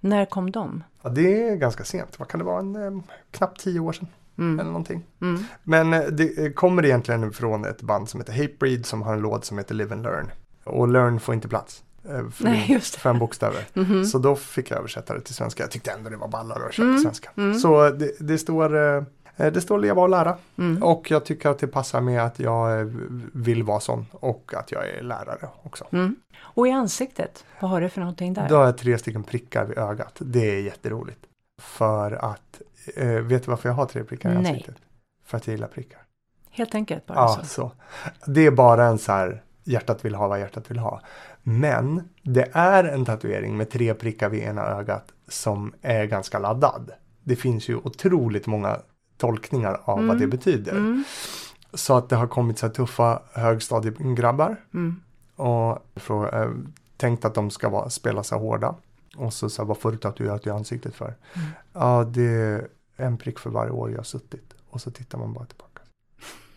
När 0.00 0.24
kom 0.26 0.50
de? 0.50 0.84
Ja, 1.02 1.10
det 1.10 1.48
är 1.48 1.56
ganska 1.56 1.84
sent. 1.84 2.18
Vad 2.18 2.28
kan 2.28 2.38
det 2.38 2.44
vara? 2.44 2.58
En, 2.58 2.76
eh, 2.96 3.02
knappt 3.30 3.60
tio 3.60 3.80
år 3.80 3.92
sedan 3.92 4.08
Mm. 4.38 4.60
eller 4.60 4.70
någonting. 4.70 5.02
Mm. 5.20 5.44
Men 5.62 5.92
eh, 5.94 6.00
det 6.02 6.52
kommer 6.56 6.84
egentligen 6.84 7.32
från 7.32 7.64
ett 7.64 7.82
band 7.82 8.08
som 8.08 8.20
heter 8.20 8.32
Hatebreed 8.32 8.86
som 8.86 9.02
har 9.02 9.12
en 9.12 9.20
låt 9.20 9.44
som 9.44 9.58
heter 9.58 9.74
Live 9.74 9.94
and 9.94 10.02
Learn. 10.02 10.30
Och 10.64 10.88
Learn 10.88 11.20
får 11.20 11.34
inte 11.34 11.48
plats. 11.48 11.82
För 12.32 12.44
Nej, 12.44 12.80
fem 12.80 13.18
bokstäver. 13.18 13.64
Mhm. 13.74 14.04
Så 14.04 14.18
då 14.18 14.36
fick 14.36 14.70
jag 14.70 14.78
översätta 14.78 15.14
det 15.14 15.20
till 15.20 15.34
svenska. 15.34 15.62
Jag 15.62 15.70
tyckte 15.70 15.90
ändå 15.90 16.10
det 16.10 16.16
var 16.16 16.28
ballare 16.28 16.66
att 16.66 16.72
köra 16.74 16.84
Mm, 16.86 16.96
på 16.96 17.02
svenska. 17.02 17.30
mm. 17.36 17.58
Så 17.58 17.90
det, 17.90 18.12
det 18.20 18.38
står 18.38 18.74
det 19.36 19.60
står 19.60 19.78
leva 19.78 20.02
och 20.02 20.08
lära. 20.08 20.36
Mm. 20.58 20.82
Och 20.82 21.10
jag 21.10 21.24
tycker 21.24 21.48
att 21.48 21.58
det 21.58 21.66
passar 21.66 22.00
med 22.00 22.22
att 22.22 22.38
jag 22.38 22.80
eh, 22.80 22.86
vill 23.32 23.62
vara 23.62 23.80
sån 23.80 24.06
och 24.12 24.52
att 24.56 24.72
jag 24.72 24.88
är 24.88 25.02
lärare 25.02 25.48
också. 25.62 25.86
Mm. 25.92 26.16
Och 26.40 26.68
i 26.68 26.70
ansiktet, 26.70 27.44
vad 27.60 27.70
har 27.70 27.80
du 27.80 27.88
för 27.88 28.00
någonting 28.00 28.34
där? 28.34 28.48
Då 28.48 28.56
har 28.56 28.64
jag 28.64 28.78
tre 28.78 28.98
stycken 28.98 29.22
prickar 29.22 29.64
vid 29.64 29.78
ögat. 29.78 30.16
Det 30.18 30.56
är 30.56 30.60
jätteroligt. 30.60 31.20
För 31.60 32.12
att, 32.12 32.62
eh, 32.96 33.08
vet 33.08 33.44
du 33.44 33.50
varför 33.50 33.68
jag 33.68 33.76
har 33.76 33.86
tre 33.86 34.04
prickar 34.04 34.30
i 34.30 34.34
Nej. 34.34 34.50
ansiktet? 34.50 34.76
För 35.24 35.36
att 35.36 35.46
jag 35.46 35.54
gillar 35.54 35.68
prickar. 35.68 36.00
Helt 36.50 36.74
enkelt 36.74 37.06
bara 37.06 37.18
Ja, 37.18 37.38
så. 37.42 37.46
så. 37.46 37.72
Det 38.26 38.46
är 38.46 38.50
bara 38.50 38.86
en 38.86 38.98
så 38.98 39.12
här, 39.12 39.42
hjärtat 39.64 40.04
vill 40.04 40.14
ha 40.14 40.28
vad 40.28 40.40
hjärtat 40.40 40.70
vill 40.70 40.78
ha. 40.78 41.00
Men 41.42 42.08
det 42.22 42.48
är 42.52 42.84
en 42.84 43.04
tatuering 43.04 43.56
med 43.56 43.70
tre 43.70 43.94
prickar 43.94 44.28
vid 44.28 44.42
ena 44.42 44.62
ögat 44.62 45.12
som 45.28 45.74
är 45.82 46.04
ganska 46.04 46.38
laddad. 46.38 46.90
Det 47.22 47.36
finns 47.36 47.68
ju 47.68 47.76
otroligt 47.76 48.46
många 48.46 48.80
tolkningar 49.20 49.80
av 49.84 50.06
vad 50.06 50.18
det 50.18 50.26
betyder. 50.26 50.72
Mm. 50.72 51.04
Så 51.74 51.96
att 51.96 52.08
det 52.08 52.16
har 52.16 52.26
kommit 52.26 52.58
så 52.58 52.66
här 52.66 52.72
tuffa 52.74 53.22
högstadiegrabbar 53.32 54.56
Mm. 54.74 55.00
och 55.36 55.86
frå- 55.94 56.42
eh, 56.42 56.50
tänkt 56.96 57.24
att 57.24 57.34
de 57.34 57.50
ska 57.50 57.68
vara, 57.68 57.90
spela 57.90 58.22
så 58.22 58.38
hårda. 58.38 58.74
Och 59.16 59.32
så 59.32 59.50
sa 59.50 59.64
vad 59.64 59.78
får 59.78 59.92
du 59.92 59.98
tatuerat 59.98 60.46
i 60.46 60.50
ansiktet 60.50 60.94
för? 60.94 61.14
Mm. 61.34 61.48
Ja, 61.72 62.04
det 62.04 62.22
är 62.22 62.68
en 62.96 63.18
prick 63.18 63.38
för 63.38 63.50
varje 63.50 63.70
år 63.70 63.90
jag 63.90 63.98
har 63.98 64.04
suttit. 64.04 64.54
Och 64.70 64.80
så 64.80 64.90
tittar 64.90 65.18
man 65.18 65.32
bara 65.32 65.44
tillbaka. 65.46 65.82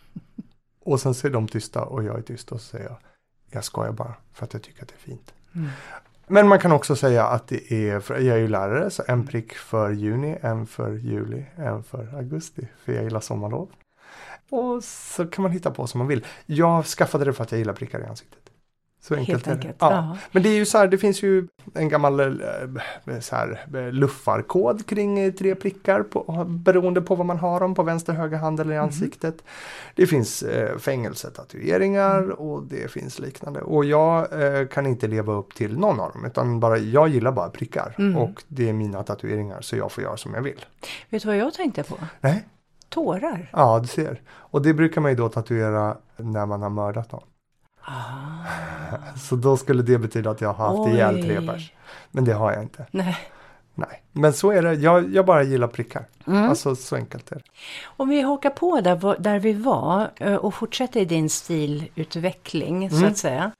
och 0.84 1.00
sen 1.00 1.14
ser 1.14 1.30
de 1.30 1.48
tysta 1.48 1.82
och 1.84 2.04
jag 2.04 2.18
är 2.18 2.22
tyst 2.22 2.52
och 2.52 2.60
så 2.60 2.66
säger 2.66 2.84
jag, 2.84 2.96
jag 3.50 3.64
skojar 3.64 3.92
bara 3.92 4.14
för 4.32 4.44
att 4.44 4.52
jag 4.52 4.62
tycker 4.62 4.82
att 4.82 4.88
det 4.88 4.94
är 4.94 4.98
fint. 5.10 5.34
Mm. 5.54 5.68
Men 6.26 6.48
man 6.48 6.58
kan 6.58 6.72
också 6.72 6.96
säga 6.96 7.26
att 7.26 7.48
det 7.48 7.72
är, 7.72 8.12
jag 8.12 8.36
är 8.36 8.36
ju 8.36 8.48
lärare, 8.48 8.90
så 8.90 9.02
en 9.08 9.26
prick 9.26 9.54
för 9.54 9.90
juni, 9.90 10.38
en 10.40 10.66
för 10.66 10.92
juli, 10.92 11.44
en 11.56 11.82
för 11.82 12.14
augusti, 12.16 12.68
för 12.84 12.92
jag 12.92 13.04
gillar 13.04 13.20
sommarlov. 13.20 13.70
Och 14.50 14.84
så 14.84 15.26
kan 15.26 15.42
man 15.42 15.52
hitta 15.52 15.70
på 15.70 15.86
som 15.86 15.98
man 15.98 16.06
vill. 16.08 16.26
Jag 16.46 16.86
skaffade 16.86 17.24
det 17.24 17.32
för 17.32 17.42
att 17.42 17.52
jag 17.52 17.58
gillar 17.58 17.72
prickar 17.72 18.00
i 18.00 18.04
ansiktet. 18.04 18.53
Så 19.08 19.14
enkelt 19.14 19.46
Helt 19.46 19.56
enkelt, 19.56 19.76
Ja. 19.80 20.16
Men 20.32 20.42
det 20.42 20.48
är 20.48 20.54
ju 20.54 20.66
så 20.66 20.78
här, 20.78 20.86
det 20.88 20.98
finns 20.98 21.22
ju 21.22 21.48
en 21.74 21.88
gammal 21.88 22.20
eh, 22.20 22.26
så 23.20 23.36
här, 23.36 23.66
eh, 23.74 23.92
luffarkod 23.92 24.86
kring 24.86 25.18
eh, 25.18 25.32
tre 25.32 25.54
prickar 25.54 26.02
på, 26.02 26.44
beroende 26.48 27.00
på 27.02 27.14
vad 27.14 27.26
man 27.26 27.38
har 27.38 27.60
dem 27.60 27.74
på 27.74 27.82
vänster, 27.82 28.12
höger 28.12 28.36
hand 28.38 28.60
eller 28.60 28.72
i 28.72 28.76
Mhm. 28.78 28.84
ansiktet. 28.84 29.44
Det 29.94 30.06
finns 30.06 30.42
eh, 30.42 30.78
fängelsetatueringar 30.78 32.18
Mm. 32.18 32.30
och 32.32 32.62
det 32.62 32.90
finns 32.90 33.18
liknande. 33.18 33.60
Och 33.60 33.84
jag 33.84 34.42
eh, 34.60 34.66
kan 34.66 34.86
inte 34.86 35.06
leva 35.08 35.32
upp 35.32 35.54
till 35.54 35.78
någon 35.78 36.00
av 36.00 36.12
dem 36.12 36.24
utan 36.24 36.60
bara, 36.60 36.78
jag 36.78 37.08
gillar 37.08 37.32
bara 37.32 37.48
prickar. 37.48 37.94
Mm. 37.98 38.16
Och 38.16 38.42
det 38.48 38.68
är 38.68 38.72
mina 38.72 39.02
tatueringar 39.02 39.60
så 39.60 39.76
jag 39.76 39.92
får 39.92 40.04
göra 40.04 40.16
som 40.16 40.34
jag 40.34 40.42
vill. 40.42 40.64
Vet 41.10 41.22
du 41.22 41.28
vad 41.28 41.36
jag 41.36 41.54
tänkte 41.54 41.82
på? 41.82 41.96
Nej, 42.20 42.44
Tårar. 42.88 43.50
ja 43.52 43.78
du 43.80 43.86
ser. 43.88 44.20
Och 44.32 44.62
det 44.62 44.74
brukar 44.74 45.00
man 45.00 45.10
ju 45.10 45.16
då 45.16 45.28
tatuera 45.28 45.96
när 46.16 46.46
man 46.46 46.62
har 46.62 46.70
mördat 46.70 47.12
någon. 47.12 47.22
Så 49.28 49.36
då 49.36 49.56
skulle 49.56 49.82
det 49.82 49.98
betyda 49.98 50.30
att 50.30 50.40
jag 50.40 50.52
har 50.52 50.66
haft 50.68 50.78
Oj. 50.80 50.92
ihjäl 50.92 51.22
tre 51.22 51.46
pers. 51.46 51.72
Men 52.10 52.24
det 52.24 52.32
har 52.32 52.52
jag 52.52 52.62
inte. 52.62 52.86
nej. 52.90 53.16
Nej, 53.76 54.02
men 54.12 54.32
så 54.32 54.50
är 54.50 54.62
det. 54.62 54.74
Jag, 54.74 55.14
jag 55.14 55.26
bara 55.26 55.42
gillar 55.42 55.68
prickar. 55.68 56.06
Mm. 56.26 56.48
Alltså 56.48 56.76
så 56.76 56.96
enkelt 56.96 57.32
är 57.32 57.36
det. 57.36 57.42
Om 57.84 58.08
vi 58.08 58.20
hakar 58.22 58.50
på 58.50 58.80
där, 58.80 59.20
där 59.20 59.38
vi 59.38 59.52
var 59.52 60.10
eh, 60.16 60.34
och 60.34 60.54
fortsätter 60.54 61.00
i 61.00 61.04
din 61.04 61.30
stilutveckling 61.30 62.90
så 62.90 62.96
Mm. 62.96 63.08
att 63.10 63.16
säga. 63.18 63.50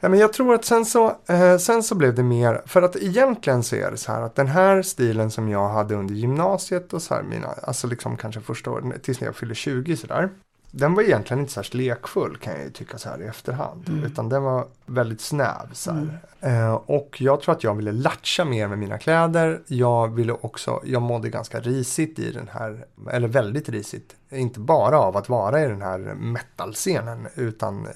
Ja, 0.00 0.08
men 0.08 0.18
jag 0.18 0.32
tror 0.32 0.54
att 0.54 0.64
sen 0.64 0.84
så, 0.84 1.16
eh, 1.28 1.56
sen 1.58 1.82
så 1.82 1.94
blev 1.94 2.14
det 2.14 2.22
mer, 2.22 2.62
för 2.66 2.82
att 2.82 2.96
egentligen 2.96 3.62
så 3.62 3.76
är 3.76 3.90
det 3.90 3.96
så 3.96 4.12
här 4.12 4.22
att 4.22 4.34
den 4.34 4.46
här 4.46 4.82
stilen 4.82 5.30
som 5.30 5.48
jag 5.48 5.68
hade 5.68 5.94
under 5.94 6.14
gymnasiet 6.14 6.92
och 6.92 7.02
så 7.02 7.14
här 7.14 7.22
mina, 7.22 7.48
alltså 7.62 7.86
liksom 7.86 8.16
kanske 8.16 8.40
första 8.40 8.70
åren 8.70 8.92
tills 9.02 9.20
när 9.20 9.28
jag 9.28 9.36
fyllde 9.36 9.54
20 9.54 9.96
sådär. 9.96 10.28
Den 10.70 10.94
var 10.94 11.02
egentligen 11.02 11.40
inte 11.40 11.52
särskilt 11.52 11.74
lekfull 11.74 12.36
kan 12.36 12.52
jag 12.52 12.62
ju 12.62 12.70
tycka 12.70 12.98
så 12.98 13.08
här 13.08 13.22
i 13.22 13.26
efterhand. 13.26 13.88
Mm. 13.88 14.04
Utan 14.04 14.28
den 14.28 14.42
var 14.42 14.66
väldigt 14.86 15.20
snäv. 15.20 15.72
Så 15.72 15.92
här. 15.92 16.18
Eh, 16.40 16.74
och 16.74 17.20
jag 17.20 17.40
tror 17.40 17.54
att 17.54 17.64
jag 17.64 17.74
ville 17.74 17.92
latcha 17.92 18.44
mer 18.44 18.68
med 18.68 18.78
mina 18.78 18.98
kläder. 18.98 19.62
Jag 19.66 20.14
ville 20.14 20.32
också, 20.32 20.80
jag 20.84 21.02
mådde 21.02 21.28
ganska 21.28 21.60
risigt 21.60 22.18
i 22.18 22.32
den 22.32 22.48
här, 22.48 22.86
eller 23.10 23.28
väldigt 23.28 23.68
risigt. 23.68 24.16
Inte 24.30 24.60
bara 24.60 24.98
av 24.98 25.16
att 25.16 25.28
vara 25.28 25.64
i 25.64 25.68
den 25.68 25.82
här 25.82 25.98
metal-scenen 26.14 27.28
utan 27.34 27.88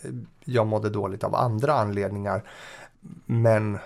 jag 0.44 0.66
mådde 0.66 0.90
dåligt 0.90 1.24
av 1.24 1.34
andra 1.34 1.74
anledningar. 1.74 2.42
Men 3.26 3.78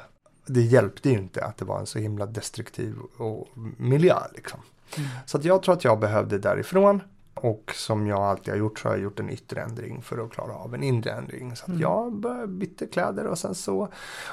det 0.47 0.63
hjälpte 0.63 1.09
ju 1.09 1.19
inte 1.19 1.45
att 1.45 1.57
det 1.57 1.65
var 1.65 1.79
en 1.79 1.87
så 1.87 1.99
himla 1.99 2.27
destruktiv 2.27 2.97
och 3.19 3.49
miljö 3.77 4.17
liksom. 4.35 4.61
Mm. 4.97 5.09
Så 5.27 5.39
att 5.39 5.45
jag 5.45 5.63
tror 5.63 5.75
att 5.75 5.85
jag 5.85 6.01
behövde 6.01 6.39
därifrån. 6.39 7.01
Och 7.37 7.73
som 7.75 8.07
jag 8.07 8.19
alltid 8.19 8.55
har 8.55 8.59
gjort 8.59 8.79
så 8.79 8.89
har 8.89 8.95
jag 8.95 9.03
gjort 9.03 9.21
en 9.21 9.31
yttre 9.31 9.61
ändring 9.61 10.03
för 10.03 10.25
att 10.25 10.31
klara 10.33 10.53
av 10.55 10.75
en 10.75 10.83
inre 10.83 11.11
ändring. 11.11 11.57
Så 11.57 11.63
att 11.65 11.69
Mm. 11.69 11.81
jag 11.81 12.25
bytte 12.49 12.87
kläder 12.87 13.27
och 13.27 13.39
sen 13.39 13.55
så. 13.55 13.89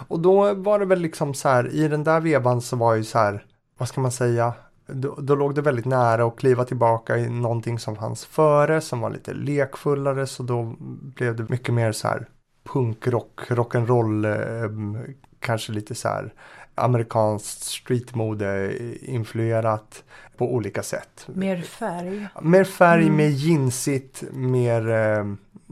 Och 0.07 0.19
då 0.19 0.53
var 0.53 0.79
det 0.79 0.85
väl 0.85 0.99
liksom 0.99 1.33
så 1.33 1.49
här 1.49 1.73
i 1.73 1.87
den 1.87 2.03
där 2.03 2.19
vevan 2.19 2.61
så 2.61 2.75
var 2.75 2.95
ju 2.95 3.03
så 3.03 3.17
här, 3.19 3.45
vad 3.77 3.87
ska 3.87 4.01
man 4.01 4.11
säga? 4.11 4.53
Då, 4.87 5.15
då 5.17 5.35
låg 5.35 5.55
det 5.55 5.61
väldigt 5.61 5.85
nära 5.85 6.25
att 6.25 6.35
kliva 6.35 6.63
tillbaka 6.65 7.17
i 7.17 7.29
någonting 7.29 7.79
som 7.79 7.95
fanns 7.95 8.25
före 8.25 8.81
som 8.81 8.99
var 9.01 9.09
lite 9.09 9.33
lekfullare 9.33 10.27
så 10.27 10.43
då 10.43 10.75
blev 11.15 11.35
det 11.35 11.49
mycket 11.49 11.73
mer 11.73 11.91
så 11.91 12.07
här 12.07 12.27
punkrock, 12.63 13.41
rock'n'roll, 13.47 14.25
eh, 14.25 15.11
kanske 15.39 15.71
lite 15.71 15.95
så 15.95 16.07
här 16.07 16.33
amerikanskt 16.75 17.63
streetmode 17.63 18.77
influerat 19.01 20.03
på 20.37 20.53
olika 20.53 20.83
sätt. 20.83 21.27
Mer 21.27 21.61
färg. 21.61 22.27
Mer 22.41 22.63
färg, 22.63 23.03
Mm. 23.03 23.15
mer 23.17 23.27
jeansigt, 23.27 24.23
mer 24.31 24.89
eh, 24.89 25.25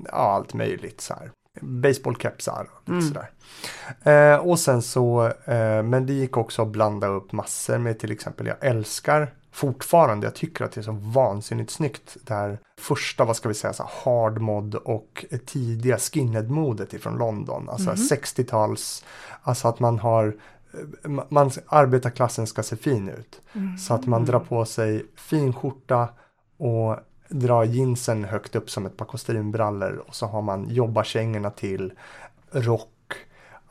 ja, 0.05 0.11
allt 0.11 0.53
möjligt 0.53 1.01
så 1.01 1.13
här. 1.13 1.31
Baseballkepsar 1.61 2.67
och 2.83 2.89
Mm. 2.89 3.01
sådär. 3.01 3.29
Eh, 4.03 4.37
och 4.39 4.59
sen 4.59 4.81
så, 4.81 5.25
eh, 5.45 5.83
men 5.83 6.05
det 6.05 6.13
gick 6.13 6.37
också 6.37 6.61
att 6.61 6.67
blanda 6.67 7.07
upp 7.07 7.31
massor 7.31 7.77
med 7.77 7.99
till 7.99 8.11
exempel, 8.11 8.47
jag 8.47 8.57
älskar 8.65 9.33
fortfarande, 9.53 10.27
jag 10.27 10.35
tycker 10.35 10.65
att 10.65 10.71
det 10.71 10.81
är 10.81 10.83
så 10.83 10.91
vansinnigt 11.01 11.71
snyggt. 11.71 12.17
Det 12.23 12.33
här 12.33 12.59
första, 12.79 13.25
vad 13.25 13.35
ska 13.35 13.49
vi 13.49 13.55
säga, 13.55 13.73
så 13.73 13.89
hard 14.03 14.41
mod 14.41 14.75
och 14.75 15.25
tidiga 15.45 15.97
skinhead-modet 15.97 16.93
ifrån 16.93 17.17
London. 17.17 17.69
Alltså 17.69 17.89
Mhm. 17.89 17.97
60-tals, 17.97 19.03
alltså 19.43 19.67
att 19.67 19.79
man 19.79 19.99
har 19.99 20.35
man, 21.29 21.51
arbetarklassen 21.67 22.47
ska 22.47 22.63
se 22.63 22.75
fin 22.75 23.10
ut. 23.10 23.41
Mm. 23.53 23.77
Så 23.77 23.93
att 23.93 24.05
man 24.05 24.25
drar 24.25 24.39
på 24.39 24.65
sig 24.65 25.05
fin 25.15 25.53
skjorta 25.53 26.10
och 26.57 26.97
drar 27.29 27.63
jeansen 27.63 28.23
högt 28.23 28.55
upp 28.55 28.69
som 28.69 28.86
ett 28.86 28.97
par 28.97 29.05
kostymbrallor 29.05 30.03
och 30.07 30.15
så 30.15 30.25
har 30.25 30.41
man 30.41 30.69
jobbarkängorna 30.69 31.49
till 31.49 31.93
rock. 32.51 32.89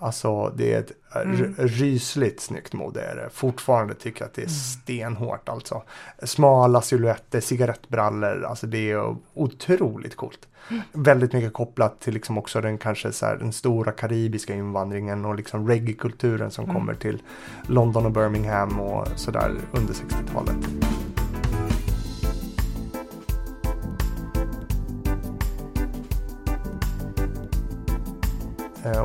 Alltså 0.03 0.53
det 0.57 0.75
är 0.75 0.79
ett 0.81 0.93
Mm. 1.25 1.55
rysligt 1.59 2.41
snyggt 2.41 2.73
mode 2.73 3.01
är 3.01 3.17
det. 3.17 3.29
Fortfarande 3.33 3.95
tycker 3.95 4.21
jag 4.21 4.27
att 4.29 4.35
det 4.35 4.43
är 4.43 4.49
stenhårt 4.49 5.49
alltså. 5.49 5.83
Smala 6.23 6.83
silhuetter, 6.83 7.41
cigarettbrallor, 7.41 8.45
alltså 8.45 8.67
det 8.67 8.91
är 8.91 9.17
otroligt 9.35 10.17
coolt. 10.17 10.49
Väldigt 10.93 11.33
mycket 11.33 11.53
kopplat 11.53 12.01
till 12.01 12.15
liksom 12.15 12.39
också 12.39 12.61
den 12.61 12.79
kanske 12.79 13.13
så 13.13 13.27
här, 13.27 13.37
den 13.37 13.53
stora 13.53 13.93
karibiska 13.93 14.55
invandringen 14.55 15.25
och 15.25 15.35
liksom 15.35 15.69
reggae-kulturen 15.69 16.51
som 16.51 16.65
Mm. 16.65 16.77
kommer 16.77 16.95
till 16.95 17.23
London 17.67 18.07
och 18.07 18.13
Birmingham 18.13 18.81
och 18.81 19.09
sådär 19.17 19.53
under 19.73 19.95
60-talet. 19.95 20.57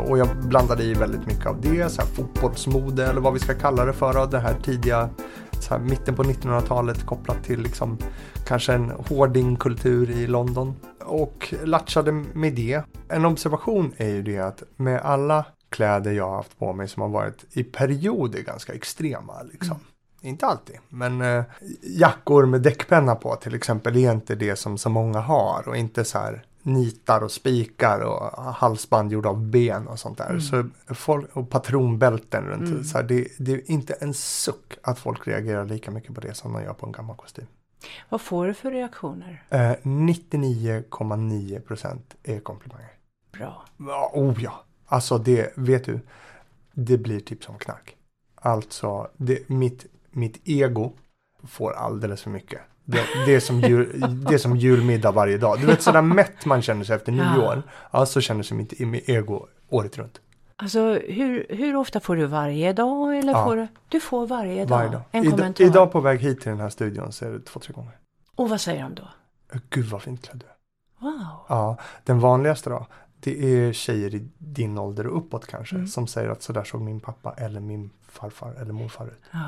Och 0.07 0.17
jag 0.17 0.27
blandade 0.37 0.83
i 0.83 0.93
väldigt 0.93 1.25
mycket 1.25 1.45
av 1.45 1.61
det, 1.61 1.89
så 1.89 2.01
här 2.01 2.07
fotbollsmode 2.07 3.05
eller 3.05 3.21
vad 3.21 3.33
vi 3.33 3.39
ska 3.39 3.53
kalla 3.53 3.85
det 3.85 3.93
för. 3.93 4.27
Det 4.27 4.39
här 4.39 4.53
tidiga, 4.63 5.09
så 5.59 5.73
här 5.73 5.81
mitten 5.81 6.15
på 6.15 6.23
1900-talet 6.23 7.05
kopplat 7.05 7.43
till 7.43 7.59
liksom 7.59 7.97
kanske 8.45 8.73
en 8.73 8.89
hoardingkultur 8.89 10.09
i 10.09 10.27
London. 10.27 10.75
Och 10.99 11.53
latchade 11.63 12.11
med 12.11 12.53
det. 12.53 12.81
En 13.09 13.25
observation 13.25 13.93
är 13.97 14.09
ju 14.09 14.21
det 14.21 14.39
att 14.39 14.63
med 14.75 15.01
alla 15.01 15.45
kläder 15.69 16.11
jag 16.11 16.29
har 16.29 16.35
haft 16.35 16.59
på 16.59 16.73
mig 16.73 16.87
som 16.87 17.01
har 17.01 17.09
varit 17.09 17.45
i 17.51 17.63
perioder 17.63 18.41
ganska 18.41 18.73
extrema. 18.73 19.33
Liksom. 19.51 19.77
Inte 20.21 20.45
alltid, 20.45 20.75
men 20.89 21.21
eh, 21.21 21.43
jackor 21.81 22.45
med 22.45 22.61
däckpenna 22.61 23.15
på 23.15 23.35
till 23.35 23.55
exempel 23.55 23.97
är 23.97 24.11
inte 24.11 24.35
det 24.35 24.55
som 24.55 24.77
så 24.77 24.89
många 24.89 25.19
har 25.19 25.67
och 25.67 25.77
inte 25.77 26.05
så 26.05 26.17
här 26.17 26.45
nitar 26.65 27.23
och 27.23 27.31
spikar 27.31 27.99
och 27.99 28.43
halsband 28.53 29.11
gjorda 29.11 29.29
av 29.29 29.41
ben 29.41 29.87
och 29.87 29.99
sånt 29.99 30.17
där. 30.17 30.29
Mm. 30.29 30.41
Så 30.41 30.69
folk, 30.87 31.35
och 31.35 31.49
patronbälten 31.49 32.45
runt. 32.45 32.69
Mm. 32.69 32.83
Så 32.83 32.97
här, 32.97 33.05
det, 33.05 33.27
det 33.37 33.51
är 33.51 33.71
inte 33.71 33.93
en 33.93 34.13
suck 34.13 34.77
att 34.83 34.99
folk 34.99 35.27
reagerar 35.27 35.65
lika 35.65 35.91
mycket 35.91 36.15
på 36.15 36.21
det 36.21 36.33
som 36.33 36.53
de 36.53 36.63
gör 36.63 36.73
på 36.73 36.85
en 36.85 36.91
gammal 36.91 37.15
kostym. 37.15 37.45
Vad 38.09 38.21
får 38.21 38.47
du 38.47 38.53
för 38.53 38.71
reaktioner? 38.71 39.43
Eh, 39.49 39.71
99,9% 39.83 41.99
är 42.23 42.39
komplimanger. 42.39 42.91
Bra. 43.31 43.65
Oh 44.13 44.43
ja, 44.43 44.63
alltså 44.85 45.17
det, 45.17 45.53
vet 45.55 45.85
du, 45.85 45.99
det 46.73 46.97
blir 46.97 47.19
typ 47.19 47.43
som 47.43 47.57
knark. 47.57 47.95
Alltså, 48.35 49.07
det, 49.17 49.49
mitt, 49.49 49.85
mitt 50.11 50.39
ego 50.43 50.93
får 51.43 51.73
alldeles 51.73 52.21
för 52.21 52.29
mycket. 52.29 52.61
Det, 52.85 52.99
det, 53.25 53.35
är 53.35 53.39
som 53.39 53.61
jul, 53.61 53.99
det 54.27 54.33
är 54.33 54.37
som 54.37 54.57
julmiddag 54.57 55.11
varje 55.11 55.37
dag. 55.37 55.59
Du 55.59 55.65
vet 55.65 55.81
sådär 55.81 56.01
mätt 56.01 56.45
man 56.45 56.61
känner 56.61 56.83
sig 56.83 56.95
efter 56.95 57.11
nyår. 57.11 57.63
Ja, 57.91 58.05
så 58.05 58.21
känner 58.21 58.43
sig 58.43 58.57
mitt, 58.57 59.09
ego 59.09 59.47
året 59.69 59.97
runt. 59.97 60.21
Alltså 60.55 60.79
hur, 60.93 61.45
hur 61.49 61.75
ofta 61.75 61.99
får 61.99 62.15
du 62.15 62.25
varje 62.25 62.73
dag? 62.73 63.17
Eller 63.17 63.33
Ja. 63.33 63.45
får 63.45 63.55
du, 63.55 63.67
du 63.89 63.99
får 63.99 64.27
varje 64.27 64.65
dag? 64.65 64.77
Varje 64.77 64.89
dag. 64.89 65.01
En 65.11 65.23
Ida, 65.23 65.37
kommentar. 65.37 65.63
idag 65.65 65.91
på 65.91 65.99
väg 65.99 66.19
hit 66.19 66.41
till 66.41 66.49
den 66.49 66.59
här 66.59 66.69
studion 66.69 67.11
så 67.11 67.25
är 67.25 67.29
det 67.31 67.39
två, 67.39 67.59
tre 67.59 67.73
gånger. 67.73 67.97
Och 68.35 68.49
vad 68.49 68.61
säger 68.61 68.83
de 68.83 68.95
då? 68.95 69.07
Gud 69.69 69.85
vad 69.85 70.01
fint 70.01 70.21
klädd 70.21 70.39
du. 70.39 70.45
Wow. 71.05 71.45
Ja, 71.49 71.77
den 72.03 72.19
vanligaste 72.19 72.69
då. 72.69 72.87
Det 73.19 73.55
är 73.67 73.73
tjejer 73.73 74.15
i 74.15 74.27
din 74.37 74.77
ålder 74.77 75.07
och 75.07 75.17
uppåt 75.17 75.47
kanske. 75.47 75.75
Mm. 75.75 75.87
Som 75.87 76.07
säger 76.07 76.29
att 76.29 76.43
sådär 76.43 76.63
såg 76.63 76.81
min 76.81 76.99
pappa 76.99 77.33
eller 77.37 77.59
min 77.59 77.89
farfar 78.07 78.53
eller 78.61 78.73
morfar 78.73 79.05
ut. 79.05 79.21
Ja. 79.31 79.39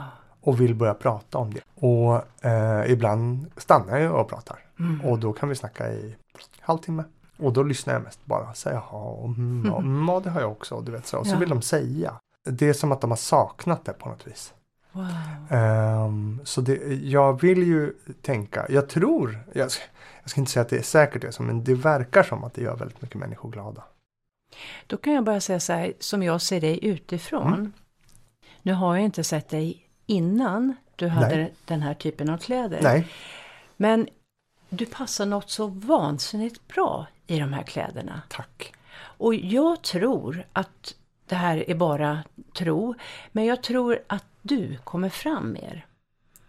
Och 0.48 0.62
vill 0.62 0.76
börja 0.76 0.94
prata 0.94 1.38
om 1.38 1.54
det. 1.54 1.62
Och 1.76 2.46
eh, 2.46 2.92
ibland 2.92 3.52
stannar 3.58 3.98
jag 3.98 4.22
och 4.22 4.30
pratar. 4.30 4.60
Mm. 4.80 5.06
Och 5.06 5.20
då 5.20 5.34
kan 5.34 5.50
vi 5.50 5.56
snacka 5.56 5.92
i 5.92 6.16
halvtimme. 6.60 7.04
Och 7.38 7.54
då 7.54 7.64
lyssnar 7.64 7.94
jag 7.94 8.04
mest 8.04 8.26
bara. 8.26 8.54
Så 8.54 8.70
jaha, 8.70 9.26
mm, 9.26 9.64
ja, 9.66 9.78
mm, 9.80 10.08
ja, 10.08 10.20
det 10.20 10.30
har 10.30 10.42
jag 10.42 10.52
också. 10.52 10.82
Du 10.82 10.92
vet, 10.92 11.08
så. 11.08 11.18
Och 11.18 11.28
så 11.28 11.34
Ja. 11.34 11.40
vill 11.40 11.50
de 11.50 11.62
säga. 11.62 12.14
Det 12.44 12.70
är 12.70 12.74
som 12.74 12.92
att 12.92 13.02
de 13.02 13.12
har 13.12 13.18
saknat 13.18 13.86
det 13.86 13.94
på 13.94 14.10
något 14.10 14.28
vis. 14.28 14.54
Wow. 14.92 15.06
Ehm, 15.50 16.40
så 16.44 16.62
det, 16.62 16.76
jag 17.04 17.42
vill 17.42 17.64
ju 17.64 17.94
tänka, 18.22 18.66
jag 18.70 18.90
tror, 18.90 19.40
jag 19.54 19.72
ska, 19.72 19.84
jag 20.22 20.30
ska 20.30 20.42
inte 20.42 20.52
säga 20.52 20.62
att 20.62 20.70
det 20.70 20.78
är 20.78 20.82
säkert 20.82 21.22
det, 21.22 21.40
men 21.40 21.64
det 21.64 21.74
verkar 21.74 22.24
som 22.24 22.44
att 22.44 22.54
det 22.54 22.62
gör 22.62 22.76
väldigt 22.76 23.02
mycket 23.02 23.18
människor 23.18 23.52
glada. 23.52 23.84
Då 24.88 24.98
kan 24.98 25.14
jag 25.14 25.24
bara 25.24 25.40
säga 25.40 25.60
så 25.60 25.74
här, 25.74 25.94
som 26.00 26.24
jag 26.24 26.42
ser 26.42 26.62
dig 26.62 26.86
utifrån. 26.86 27.54
Mm. 27.54 27.72
Nu 28.62 28.74
har 28.74 28.96
jag 28.96 29.06
inte 29.06 29.24
sett 29.24 29.50
dig 29.50 29.87
innan 30.08 30.76
du 30.96 31.08
hade 31.08 31.36
Nej. 31.36 31.54
den 31.66 31.82
här 31.82 31.94
typen 31.94 32.30
av 32.30 32.38
kläder. 32.38 32.80
Nej, 32.84 33.08
Men 33.78 34.08
du 34.70 34.86
passar 34.86 35.26
något 35.26 35.50
så 35.50 35.68
vansinnigt 35.68 36.68
bra 36.68 37.08
i 37.28 37.40
de 37.40 37.54
här 37.54 37.64
kläderna. 37.64 38.22
tack. 38.28 38.74
Och 39.00 39.36
jag 39.36 39.82
tror 39.82 40.46
att 40.54 40.96
det 41.26 41.36
här 41.36 41.70
är 41.70 41.76
bara 41.76 42.24
tro, 42.58 42.96
men 43.32 43.46
jag 43.46 43.64
tror 43.64 44.00
att 44.08 44.26
du 44.42 44.78
kommer 44.84 45.10
fram 45.10 45.52
mer. 45.54 45.86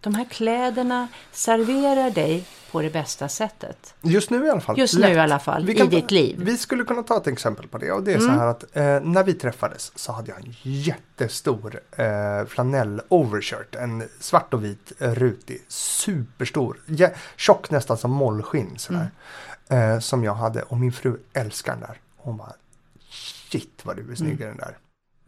De 0.01 0.15
här 0.15 0.25
kläderna 0.25 1.09
serverar 1.33 2.11
dig 2.11 2.45
på 2.73 2.83
det 2.83 2.91
bästa 2.91 3.29
sättet. 3.29 3.95
Just 4.03 4.31
nu 4.31 4.47
i 4.47 4.51
alla 4.51 4.61
fall. 4.61 4.79
Just 4.79 4.95
nu 4.95 5.01
Lätt. 5.01 5.17
i 5.17 5.19
alla 5.19 5.39
fall, 5.39 5.65
Vi 5.67 5.73
i 5.73 5.77
kan 5.77 5.91
ta- 5.91 5.97
ditt 5.97 6.11
liv. 6.11 6.37
Vi 6.43 6.57
skulle 6.59 6.85
kunna 6.85 7.03
ta 7.03 7.17
ett 7.17 7.27
exempel 7.27 7.69
på 7.69 7.79
det 7.79 7.93
och 7.93 8.03
det 8.03 8.13
är 8.13 8.17
Mm. 8.19 8.27
så 8.29 8.33
här 8.41 8.47
att 8.47 8.77
eh, 8.77 9.01
när 9.01 9.25
vi 9.25 9.35
träffades 9.35 9.93
så 9.99 10.13
hade 10.13 10.31
jag 10.31 10.39
en 10.47 10.55
jättestor 10.63 11.81
eh, 11.97 12.47
flanell 12.47 13.01
overshirt. 13.09 13.75
En 13.75 14.09
svart 14.21 14.55
och 14.55 14.65
vit 14.65 14.93
eh, 14.99 15.11
rutig, 15.15 15.63
superstor, 15.69 16.77
jä- 16.87 17.15
tjock 17.37 17.71
nästan 17.71 17.99
som 17.99 18.11
mollskinn 18.11 18.79
sådär. 18.79 19.11
Mm. 19.69 19.93
Eh, 19.95 20.01
som 20.01 20.25
jag 20.25 20.35
hade 20.35 20.63
och 20.63 20.77
min 20.77 20.93
fru 20.93 21.17
älskar 21.33 21.73
den 21.73 21.81
där. 21.81 21.97
Hon 22.17 22.37
bara 22.37 22.53
shit 23.11 23.81
vad 23.83 23.97
du 23.97 24.13
är 24.13 24.15
snygg 24.17 24.41
i 24.41 24.45
Mm. 24.45 24.57
den 24.57 24.67
där. 24.67 24.77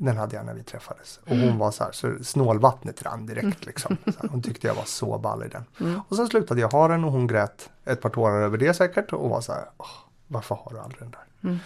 Den 0.03 0.17
hade 0.17 0.37
jag 0.37 0.47
när 0.47 0.55
vi 0.55 0.63
träffades. 0.63 1.21
Och 1.27 1.37
hon 1.37 1.59
var 1.59 1.71
så 1.71 1.85
här, 1.85 1.93
så 1.93 2.25
snålvattnet 2.25 3.03
rann 3.03 3.27
direkt 3.27 3.67
liksom. 3.67 3.97
Här, 4.05 4.29
hon 4.29 4.43
tyckte 4.43 4.67
jag 4.67 4.75
var 4.75 4.85
så 4.85 5.19
ball 5.19 5.45
i 5.45 5.49
den. 5.49 5.65
Mm. 5.81 6.01
Och 6.09 6.17
sen 6.17 6.27
slutade 6.27 6.61
jag 6.61 6.69
ha 6.69 6.89
den 6.89 7.05
och 7.05 7.13
hon 7.13 7.27
grät 7.27 7.71
ett 7.85 8.01
par 8.01 8.11
tårar 8.11 8.43
över 8.43 8.59
det 8.59 8.75
säkert 8.75 9.13
och 9.13 9.31
var 9.31 9.41
så 9.41 9.53
här, 9.53 9.65
"Åh, 9.77 9.87
varför 10.27 10.55
har 10.55 10.73
du 10.73 10.79
aldrig 10.79 11.01
den 11.03 11.11
där? 11.11 11.49
Mm. 11.51 11.59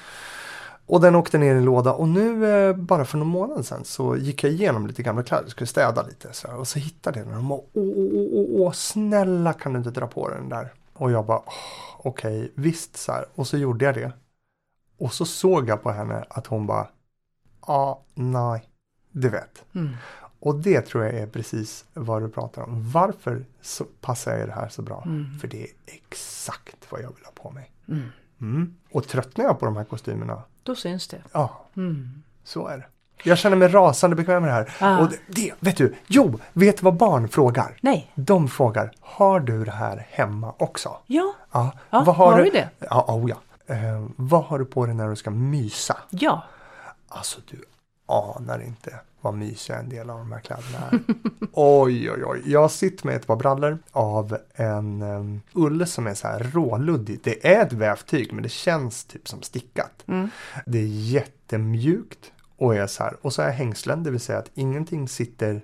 Och 0.86 1.00
den 1.00 1.14
åkte 1.14 1.38
ner 1.38 1.54
i 1.54 1.58
en 1.58 1.64
låda 1.64 1.92
och 1.92 2.08
nu 2.08 2.46
eh, 2.68 2.76
bara 2.76 3.04
för 3.04 3.18
någon 3.18 3.28
månad 3.28 3.66
sedan 3.66 3.84
så 3.84 4.16
gick 4.16 4.44
jag 4.44 4.52
igenom 4.52 4.86
lite 4.86 5.02
gamla 5.02 5.22
kläder, 5.22 5.48
skulle 5.48 5.66
städa 5.66 6.02
lite 6.02 6.32
så 6.32 6.48
här, 6.48 6.56
och 6.56 6.68
så 6.68 6.78
hittade 6.78 7.18
jag 7.18 7.28
den 7.28 7.34
och 7.36 7.40
de 7.42 7.48
bara, 7.48 7.60
åh, 7.72 7.92
åh, 7.96 8.28
åh, 8.32 8.46
åh, 8.60 8.72
snälla 8.72 9.52
kan 9.52 9.72
du 9.72 9.78
inte 9.78 9.90
dra 9.90 10.06
på 10.06 10.28
den 10.28 10.48
där? 10.48 10.72
Och 10.94 11.10
jag 11.10 11.26
bara, 11.26 11.38
"Åh, 11.46 11.52
okej, 11.98 12.52
visst 12.54 12.96
så 12.96 13.12
här. 13.12 13.24
Och 13.34 13.46
så 13.46 13.56
gjorde 13.56 13.84
jag 13.84 13.94
det. 13.94 14.12
Och 14.98 15.12
så 15.12 15.24
såg 15.24 15.68
jag 15.68 15.82
på 15.82 15.90
henne 15.90 16.24
att 16.30 16.46
hon 16.46 16.66
bara, 16.66 16.88
ja, 17.66 18.00
nej, 18.14 18.64
du 19.12 19.28
vet. 19.28 19.64
Mm. 19.74 19.96
Och 20.40 20.54
det 20.54 20.80
tror 20.80 21.04
jag 21.04 21.14
är 21.14 21.26
precis 21.26 21.84
vad 21.94 22.22
du 22.22 22.28
pratar 22.28 22.62
om. 22.62 22.90
Varför 22.90 23.44
så 23.62 23.84
passar 24.00 24.36
jag 24.36 24.48
det 24.48 24.52
här 24.54 24.68
så 24.68 24.82
bra? 24.82 25.02
Mm. 25.06 25.38
För 25.38 25.48
det 25.48 25.62
är 25.62 25.68
exakt 25.86 26.76
vad 26.88 27.00
jag 27.02 27.08
vill 27.08 27.24
ha 27.24 27.32
på 27.42 27.50
mig. 27.50 27.70
Mm. 27.88 28.02
Mm. 28.40 28.74
Och 28.92 29.08
tröttnar 29.08 29.44
jag 29.44 29.58
på 29.60 29.64
de 29.66 29.76
här 29.76 29.84
kostymerna, 29.84 30.42
Då 30.62 30.74
syns 30.74 31.08
det. 31.08 31.22
ja, 31.32 31.60
Mm. 31.76 32.22
så 32.44 32.66
är 32.66 32.76
det. 32.78 32.86
Jag 33.26 33.38
känner 33.38 33.56
mig 33.56 33.68
rasande 33.68 34.16
bekväm 34.16 34.42
med 34.42 34.50
det 34.50 34.54
här. 34.54 34.74
Ah. 34.80 34.98
Och 35.02 35.08
det, 35.10 35.18
det, 35.28 35.52
vet 35.60 35.76
du, 35.76 35.94
jo, 36.06 36.38
vet 36.52 36.82
vad 36.82 36.94
barn 36.96 37.28
frågar? 37.28 37.76
Nej, 37.80 38.12
De 38.14 38.48
frågar, 38.48 38.92
har 39.00 39.40
du 39.40 39.64
det 39.64 39.70
här 39.70 40.06
hemma 40.10 40.54
också? 40.58 40.96
ja, 41.06 41.34
Ja, 41.52 41.72
Ja, 41.90 42.02
vad 42.06 42.16
har 42.16 42.38
du? 42.38 42.50
det? 42.50 42.68
Ja, 42.78 43.04
oh 43.08 43.30
ja. 43.30 43.36
Eh, 43.74 44.06
vad 44.16 44.44
har 44.44 44.58
du 44.58 44.64
på 44.64 44.86
dig 44.86 44.94
när 44.94 45.08
du 45.08 45.16
ska 45.16 45.30
mysa? 45.30 45.96
ja. 46.10 46.42
Alltså 47.08 47.40
du 47.50 47.64
anar 48.06 48.62
inte 48.62 49.00
vad 49.20 49.34
mysiga 49.34 49.78
en 49.78 49.88
del 49.88 50.10
av 50.10 50.18
de 50.18 50.32
här 50.32 50.40
kläderna 50.40 50.78
är. 50.78 51.00
oj, 51.52 52.10
oj, 52.10 52.24
oj. 52.24 52.42
Jag 52.44 52.70
sitter 52.70 53.06
med 53.06 53.16
ett 53.16 53.26
par 53.26 53.36
brallor 53.36 53.78
av 53.90 54.38
en 54.54 55.02
um, 55.02 55.40
ull 55.52 55.86
som 55.86 56.06
är 56.06 56.14
så 56.14 56.26
här 56.26 56.50
råluddig. 56.54 57.20
Det 57.22 57.46
är 57.54 57.66
ett 57.66 57.72
vävtyg 57.72 58.32
men 58.32 58.42
det 58.42 58.48
känns 58.48 59.04
typ 59.04 59.28
som 59.28 59.42
stickat. 59.42 60.04
Mm. 60.06 60.30
Det 60.66 60.78
är 60.78 60.86
jättemjukt 60.86 62.32
och 62.56 62.76
är 62.76 62.86
så 62.86 63.02
här. 63.02 63.16
Och 63.22 63.32
så 63.32 63.42
jag 63.42 63.52
hängslen, 63.52 64.02
det 64.02 64.10
vill 64.10 64.20
säga 64.20 64.38
att 64.38 64.50
ingenting 64.54 65.08
sitter 65.08 65.62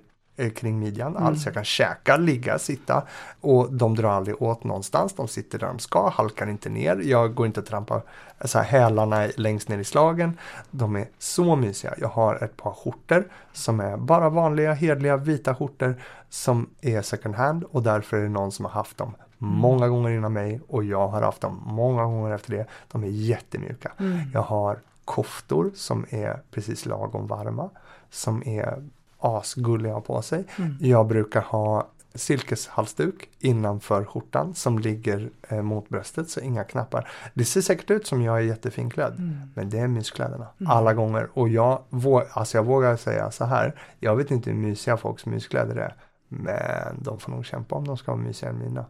kring 0.49 0.79
midjan 0.79 1.17
alls. 1.17 1.45
Jag 1.45 1.53
kan 1.53 1.63
käka, 1.63 2.17
ligga, 2.17 2.59
sitta 2.59 3.03
och 3.41 3.73
de 3.73 3.95
drar 3.95 4.09
aldrig 4.09 4.41
åt 4.41 4.63
någonstans. 4.63 5.13
De 5.13 5.27
sitter 5.27 5.59
där 5.59 5.67
de 5.67 5.79
ska, 5.79 6.09
halkar 6.09 6.49
inte 6.49 6.69
ner. 6.69 7.01
Jag 7.03 7.33
går 7.33 7.45
inte 7.45 7.59
att 7.59 7.65
trampa 7.65 8.01
så 8.45 8.59
här, 8.59 8.65
hälarna 8.65 9.27
längst 9.37 9.69
ner 9.69 9.79
i 9.79 9.83
slagen. 9.83 10.37
De 10.71 10.95
är 10.95 11.07
så 11.19 11.55
mysiga. 11.55 11.93
Jag 11.97 12.07
har 12.07 12.43
ett 12.43 12.57
par 12.57 12.73
skjortor 12.73 13.27
som 13.53 13.79
är 13.79 13.97
bara 13.97 14.29
vanliga, 14.29 14.73
hedliga, 14.73 15.17
vita 15.17 15.55
skjortor 15.55 15.95
som 16.29 16.69
är 16.81 17.01
second 17.01 17.35
hand 17.35 17.63
och 17.63 17.83
därför 17.83 18.17
är 18.17 18.21
det 18.21 18.29
någon 18.29 18.51
som 18.51 18.65
har 18.65 18.71
haft 18.71 18.97
dem 18.97 19.15
många 19.37 19.87
gånger 19.87 20.09
innan 20.09 20.33
mig 20.33 20.61
och 20.67 20.83
jag 20.83 21.07
har 21.07 21.21
haft 21.21 21.41
dem 21.41 21.61
många 21.65 22.03
gånger 22.03 22.35
efter 22.35 22.51
det. 22.51 22.65
De 22.91 23.03
är 23.03 23.07
jättemjuka. 23.07 23.91
Mm. 23.97 24.19
Jag 24.33 24.41
har 24.41 24.79
koftor 25.05 25.71
som 25.75 26.05
är 26.09 26.41
precis 26.51 26.85
lagom 26.85 27.27
varma. 27.27 27.69
Som 28.09 28.47
är 28.47 28.83
asgulliga 29.21 29.99
på 29.99 30.21
sig. 30.21 30.45
Mm. 30.57 30.77
Jag 30.79 31.07
brukar 31.07 31.41
ha 31.41 31.87
silkeshalsduk 32.15 33.29
innanför 33.39 34.05
skjortan 34.05 34.53
som 34.53 34.79
ligger 34.79 35.29
eh, 35.49 35.61
mot 35.61 35.89
bröstet 35.89 36.29
så 36.29 36.39
inga 36.39 36.63
knappar. 36.63 37.09
Det 37.33 37.45
ser 37.45 37.61
säkert 37.61 37.91
ut 37.91 38.07
som 38.07 38.21
jag 38.21 38.37
är 38.37 38.41
jättefinklädd. 38.41 39.13
Mm. 39.17 39.37
Men 39.55 39.69
det 39.69 39.79
är 39.79 39.87
myskläderna 39.87 40.47
alla 40.65 40.93
gånger. 40.93 41.29
Och 41.33 41.49
jag, 41.49 41.81
vå- 41.89 42.25
alltså 42.31 42.57
jag 42.57 42.65
vågar 42.65 42.95
säga 42.95 43.31
så 43.31 43.45
här. 43.45 43.75
Jag 43.99 44.15
vet 44.15 44.31
inte 44.31 44.49
hur 44.49 44.57
mysiga 44.57 44.97
folks 44.97 45.25
myskläder 45.25 45.75
är. 45.75 45.95
Men 46.27 47.03
de 47.03 47.19
får 47.19 47.31
nog 47.31 47.45
kämpa 47.45 47.75
om 47.75 47.87
de 47.87 47.97
ska 47.97 48.11
vara 48.11 48.21
mysigare 48.21 48.53
än 48.53 48.59
mina. 48.59 48.85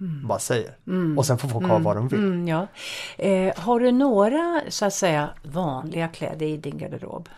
Mm. 0.00 0.26
Bara 0.26 0.38
säger. 0.38 0.76
Mm. 0.86 1.18
Och 1.18 1.26
sen 1.26 1.38
får 1.38 1.48
folk 1.48 1.66
ha 1.66 1.78
vad 1.78 1.96
de 1.96 2.08
vill. 2.08 2.24
Mm, 2.24 2.48
ja. 2.48 2.66
eh, 3.18 3.54
har 3.56 3.80
du 3.80 3.92
några 3.92 4.62
så 4.68 4.86
att 4.86 4.94
säga 4.94 5.30
vanliga 5.42 6.08
kläder 6.08 6.46
i 6.46 6.56
din 6.56 6.78
garderob? 6.78 7.28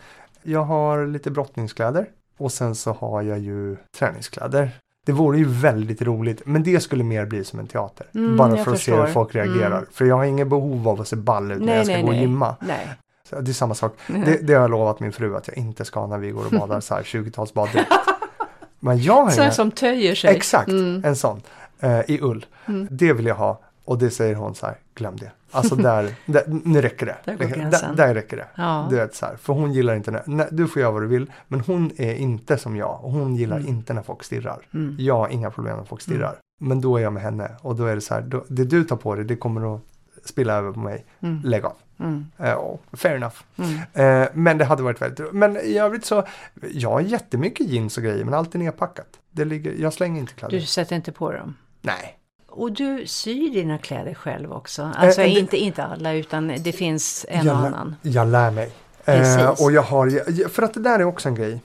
Jag 0.43 0.63
har 0.63 1.05
lite 1.05 1.31
brottningskläder. 1.31 2.09
Och 2.39 2.51
sen 2.51 2.75
så 2.75 2.91
har 2.93 3.21
jag 3.21 3.39
ju 3.39 3.77
träningskläder. 3.97 4.71
Det 5.05 5.11
vore 5.11 5.37
ju 5.37 5.45
väldigt 5.47 6.01
roligt, 6.01 6.41
men 6.45 6.63
det 6.63 6.79
skulle 6.79 7.03
mer 7.03 7.25
bli 7.25 7.43
som 7.43 7.59
en 7.59 7.67
teater. 7.67 8.07
Mm, 8.15 8.37
bara 8.37 8.49
för 8.49 8.57
att 8.57 8.65
se 8.65 8.71
förstår. 8.91 9.05
hur 9.05 9.13
folk 9.13 9.35
reagerar. 9.35 9.77
Mm. 9.77 9.85
För 9.91 10.05
jag 10.05 10.15
har 10.15 10.23
ingen 10.23 10.49
behov 10.49 10.87
av 10.87 11.01
att 11.01 11.07
se 11.07 11.15
ball 11.15 11.51
ut 11.51 11.61
när 11.61 11.75
jag 11.75 11.85
ska 11.85 12.01
gå 12.01 12.07
och 12.07 12.13
gymma. 12.15 12.55
nej. 12.61 12.87
Så 13.29 13.39
det 13.41 13.51
är 13.51 13.53
samma 13.53 13.75
sak. 13.75 13.97
Det, 14.07 14.47
det 14.47 14.53
har 14.53 14.61
jag 14.61 14.71
lovat 14.71 14.99
min 14.99 15.11
fru 15.11 15.35
att 15.35 15.47
jag 15.47 15.57
inte 15.57 15.85
ska 15.85 16.07
när 16.07 16.17
vi 16.17 16.31
går 16.31 16.45
och 16.45 16.51
badar 16.51 16.79
så 16.79 16.95
här 16.95 17.03
20-talsbaddräkt. 17.03 17.85
Men 18.79 19.01
jag 19.01 19.23
har 19.25 19.33
inga... 19.43 19.51
som 19.51 19.71
töjer 19.71 20.15
sig. 20.15 20.35
Exakt, 20.35 20.69
Mm. 20.69 21.01
en 21.05 21.15
sån. 21.15 21.41
Eh, 21.79 21.99
I 22.07 22.19
ull. 22.21 22.45
Mm. 22.65 22.87
Det 22.91 23.13
vill 23.13 23.25
jag 23.25 23.35
ha. 23.35 23.59
Och 23.85 23.97
det 23.97 24.09
säger 24.09 24.35
hon 24.35 24.55
så 24.55 24.65
här, 24.65 24.75
glöm 24.99 25.15
det. 25.17 25.31
Alltså 25.51 25.75
där, 25.75 26.15
där 26.25 26.43
nu 26.65 26.81
räcker 26.81 27.05
det. 27.05 27.17
Där 27.25 27.37
där, 27.71 27.93
där 27.95 28.13
räcker 28.13 28.37
det. 28.37 28.47
Ja. 28.55 28.87
Du 28.89 28.95
vet 28.95 29.15
så 29.15 29.25
här, 29.25 29.35
för 29.35 29.53
hon 29.53 29.73
gillar 29.73 29.95
inte 29.95 30.11
när, 30.11 30.23
nej, 30.25 30.47
du 30.51 30.67
får 30.67 30.81
göra 30.81 30.91
vad 30.91 31.01
du 31.01 31.07
vill. 31.07 31.31
Men 31.47 31.59
hon 31.59 31.91
är 31.97 32.13
inte 32.15 32.57
som 32.57 32.75
jag 32.75 32.99
och 33.03 33.11
hon 33.11 33.35
gillar 33.35 33.57
Mm. 33.57 33.69
inte 33.69 33.93
när 33.93 34.01
folk 34.01 34.23
stirrar. 34.23 34.67
Mm. 34.73 34.95
Jag 34.99 35.17
har 35.17 35.29
inga 35.29 35.51
problem 35.51 35.77
när 35.77 35.83
folk 35.83 36.01
stirrar. 36.01 36.35
Men 36.61 36.81
då 36.81 36.97
är 36.97 37.01
jag 37.01 37.13
med 37.13 37.23
henne 37.23 37.51
och 37.61 37.75
då 37.75 37.85
är 37.85 37.95
det 37.95 38.01
så 38.01 38.13
här, 38.13 38.21
då, 38.21 38.45
det 38.47 38.63
du 38.65 38.83
tar 38.83 38.95
på 38.95 39.15
dig 39.15 39.25
det 39.25 39.35
kommer 39.35 39.75
att 39.75 39.81
spilla 40.25 40.53
över 40.53 40.71
på 40.71 40.79
mig. 40.79 41.05
Mm. 41.19 41.41
Lägg 41.43 41.65
av. 41.65 41.75
Mm. 41.99 42.25
Och 42.57 42.81
fair 42.99 43.15
enough. 43.15 43.35
Mm. 43.57 44.23
Eh, 44.23 44.29
men 44.33 44.57
det 44.57 44.65
hade 44.65 44.83
varit 44.83 45.01
väldigt 45.01 45.33
Men 45.33 45.57
i 45.57 45.77
övrigt 45.77 46.05
så, 46.05 46.23
jag 46.71 46.89
har 46.89 47.01
jättemycket 47.01 47.67
jeans 47.67 47.97
och 47.97 48.03
grejer 48.03 48.25
men 48.25 48.33
allt 48.33 48.55
är 48.55 48.59
nedpackat. 48.59 49.07
Det 49.31 49.45
ligger, 49.45 49.73
jag 49.77 49.93
slänger 49.93 50.19
inte 50.19 50.33
kläder. 50.33 50.59
Du 50.59 50.65
sätter 50.65 50.95
inte 50.95 51.11
på 51.11 51.31
dem? 51.31 51.55
Nej. 51.81 52.18
Och 52.59 52.71
du 52.71 53.07
syr 53.07 53.53
dina 53.53 53.77
kläder 53.77 54.13
själv 54.13 54.51
också? 54.51 54.91
Alltså 54.95 55.21
Eh, 55.21 55.25
det- 55.33 55.39
inte, 55.39 55.57
inte 55.57 55.83
alla 55.83 56.13
utan 56.13 56.47
det 56.47 56.71
finns 56.71 57.25
en 57.29 57.45
jag, 57.45 57.59
och 57.59 57.67
annan. 57.67 57.95
Jag 58.01 58.27
lär 58.27 58.51
mig. 58.51 58.71
Precis. 59.05 59.37
Eh, 59.37 59.49
och 59.65 59.71
jag 59.71 59.81
har, 59.81 60.47
för 60.49 60.63
att 60.63 60.73
det 60.73 60.79
där 60.79 60.99
är 60.99 61.03
också 61.03 61.29
en 61.29 61.35
grej. 61.35 61.61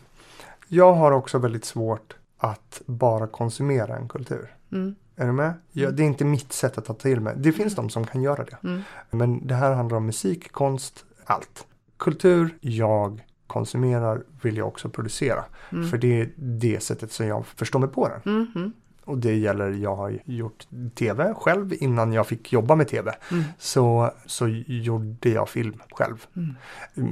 Jag 0.69 0.93
har 0.95 1.13
också 1.13 1.39
väldigt 1.39 1.65
svårt 1.65 2.17
att 2.39 2.83
bara 2.87 3.27
konsumera 3.27 3.97
en 3.97 4.09
kultur. 4.09 4.55
Mm. 4.73 4.95
Är 5.17 5.27
du 5.27 5.33
med? 5.33 5.53
Jag, 5.73 5.95
det 5.95 6.03
är 6.03 6.07
inte 6.07 6.25
mitt 6.25 6.53
sätt 6.53 6.79
att 6.79 6.85
ta 6.85 6.95
till 6.95 7.21
mig. 7.21 7.35
Det 7.37 7.53
finns 7.53 7.75
de 7.75 7.91
som 7.91 8.07
kan 8.07 8.23
göra 8.23 8.45
det. 8.45 8.57
Mm. 8.69 8.83
Men 9.11 9.47
det 9.47 9.55
här 9.55 9.73
handlar 9.73 9.97
om 9.97 10.07
musik, 10.07 10.53
konst, 10.53 11.05
allt. 11.25 11.67
Kultur 11.97 12.59
jag 12.61 13.25
konsumerar 13.47 14.23
vill 14.43 14.57
jag 14.57 14.67
också 14.69 14.89
producera. 14.89 15.45
Mm. 15.73 15.89
För 15.91 15.99
det 15.99 16.21
är 16.21 16.31
det 16.37 16.83
sättet 16.83 17.13
som 17.13 17.27
jag 17.27 17.47
förstår 17.47 17.79
mig 17.79 17.89
på 17.89 18.09
den. 18.09 18.73
Mm. 19.07 19.13
Mm. 19.13 19.17
Och 19.17 19.19
det 19.19 19.35
gäller, 19.37 19.71
jag 19.71 19.97
har 19.97 20.19
gjort 20.25 20.67
tv 20.95 21.35
själv 21.35 21.75
innan 21.81 22.13
jag 22.13 22.27
fick 22.27 22.53
jobba 22.53 22.75
med 22.75 22.89
tv. 22.89 23.15
Mm. 23.31 23.45
Så, 23.59 24.11
så 24.27 24.49
gjorde 24.67 25.29
jag 25.29 25.49
film 25.49 25.83
själv. 25.91 26.27
Mm. 26.37 26.55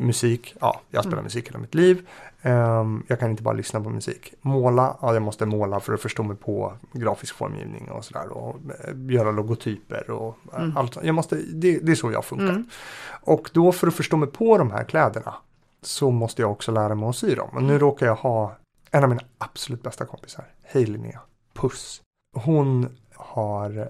Musik, 0.07 0.55
ja, 0.61 0.81
jag 0.91 1.03
spelar 1.05 1.17
Mm. 1.19 1.25
musik 1.25 1.49
hela 1.49 1.59
mitt 1.59 1.75
liv. 1.75 2.09
Ehm, 2.43 3.03
jag 3.09 3.21
kan 3.21 3.31
inte 3.31 3.43
bara 3.43 3.55
lyssna 3.55 3.81
på 3.81 3.91
musik. 3.91 4.35
Måla, 4.41 4.97
ja, 5.01 5.15
jag 5.15 5.23
måste 5.23 5.47
måla 5.47 5.81
för 5.81 5.93
att 5.95 6.01
förstå 6.03 6.23
mig 6.23 6.37
på 6.37 6.73
grafisk 6.93 7.35
formgivning 7.35 7.91
och 7.91 8.05
sådär. 8.05 8.29
Och 8.29 8.57
eh, 8.85 8.95
göra 9.15 9.31
logotyper 9.31 10.11
och 10.11 10.37
eh, 10.53 10.63
Mm. 10.63 10.77
allt. 10.77 10.97
Jag 11.03 11.15
måste, 11.15 11.37
det, 11.37 11.79
det 11.79 11.93
är 11.93 11.97
så 11.97 12.13
jag 12.13 12.25
funkar. 12.25 12.47
Mm. 12.51 12.67
Och 13.23 13.51
då 13.53 13.73
för 13.73 13.87
att 13.87 13.95
förstå 13.95 14.17
mig 14.17 14.29
på 14.29 14.59
de 14.59 14.71
här 14.71 14.85
kläderna 14.85 15.35
så 15.83 16.11
måste 16.11 16.43
jag 16.43 16.51
också 16.53 16.73
lära 16.73 16.95
mig 16.95 17.09
att 17.09 17.17
sy 17.17 17.35
dem. 17.35 17.49
Och 17.53 17.63
nu 17.63 17.79
råkar 17.79 18.07
jag 18.07 18.15
ha 18.15 18.57
en 18.91 19.03
av 19.03 19.09
mina 19.09 19.23
absolut 19.39 19.83
bästa 19.83 20.05
kompisar, 20.07 20.45
Hej 20.63 20.87
Linnea, 20.87 21.21
Puss. 21.55 22.01
Hon 22.35 22.89
har 23.15 23.89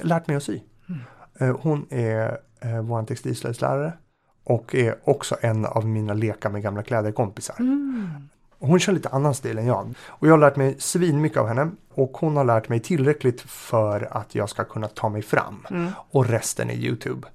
lärt 0.00 0.26
mig 0.26 0.36
att 0.36 0.42
sy. 0.42 0.60
Mm. 0.88 1.00
Eh, 1.38 1.60
Hon 1.60 1.86
är 1.90 2.38
eh, 2.60 2.82
vår 2.82 3.02
textilslöjdslärare 3.02 3.92
och 4.44 4.74
är 4.74 4.96
också 5.04 5.36
en 5.40 5.66
av 5.66 5.86
mina 5.86 6.14
leka 6.14 6.48
med 6.48 6.62
gamla 6.62 6.82
kläder-kompisar. 6.82 7.56
Mm. 7.58 8.28
Hon 8.58 8.78
kör 8.78 8.92
lite 8.92 9.08
annan 9.08 9.34
stil 9.34 9.58
än 9.58 9.66
jag. 9.66 9.94
Och 10.06 10.26
jag 10.26 10.32
har 10.32 10.38
lärt 10.38 10.56
mig 10.56 10.76
svin 10.78 11.20
mycket 11.20 11.38
av 11.38 11.48
henne. 11.48 11.70
Och 11.94 12.16
hon 12.16 12.36
har 12.36 12.44
lärt 12.44 12.68
mig 12.68 12.80
tillräckligt 12.80 13.40
för 13.40 14.16
att 14.16 14.34
jag 14.34 14.48
ska 14.48 14.64
kunna 14.64 14.88
ta 14.88 15.08
mig 15.08 15.22
fram. 15.22 15.66
Mm. 15.70 15.92
Och 16.10 16.26
resten 16.26 16.70
är 16.70 16.74
Youtube. 16.74 17.28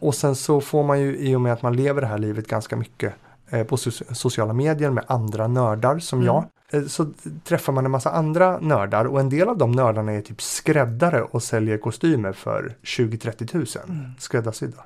Och 0.00 0.14
sen 0.14 0.36
så 0.36 0.60
får 0.60 0.84
man 0.84 1.00
ju 1.00 1.16
i 1.16 1.36
och 1.36 1.40
med 1.40 1.52
att 1.52 1.62
man 1.62 1.76
lever 1.76 2.00
det 2.00 2.06
här 2.06 2.18
livet 2.18 2.48
ganska 2.48 2.76
mycket 2.76 3.14
på 3.50 3.76
so- 3.76 4.14
sociala 4.14 4.52
medier 4.52 4.90
med 4.90 5.04
andra 5.08 5.46
nördar 5.46 5.98
som 5.98 6.18
Mm. 6.22 6.26
jag. 6.26 6.44
eh, 6.72 6.86
Så 6.86 7.06
träffar 7.44 7.72
man 7.72 7.84
en 7.84 7.90
massa 7.90 8.10
andra 8.10 8.58
nördar 8.58 9.04
och 9.04 9.20
en 9.20 9.28
del 9.28 9.48
av 9.48 9.58
de 9.58 9.72
nördarna 9.72 10.12
är 10.12 10.20
typ 10.20 10.42
skräddare 10.42 11.22
och 11.22 11.42
säljer 11.42 11.78
kostymer 11.78 12.32
för 12.32 12.76
20-30 12.82 13.46
tusen 13.46 13.82
Mm. 13.88 14.10
skräddarsydda. 14.18 14.84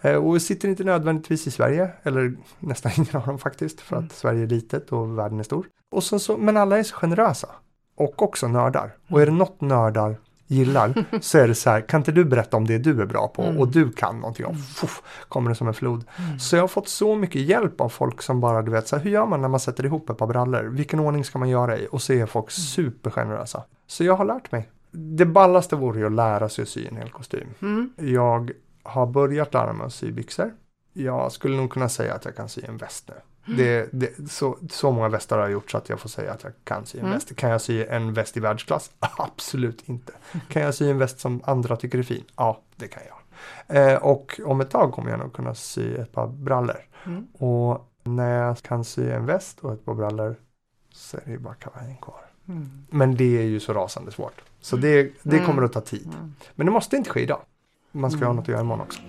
Eh, 0.00 0.14
Och 0.14 0.42
sitter 0.42 0.68
inte 0.68 0.84
nödvändigtvis 0.84 1.46
i 1.46 1.50
Sverige, 1.50 1.90
eller 2.02 2.36
nästan 2.58 2.92
ingen 2.96 3.16
av 3.16 3.26
dem 3.26 3.38
faktiskt, 3.38 3.80
för 3.80 3.96
Mm. 3.96 4.06
att 4.06 4.12
Sverige 4.12 4.42
är 4.42 4.46
litet 4.46 4.92
och 4.92 5.18
världen 5.18 5.38
är 5.40 5.42
stor. 5.44 5.66
Och 5.92 6.02
så, 6.04 6.36
men 6.36 6.56
alla 6.56 6.78
är 6.78 6.82
så 6.82 6.94
generösa. 6.96 7.48
Och 7.96 8.22
också 8.22 8.48
nördar. 8.48 8.94
Och 9.10 9.22
är 9.22 9.26
det 9.26 9.32
något 9.32 9.60
nördar 9.60 10.16
gillar 10.46 11.04
så 11.20 11.38
är 11.38 11.48
det 11.48 11.54
så 11.54 11.70
här, 11.70 11.80
kan 11.80 12.00
inte 12.00 12.12
du 12.12 12.24
berätta 12.24 12.56
om 12.56 12.66
det 12.66 12.78
du 12.78 13.02
är 13.02 13.06
bra 13.06 13.28
på 13.28 13.42
Mm. 13.42 13.58
och 13.58 13.68
du 13.68 13.92
kan 13.92 14.20
någonting 14.20 14.46
om, 14.46 14.56
fuff, 14.58 15.02
kommer 15.28 15.50
det 15.50 15.54
som 15.56 15.68
en 15.68 15.74
flod. 15.74 16.04
Så 16.40 16.56
jag 16.56 16.62
har 16.62 16.68
fått 16.68 16.88
så 16.88 17.14
mycket 17.14 17.42
hjälp 17.42 17.80
av 17.80 17.88
folk 17.88 18.22
som 18.22 18.40
bara, 18.40 18.62
du 18.62 18.70
vet, 18.70 18.88
så 18.88 18.96
här, 18.96 19.02
hur 19.02 19.10
gör 19.10 19.26
man 19.26 19.40
när 19.40 19.48
man 19.48 19.60
sätter 19.60 19.86
ihop 19.86 20.10
ett 20.10 20.18
par 20.18 20.26
brallor? 20.26 20.62
Vilken 20.62 21.00
ordning 21.00 21.24
ska 21.24 21.38
man 21.38 21.48
göra 21.48 21.78
i? 21.78 21.88
Och 21.90 22.02
så 22.02 22.12
är 22.12 22.26
folk 22.26 22.50
supergenerösa. 22.50 23.62
Så 23.86 24.04
jag 24.04 24.16
har 24.16 24.24
lärt 24.24 24.52
mig. 24.52 24.68
Det 24.90 25.26
ballaste 25.26 25.76
vore 25.76 25.98
ju 25.98 26.06
att 26.06 26.12
lära 26.12 26.48
sig 26.48 26.62
att 26.62 26.68
sy 26.68 26.86
en 26.86 26.96
hel 26.96 27.10
kostym. 27.10 27.48
Mm. 27.62 27.92
Jag 27.96 28.50
har 28.82 29.06
börjat 29.06 29.54
lära 29.54 29.72
mig 29.72 29.86
att 29.86 29.94
sy 29.94 30.12
byxor. 30.12 30.50
Jag 30.92 31.32
skulle 31.32 31.56
nog 31.56 31.70
kunna 31.72 31.88
säga 31.88 32.14
att 32.14 32.24
jag 32.24 32.36
kan 32.36 32.48
sy 32.48 32.62
en 32.68 32.76
väst 32.76 33.08
nu. 33.08 33.14
Det, 33.46 33.88
det, 33.92 34.30
så, 34.30 34.58
så 34.70 34.92
många 34.92 35.08
västar 35.08 35.36
har 35.36 35.44
jag 35.44 35.52
gjort 35.52 35.70
så 35.70 35.78
att 35.78 35.88
jag 35.88 36.00
får 36.00 36.08
säga 36.08 36.32
att 36.32 36.42
jag 36.42 36.52
kan 36.64 36.86
sy 36.86 36.98
en 36.98 37.04
Mm. 37.04 37.14
väst. 37.14 37.36
Kan 37.36 37.50
jag 37.50 37.60
sy 37.60 37.84
en 37.84 38.12
väst 38.14 38.36
i 38.36 38.40
världsklass? 38.40 38.90
Absolut 39.00 39.88
inte. 39.88 40.12
Kan 40.48 40.62
jag 40.62 40.74
sy 40.74 40.90
en 40.90 40.98
väst 40.98 41.20
som 41.20 41.40
andra 41.44 41.76
tycker 41.76 41.98
är 41.98 42.02
fin? 42.02 42.24
Ja, 42.36 42.60
det 42.76 42.88
kan 42.88 43.02
jag. 43.08 43.16
Eh, 43.92 43.96
och 44.02 44.40
om 44.44 44.60
ett 44.60 44.70
tag 44.70 44.92
kommer 44.92 45.10
jag 45.10 45.18
nog 45.18 45.32
kunna 45.32 45.54
sy 45.54 45.94
ett 45.94 46.12
par 46.12 46.26
brallor. 46.26 46.78
Mm. 47.06 47.26
Och 47.38 47.90
när 48.04 48.38
jag 48.46 48.56
kan 48.62 48.84
sy 48.84 49.10
en 49.10 49.26
väst 49.26 49.60
och 49.60 49.72
ett 49.72 49.84
par 49.84 49.94
brallor 49.94 50.36
så 50.92 51.16
är 51.16 51.22
det 51.24 51.30
ju 51.30 51.38
bara 51.38 51.54
kavajen 51.54 51.96
kvar. 51.96 52.20
Mm. 52.48 52.86
Men 52.90 53.16
det 53.16 53.38
är 53.38 53.42
ju 53.44 53.60
så 53.60 53.72
rasande 53.72 54.12
svårt. 54.12 54.40
Så 54.60 54.76
det, 54.76 55.02
det 55.22 55.36
Mm. 55.36 55.46
kommer 55.46 55.62
att 55.62 55.72
ta 55.72 55.80
tid. 55.80 56.06
Mm. 56.18 56.34
Men 56.54 56.66
det 56.66 56.72
måste 56.72 56.96
inte 56.96 57.10
ske 57.10 57.20
idag. 57.20 57.40
Man 57.92 58.10
ska 58.10 58.18
Mm. 58.18 58.26
ha 58.28 58.32
något 58.34 58.42
att 58.42 58.48
göra 58.48 58.60
imorgon 58.60 58.80
också. 58.86 59.00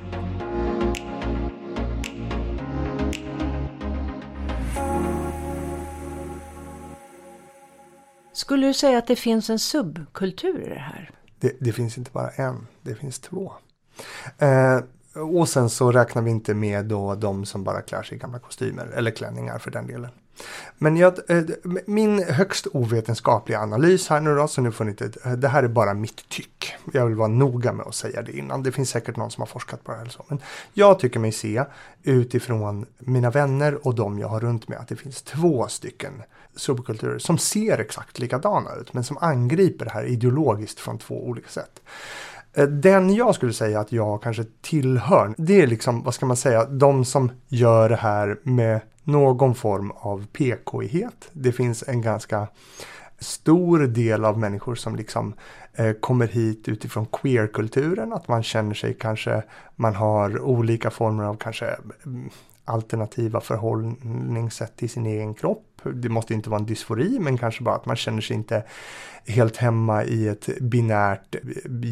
Skulle 8.35 8.67
du 8.67 8.73
säga 8.73 8.97
att 8.97 9.07
det 9.07 9.15
finns 9.15 9.49
en 9.49 9.59
subkultur 9.59 10.61
i 10.61 10.69
det 10.69 10.79
här? 10.79 11.11
Det, 11.39 11.51
det 11.59 11.71
finns 11.71 11.97
inte 11.97 12.11
bara 12.11 12.29
en, 12.29 12.67
det 12.81 12.95
finns 12.95 13.19
två. 13.19 13.53
Eh, 14.37 14.79
och 15.21 15.49
sen 15.49 15.69
så 15.69 15.91
räknar 15.91 16.21
vi 16.21 16.31
inte 16.31 16.53
med 16.53 16.85
då 16.85 17.15
de 17.15 17.45
som 17.45 17.63
bara 17.63 17.81
klär 17.81 18.03
sig 18.03 18.17
i 18.17 18.19
gamla 18.19 18.39
kostymer 18.39 18.87
eller 18.95 19.11
klänningar 19.11 19.59
för 19.59 19.71
den 19.71 19.87
delen. 19.87 20.09
Men 20.77 20.97
jag, 20.97 21.29
eh, 21.29 21.43
min 21.85 22.23
högst 22.23 22.67
ovetenskapliga 22.73 23.59
analys 23.59 24.07
här 24.09 24.19
nu 24.19 24.35
då, 24.35 24.47
så 24.47 24.61
nu 24.61 24.71
får 24.71 24.85
ni 24.85 24.91
inte, 24.91 25.11
eh, 25.25 25.31
det 25.31 25.47
här 25.47 25.63
är 25.63 25.67
bara 25.67 25.93
mitt 25.93 26.29
tyck. 26.29 26.73
Jag 26.93 27.05
vill 27.05 27.15
vara 27.15 27.27
noga 27.27 27.73
med 27.73 27.85
att 27.85 27.95
säga 27.95 28.21
det 28.21 28.37
innan. 28.37 28.63
Det 28.63 28.71
finns 28.71 28.89
säkert 28.89 29.17
någon 29.17 29.31
som 29.31 29.41
har 29.41 29.47
forskat 29.47 29.83
på 29.83 29.91
det 29.91 29.97
här 29.97 30.01
eller 30.01 30.11
så. 30.11 30.25
Men 30.27 30.41
jag 30.73 30.99
tycker 30.99 31.19
mig 31.19 31.31
se 31.31 31.63
utifrån 32.03 32.85
mina 32.99 33.29
vänner 33.29 33.87
och 33.87 33.95
de 33.95 34.19
jag 34.19 34.27
har 34.27 34.39
runt 34.39 34.67
mig 34.67 34.77
att 34.77 34.87
det 34.87 34.95
finns 34.95 35.21
två 35.21 35.67
stycken 35.67 36.13
subkulturer 36.55 37.19
som 37.19 37.37
ser 37.37 37.77
exakt 37.77 38.19
likadana 38.19 38.69
ut 38.81 38.93
men 38.93 39.03
som 39.03 39.17
angriper 39.17 39.85
det 39.85 39.91
här 39.91 40.05
ideologiskt 40.05 40.79
från 40.79 40.97
två 40.97 41.27
olika 41.27 41.49
sätt. 41.49 41.81
Eh, 42.53 42.67
den 42.67 43.15
jag 43.15 43.35
skulle 43.35 43.53
säga 43.53 43.79
att 43.79 43.91
jag 43.91 44.21
kanske 44.23 44.43
tillhör, 44.61 45.33
det 45.37 45.61
är 45.61 45.67
liksom, 45.67 46.03
vad 46.03 46.13
ska 46.13 46.25
man 46.25 46.37
säga, 46.37 46.65
de 46.65 47.05
som 47.05 47.31
gör 47.47 47.89
det 47.89 47.95
här 47.95 48.39
med 48.43 48.81
någon 49.03 49.55
form 49.55 49.91
av 49.91 50.25
PK-ighet. 50.25 51.29
Det 51.31 51.51
finns 51.51 51.83
en 51.87 52.01
ganska 52.01 52.47
stor 53.19 53.79
del 53.79 54.25
av 54.25 54.39
människor 54.39 54.75
som 54.75 54.95
liksom 54.95 55.33
eh, 55.73 55.91
kommer 55.91 56.27
hit 56.27 56.67
utifrån 56.67 57.05
queerkulturen, 57.05 58.13
att 58.13 58.27
man 58.27 58.43
känner 58.43 58.73
sig 58.73 58.93
kanske, 58.93 59.43
man 59.75 59.95
har 59.95 60.41
olika 60.41 60.89
former 60.89 61.23
av 61.23 61.37
kanske 61.37 61.65
mm, 62.05 62.29
alternativa 62.65 63.41
förhållningssätt 63.41 64.77
till 64.77 64.89
sin 64.89 65.05
egen 65.05 65.33
kropp. 65.33 65.74
Det 65.93 66.09
måste 66.09 66.33
inte 66.33 66.49
vara 66.49 66.59
en 66.59 66.65
dysfori, 66.65 67.19
men 67.19 67.37
kanske 67.37 67.63
bara 67.63 67.75
att 67.75 67.85
man 67.85 67.95
känner 67.95 68.21
sig 68.21 68.35
inte 68.35 68.63
helt 69.27 69.57
hemma 69.57 70.03
i 70.03 70.27
ett 70.27 70.49
binärt 70.61 71.35
eh, 71.35 71.41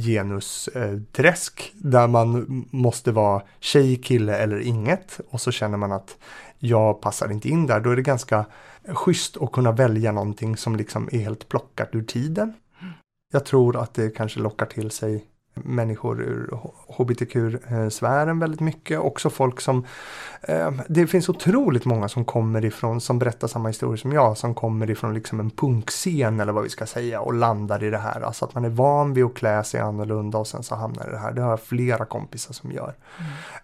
genusträsk 0.05 1.71
där 1.75 2.07
man 2.07 2.65
måste 2.71 3.11
vara 3.11 3.41
tjej, 3.59 3.95
kille 3.95 4.37
eller 4.37 4.59
inget 4.59 5.19
och 5.29 5.41
så 5.41 5.51
känner 5.51 5.77
man 5.77 5.91
att 5.91 6.17
jag 6.59 7.01
passar 7.01 7.31
inte 7.31 7.49
in 7.49 7.67
där. 7.67 7.79
Då 7.79 7.89
är 7.89 7.95
det 7.95 8.01
ganska 8.01 8.45
schysst 8.87 9.37
att 9.37 9.51
kunna 9.51 9.71
välja 9.71 10.11
någonting 10.11 10.57
som 10.57 10.75
liksom 10.75 11.09
är 11.11 11.19
helt 11.19 11.49
plockat 11.49 11.89
ur 11.91 12.03
tiden. 12.03 12.53
Jag 13.33 13.45
tror 13.45 13.77
att 13.77 13.93
det 13.93 14.09
kanske 14.09 14.39
lockar 14.39 14.65
till 14.65 14.91
sig 14.91 15.25
människor 15.53 16.21
ur 16.21 16.57
hbtq-sfären 16.87 18.39
väldigt 18.39 18.59
mycket. 18.59 18.99
Också 18.99 19.29
folk 19.29 19.61
som, 19.61 19.85
eh, 20.41 20.71
det 20.87 21.07
finns 21.07 21.29
otroligt 21.29 21.85
många 21.85 22.09
som 22.09 22.25
kommer 22.25 22.65
ifrån, 22.65 23.01
som 23.01 23.19
berättar 23.19 23.47
samma 23.47 23.67
historia 23.67 23.97
som 23.97 24.11
jag, 24.11 24.37
som 24.37 24.55
kommer 24.55 24.89
ifrån 24.89 25.13
liksom 25.13 25.39
en 25.39 25.49
punkscen 25.49 26.39
eller 26.39 26.53
vad 26.53 26.63
vi 26.63 26.69
ska 26.69 26.85
säga 26.85 27.21
och 27.21 27.33
landar 27.33 27.83
i 27.83 27.89
det 27.89 27.97
här. 27.97 28.21
Alltså 28.21 28.45
att 28.45 28.55
man 28.55 28.65
är 28.65 28.69
van 28.69 29.13
vid 29.13 29.23
att 29.23 29.33
klä 29.33 29.63
sig 29.63 29.79
annorlunda 29.79 30.37
och 30.37 30.47
sen 30.47 30.63
så 30.63 30.75
hamnar 30.75 31.03
det 31.03 31.09
i 31.09 31.11
det 31.11 31.19
här. 31.19 31.31
Det 31.31 31.41
har 31.41 31.49
jag 31.49 31.61
flera 31.61 32.05
kompisar 32.05 32.53
som 32.53 32.71
gör. 32.71 32.93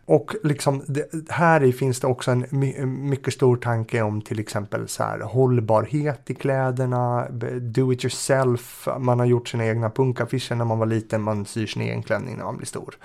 Och 0.06 0.36
liksom 0.44 0.84
det, 0.88 1.30
här 1.30 1.64
i 1.64 1.74
finns 1.74 2.00
det 2.00 2.08
också 2.08 2.32
en 2.32 2.46
my, 2.50 2.86
mycket 2.86 3.34
stor 3.34 3.58
tanke 3.58 4.02
om 4.02 4.22
till 4.22 4.40
exempel 4.40 4.88
så 4.88 5.04
här 5.04 5.20
hållbarhet 5.20 6.30
i 6.30 6.36
kläderna, 6.36 7.28
do 7.62 7.94
it 7.94 8.04
yourself, 8.04 8.88
man 9.00 9.20
har 9.20 9.26
gjort 9.26 9.48
sina 9.48 9.66
egna 9.66 9.90
punkaffischer 9.90 10.56
när 10.56 10.66
man 10.66 10.80
var 10.80 10.86
liten, 10.86 11.22
man 11.22 11.46
syr 11.46 11.68
sin 11.80 11.88
egen 11.88 12.04
klänning 12.04 12.38
när 12.38 12.44
man 12.44 12.58
blir 12.58 12.68
stor. 12.68 12.96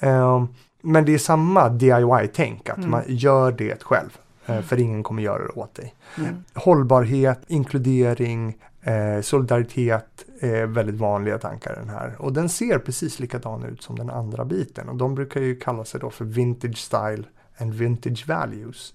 Eh, 0.00 0.44
men 0.82 1.04
det 1.04 1.14
är 1.14 1.18
samma 1.18 1.68
DIY-tänk, 1.68 2.68
att 2.68 2.86
man 2.88 3.02
gör 3.06 3.52
det 3.52 3.82
själv. 3.82 4.18
eh, 4.46 4.60
För 4.60 4.80
ingen 4.80 5.02
kommer 5.02 5.22
göra 5.22 5.42
det 5.42 5.48
åt 5.60 5.74
dig. 5.74 5.94
Mm. 6.18 6.34
Hållbarhet, 6.54 7.40
inkludering, 7.46 8.56
eh, 8.82 9.20
solidaritet 9.22 10.24
är 10.40 10.66
väldigt 10.66 10.94
vanliga 10.94 11.38
tankar 11.38 11.74
den 11.76 11.88
här. 11.88 12.16
Och 12.18 12.32
den 12.32 12.48
ser 12.48 12.78
precis 12.78 13.20
likadan 13.20 13.64
ut 13.64 13.82
som 13.82 13.96
den 13.98 14.10
andra 14.10 14.44
biten. 14.44 14.88
Och 14.88 14.96
de 14.96 15.14
brukar 15.14 15.40
ju 15.40 15.56
kalla 15.56 15.84
sig 15.84 16.00
då 16.00 16.10
för 16.10 16.24
vintage 16.24 16.76
style 16.78 17.24
and 17.58 17.74
vintage 17.74 18.28
values. 18.28 18.94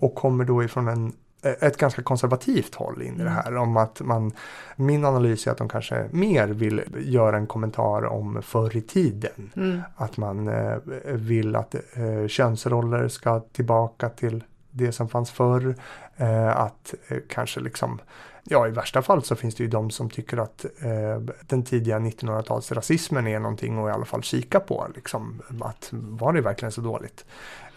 Och 0.00 0.14
kommer 0.14 0.44
då 0.44 0.64
ifrån 0.64 0.88
en 0.88 1.12
ett 1.42 1.76
ganska 1.76 2.02
konservativt 2.02 2.74
håll 2.74 3.02
in 3.02 3.20
i 3.20 3.24
det 3.24 3.30
här. 3.30 3.56
Om 3.56 3.76
att 3.76 4.00
man, 4.00 4.32
min 4.76 5.04
analys 5.04 5.46
är 5.46 5.50
att 5.50 5.58
de 5.58 5.68
kanske 5.68 6.06
mer 6.10 6.48
vill 6.48 6.82
göra 6.98 7.36
en 7.36 7.46
kommentar 7.46 8.04
om 8.04 8.42
förr 8.42 8.76
i 8.76 8.80
tiden. 8.80 9.50
Mm. 9.56 9.80
Att 9.96 10.16
man 10.16 10.48
eh, 10.48 10.76
vill 11.04 11.56
att 11.56 11.74
eh, 11.74 12.26
könsroller 12.28 13.08
ska 13.08 13.40
tillbaka 13.40 14.08
till 14.08 14.44
det 14.70 14.92
som 14.92 15.08
fanns 15.08 15.30
förr. 15.30 15.74
Eh, 16.16 16.56
att 16.56 16.94
eh, 17.08 17.18
kanske 17.28 17.60
liksom, 17.60 18.00
ja 18.44 18.68
i 18.68 18.70
värsta 18.70 19.02
fall 19.02 19.22
så 19.22 19.36
finns 19.36 19.54
det 19.54 19.62
ju 19.62 19.68
de 19.68 19.90
som 19.90 20.10
tycker 20.10 20.36
att 20.36 20.64
eh, 20.64 21.34
den 21.46 21.64
tidiga 21.64 21.98
1900-talsrasismen 21.98 23.28
är 23.28 23.40
någonting 23.40 23.78
att 23.78 23.88
i 23.88 23.92
alla 23.92 24.04
fall 24.04 24.22
kika 24.22 24.60
på. 24.60 24.86
Liksom, 24.94 25.42
att 25.60 25.88
var 25.92 26.32
det 26.32 26.40
verkligen 26.40 26.72
så 26.72 26.80
dåligt? 26.80 27.24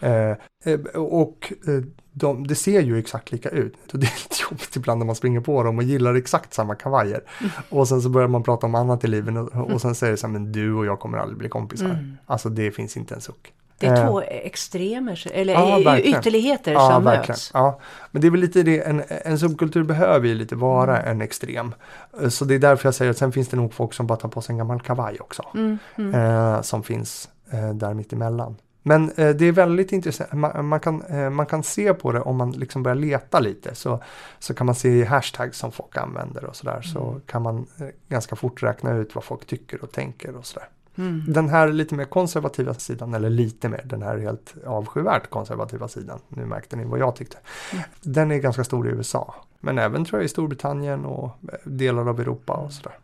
Eh, 0.00 0.30
eh, 0.64 0.80
och 0.96 1.52
eh, 1.66 1.82
de, 2.12 2.46
det 2.46 2.54
ser 2.54 2.80
ju 2.80 2.98
exakt 2.98 3.32
lika 3.32 3.48
ut. 3.48 3.92
Och 3.92 3.98
det 3.98 4.06
är 4.06 4.22
lite 4.22 4.42
jobbigt 4.50 4.76
ibland 4.76 4.98
när 4.98 5.06
man 5.06 5.14
springer 5.14 5.40
på 5.40 5.62
dem 5.62 5.78
och 5.78 5.84
gillar 5.84 6.14
exakt 6.14 6.54
samma 6.54 6.74
kavajer. 6.74 7.22
Och 7.68 7.88
sen 7.88 8.02
så 8.02 8.08
börjar 8.08 8.28
man 8.28 8.42
prata 8.42 8.66
om 8.66 8.74
annat 8.74 9.04
i 9.04 9.06
livet 9.06 9.36
och, 9.36 9.70
och 9.70 9.80
sen 9.80 9.94
säger 9.94 10.10
det 10.10 10.16
så 10.16 10.26
här, 10.26 10.32
men 10.32 10.52
du 10.52 10.74
och 10.74 10.86
jag 10.86 11.00
kommer 11.00 11.18
aldrig 11.18 11.38
bli 11.38 11.48
kompisar. 11.48 11.86
Mm. 11.86 12.16
Alltså 12.26 12.48
det 12.48 12.70
finns 12.70 12.96
inte 12.96 13.14
en 13.14 13.20
suck. 13.20 13.52
Det 13.78 13.86
är 13.86 13.96
Eh, 13.96 14.06
två 14.06 14.20
extremer, 14.20 15.26
eller 15.32 15.52
Ja, 15.54 15.98
ytterligheter 15.98 16.72
Ja, 16.72 16.90
som 16.90 17.04
verkligen. 17.04 17.28
möts. 17.28 17.50
Ja, 17.54 17.80
men 18.10 18.20
det 18.22 18.28
är 18.28 18.30
väl 18.30 18.40
lite 18.40 18.62
det, 18.62 18.80
en, 18.80 19.02
en 19.08 19.38
subkultur 19.38 19.82
behöver 19.82 20.28
ju 20.28 20.34
lite 20.34 20.56
vara 20.56 21.02
en 21.02 21.22
extrem. 21.22 21.74
Eh, 22.22 22.28
Så 22.28 22.44
det 22.44 22.54
är 22.54 22.58
därför 22.58 22.86
jag 22.86 22.94
säger 22.94 23.10
att 23.10 23.18
sen 23.18 23.32
finns 23.32 23.48
det 23.48 23.56
nog 23.56 23.74
folk 23.74 23.92
som 23.94 24.06
bara 24.06 24.18
tar 24.18 24.28
på 24.28 24.40
sig 24.40 24.52
en 24.52 24.58
gammal 24.58 24.80
kavaj 24.80 25.16
också. 25.20 25.42
Mm, 25.54 25.78
mm. 25.96 26.14
Eh, 26.14 26.62
som 26.62 26.82
finns 26.82 27.28
eh, 27.50 27.70
där 27.70 27.94
mitt 27.94 28.12
emellan. 28.12 28.56
Men 28.86 29.10
eh, 29.16 29.28
det 29.30 29.44
är 29.44 29.52
väldigt 29.52 29.92
intressant, 29.92 30.32
man, 30.32 30.66
man, 30.66 30.80
kan, 30.80 31.02
eh, 31.02 31.30
man 31.30 31.46
kan 31.46 31.62
se 31.62 31.94
på 31.94 32.12
det 32.12 32.20
om 32.20 32.36
man 32.36 32.50
liksom 32.52 32.82
börjar 32.82 32.96
leta 32.96 33.40
lite 33.40 33.74
så, 33.74 34.02
så 34.38 34.54
kan 34.54 34.66
man 34.66 34.74
se 34.74 34.88
i 34.88 35.04
hashtags 35.04 35.58
som 35.58 35.72
folk 35.72 35.96
använder 35.96 36.44
och 36.44 36.56
sådär 36.56 36.82
så 36.82 37.20
kan 37.26 37.42
man 37.42 37.66
eh, 37.80 37.86
ganska 38.08 38.36
fort 38.36 38.62
räkna 38.62 38.92
ut 38.96 39.14
vad 39.14 39.24
folk 39.24 39.46
tycker 39.46 39.82
och 39.82 39.92
tänker 39.92 40.36
och 40.36 40.46
sådär. 40.46 40.68
Mm. 40.96 41.24
Den 41.26 41.48
här 41.48 41.68
lite 41.68 41.94
mer 41.94 42.04
konservativa 42.04 42.74
sidan, 42.74 43.14
eller 43.14 43.30
lite 43.30 43.68
mer, 43.68 43.82
den 43.84 44.02
här 44.02 44.18
helt 44.18 44.54
avskyvärt 44.66 45.30
konservativa 45.30 45.88
sidan, 45.88 46.18
nu 46.28 46.46
märkte 46.46 46.76
ni 46.76 46.84
vad 46.84 46.98
jag 46.98 47.16
tyckte. 47.16 47.36
Mm. 47.72 47.84
Den 48.02 48.30
är 48.30 48.38
ganska 48.38 48.64
stor 48.64 48.88
i 48.88 48.90
USA, 48.90 49.34
men 49.60 49.78
även 49.78 50.04
tror 50.04 50.20
jag 50.20 50.24
i 50.24 50.28
Storbritannien 50.28 51.04
och 51.04 51.30
delar 51.64 52.08
av 52.08 52.20
Europa 52.20 52.52
och 52.52 52.72
sådär. 52.72 52.98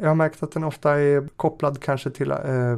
Jag 0.00 0.08
har 0.08 0.14
märkt 0.14 0.42
att 0.42 0.52
den 0.52 0.64
ofta 0.64 1.00
är 1.00 1.28
kopplad 1.36 1.82
kanske 1.82 2.10
till 2.10 2.30
eh, 2.30 2.36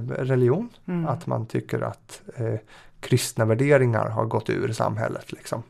religion. 0.09 0.68
Mm. 0.86 1.07
Att 1.07 1.26
man 1.26 1.47
tycker 1.47 1.80
att 1.80 2.22
eh, 2.36 2.55
kristna 3.01 3.45
värderingar 3.45 4.09
har 4.09 4.24
gått 4.24 4.51
ur 4.51 4.72
samhället. 4.72 5.32
Liksom. 5.32 5.62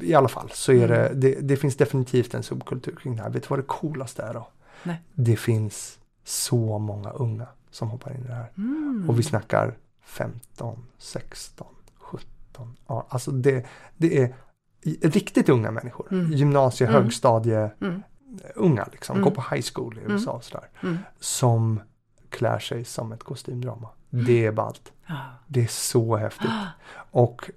I 0.00 0.14
alla 0.14 0.28
fall 0.28 0.50
så 0.54 0.72
är 0.72 0.88
det, 0.88 1.06
mm. 1.06 1.20
det, 1.20 1.34
det, 1.40 1.56
finns 1.56 1.76
definitivt 1.76 2.34
en 2.34 2.42
subkultur 2.42 2.96
kring 3.02 3.16
det 3.16 3.22
här. 3.22 3.30
Vet 3.30 3.42
du 3.42 3.46
vad 3.48 3.58
det 3.58 3.66
coolaste 3.66 4.22
är 4.22 4.34
då? 4.34 4.48
Nej. 4.82 5.02
Det 5.14 5.36
finns 5.36 5.98
så 6.28 6.78
många 6.78 7.10
unga 7.10 7.46
som 7.70 7.90
hoppar 7.90 8.10
in 8.14 8.24
i 8.24 8.26
det 8.26 8.34
här. 8.34 8.52
Mm. 8.56 9.06
Och 9.08 9.18
vi 9.18 9.22
snackar 9.22 9.78
15, 10.02 10.86
16, 10.98 11.66
17, 11.98 12.76
ja, 12.86 13.06
alltså 13.08 13.30
det, 13.30 13.66
det 13.96 14.22
är 14.22 14.34
riktigt 15.02 15.48
unga 15.48 15.70
människor. 15.70 16.08
Mm. 16.10 16.32
Gymnasie, 16.32 16.86
mm. 16.86 17.02
högstadie, 17.02 17.70
mm. 17.80 18.02
unga 18.54 18.88
liksom, 18.92 19.16
mm. 19.16 19.24
går 19.24 19.30
på 19.30 19.54
high 19.54 19.66
school 19.74 19.98
i 19.98 20.00
mm. 20.00 20.12
USA 20.12 20.32
och 20.32 20.44
sådär. 20.44 20.68
Mm. 20.82 20.98
Som 21.20 21.80
klär 22.28 22.58
sig 22.58 22.84
som 22.84 23.12
ett 23.12 23.22
kostymdrama. 23.22 23.88
Det 24.10 24.46
är 24.46 24.52
ballt. 24.52 24.92
Det 25.46 25.62
är 25.62 25.66
så 25.66 26.16
häftigt. 26.16 26.50
Och 27.10 27.50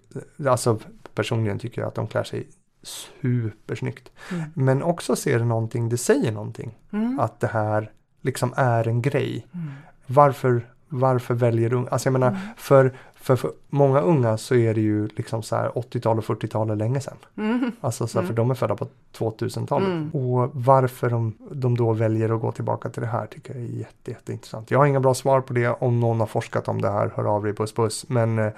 alltså 0.47 0.79
personligen 1.15 1.59
tycker 1.59 1.81
jag 1.81 1.87
att 1.87 1.95
de 1.95 2.07
klär 2.07 2.23
sig 2.23 2.47
supersnyggt. 2.83 4.11
Men 4.53 4.83
också 4.83 5.15
ser 5.15 5.39
det 5.39 5.45
någonting, 5.45 5.89
det 5.89 5.97
säger 5.97 6.31
någonting. 6.31 6.77
Att 7.19 7.39
det 7.39 7.47
här 7.47 7.91
liksom 8.21 8.53
är 8.55 8.87
en 8.87 9.01
grej. 9.01 9.47
Mm. 9.53 9.71
Varför, 10.07 10.65
varför 10.89 11.33
väljer 11.33 11.73
unga? 11.73 11.89
Alltså 11.89 12.07
jag 12.07 12.13
menar, 12.13 12.27
mm. 12.27 12.39
för, 12.57 12.93
för, 13.15 13.35
för 13.35 13.51
många 13.69 13.99
unga 13.99 14.37
så 14.37 14.55
är 14.55 14.73
det 14.73 14.81
ju 14.81 15.07
liksom 15.07 15.43
så 15.43 15.55
här 15.55 15.69
80-tal 15.69 16.17
och 16.17 16.23
40-tal 16.23 16.77
länge 16.77 16.99
sedan. 16.99 17.17
Mm. 17.37 17.71
Alltså 17.81 18.07
så 18.07 18.19
här, 18.19 18.27
för 18.27 18.33
mm. 18.33 18.35
de 18.35 18.51
är 18.51 18.55
födda 18.55 18.75
på 18.75 18.87
2000-talet. 19.17 19.87
Mm. 19.87 20.09
Och 20.09 20.49
varför 20.53 21.09
de, 21.09 21.33
de 21.51 21.77
då 21.77 21.93
väljer 21.93 22.35
att 22.35 22.41
gå 22.41 22.51
tillbaka 22.51 22.89
till 22.89 23.01
det 23.01 23.07
här 23.07 23.25
tycker 23.25 23.53
jag 23.53 23.63
är 23.63 23.67
jätte, 23.67 24.11
jätteintressant. 24.11 24.71
Jag 24.71 24.79
har 24.79 24.85
inga 24.85 24.99
bra 24.99 25.13
svar 25.13 25.41
på 25.41 25.53
det. 25.53 25.67
Om 25.67 25.99
någon 25.99 26.19
har 26.19 26.27
forskat 26.27 26.67
om 26.67 26.81
det 26.81 26.91
här, 26.91 27.11
hör 27.15 27.35
av 27.35 27.43
dig 27.43 27.53
puss 27.53 27.73
puss. 27.73 28.05
Men, 28.09 28.39
eh, 28.39 28.51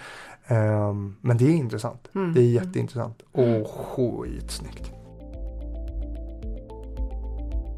men 1.22 1.38
det 1.38 1.46
är 1.46 1.56
intressant. 1.56 2.08
Mm. 2.16 2.34
Det 2.34 2.42
är 2.42 2.46
jätteintressant. 2.46 3.22
Och 3.32 3.68
skitsnyggt. 3.68 4.92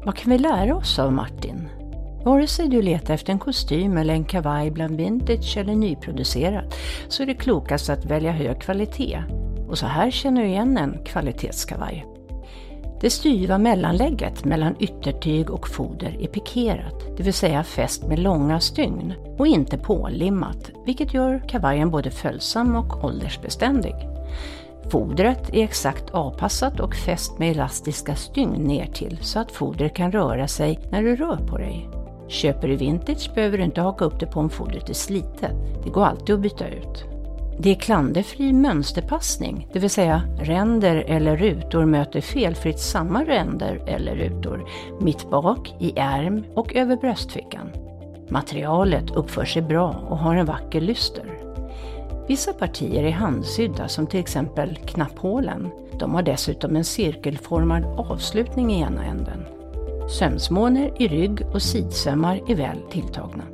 Vad 0.06 0.16
kan 0.16 0.32
vi 0.32 0.38
lära 0.38 0.76
oss 0.76 0.98
av 0.98 1.12
Martin? 1.12 1.68
Vare 2.26 2.46
sig 2.46 2.68
du 2.68 2.82
letar 2.82 3.14
efter 3.14 3.32
en 3.32 3.38
kostym 3.38 3.96
eller 3.96 4.14
en 4.14 4.24
kavaj 4.24 4.70
bland 4.70 4.96
vintage 4.96 5.56
eller 5.56 5.74
nyproducerat 5.74 6.74
så 7.08 7.22
är 7.22 7.26
det 7.26 7.34
klokast 7.34 7.90
att 7.90 8.04
välja 8.04 8.32
hög 8.32 8.60
kvalitet. 8.60 9.22
Och 9.68 9.78
så 9.78 9.86
här 9.86 10.10
känner 10.10 10.42
du 10.42 10.48
igen 10.48 10.78
en 10.78 11.04
kvalitetskavaj. 11.04 12.06
Det 13.00 13.10
styva 13.10 13.58
mellanlägget 13.58 14.44
mellan 14.44 14.74
yttertyg 14.80 15.50
och 15.50 15.68
foder 15.68 16.16
är 16.20 16.26
pikerat, 16.26 17.16
det 17.16 17.22
vill 17.22 17.34
säga 17.34 17.64
fäst 17.64 18.06
med 18.06 18.18
långa 18.18 18.60
stygn 18.60 19.14
och 19.38 19.46
inte 19.46 19.78
pålimmat, 19.78 20.70
vilket 20.86 21.14
gör 21.14 21.48
kavajen 21.48 21.90
både 21.90 22.10
följsam 22.10 22.76
och 22.76 23.04
åldersbeständig. 23.04 23.94
Fodret 24.90 25.54
är 25.54 25.64
exakt 25.64 26.10
avpassat 26.10 26.80
och 26.80 26.94
fäst 26.94 27.38
med 27.38 27.50
elastiska 27.50 28.14
stygn 28.14 28.62
ner 28.62 28.86
till 28.86 29.18
så 29.20 29.38
att 29.38 29.52
fodret 29.52 29.94
kan 29.94 30.12
röra 30.12 30.48
sig 30.48 30.80
när 30.90 31.02
du 31.02 31.16
rör 31.16 31.36
på 31.36 31.58
dig. 31.58 31.88
Köper 32.28 32.68
du 32.68 32.76
vintage 32.76 33.30
behöver 33.34 33.58
du 33.58 33.64
inte 33.64 33.80
haka 33.80 34.04
upp 34.04 34.20
det 34.20 34.26
på 34.26 34.40
om 34.40 34.50
fodret 34.50 34.88
är 34.88 34.94
slitet. 34.94 35.52
Det 35.84 35.90
går 35.90 36.04
alltid 36.04 36.34
att 36.34 36.40
byta 36.40 36.68
ut. 36.68 37.04
Det 37.58 37.70
är 37.70 37.74
klanderfri 37.74 38.52
mönsterpassning, 38.52 39.68
det 39.72 39.78
vill 39.78 39.90
säga 39.90 40.22
ränder 40.40 41.04
eller 41.06 41.36
rutor 41.36 41.84
möter 41.84 42.20
felfritt 42.20 42.78
samma 42.78 43.24
ränder 43.24 43.82
eller 43.86 44.16
rutor 44.16 44.68
mitt 45.00 45.30
bak, 45.30 45.74
i 45.78 45.92
ärm 45.96 46.44
och 46.54 46.74
över 46.74 46.96
bröstfickan. 46.96 47.70
Materialet 48.28 49.10
uppför 49.10 49.44
sig 49.44 49.62
bra 49.62 50.04
och 50.08 50.18
har 50.18 50.34
en 50.34 50.46
vacker 50.46 50.80
lyster. 50.80 51.24
Vissa 52.28 52.52
partier 52.52 53.04
är 53.04 53.10
handsydda 53.10 53.88
som 53.88 54.06
till 54.06 54.20
exempel 54.20 54.76
knapphålen. 54.76 55.70
De 55.98 56.14
har 56.14 56.22
dessutom 56.22 56.76
en 56.76 56.84
cirkelformad 56.84 57.84
avslutning 57.84 58.72
i 58.72 58.80
ena 58.80 59.04
änden. 59.04 59.55
Sömsmåner 60.08 61.02
i 61.02 61.08
rygg 61.08 61.46
och 61.52 61.62
sidsömmar 61.62 62.40
är 62.48 62.54
väl 62.54 62.78
tilltagna. 62.90 63.44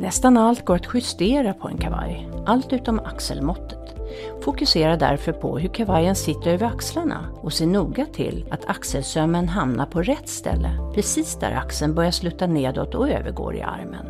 Nästan 0.00 0.36
allt 0.36 0.64
går 0.64 0.74
att 0.74 0.94
justera 0.94 1.52
på 1.52 1.68
en 1.68 1.78
kavaj, 1.78 2.28
allt 2.46 2.72
utom 2.72 2.98
axelmåttet. 2.98 3.96
Fokusera 4.44 4.96
därför 4.96 5.32
på 5.32 5.58
hur 5.58 5.68
kavajen 5.68 6.16
sitter 6.16 6.50
över 6.50 6.66
axlarna 6.66 7.28
och 7.42 7.52
se 7.52 7.66
noga 7.66 8.06
till 8.06 8.46
att 8.50 8.70
axelsömmen 8.70 9.48
hamnar 9.48 9.86
på 9.86 10.02
rätt 10.02 10.28
ställe, 10.28 10.70
precis 10.94 11.36
där 11.36 11.52
axeln 11.52 11.94
börjar 11.94 12.10
sluta 12.10 12.46
nedåt 12.46 12.94
och 12.94 13.08
övergår 13.08 13.56
i 13.56 13.62
armen. 13.62 14.06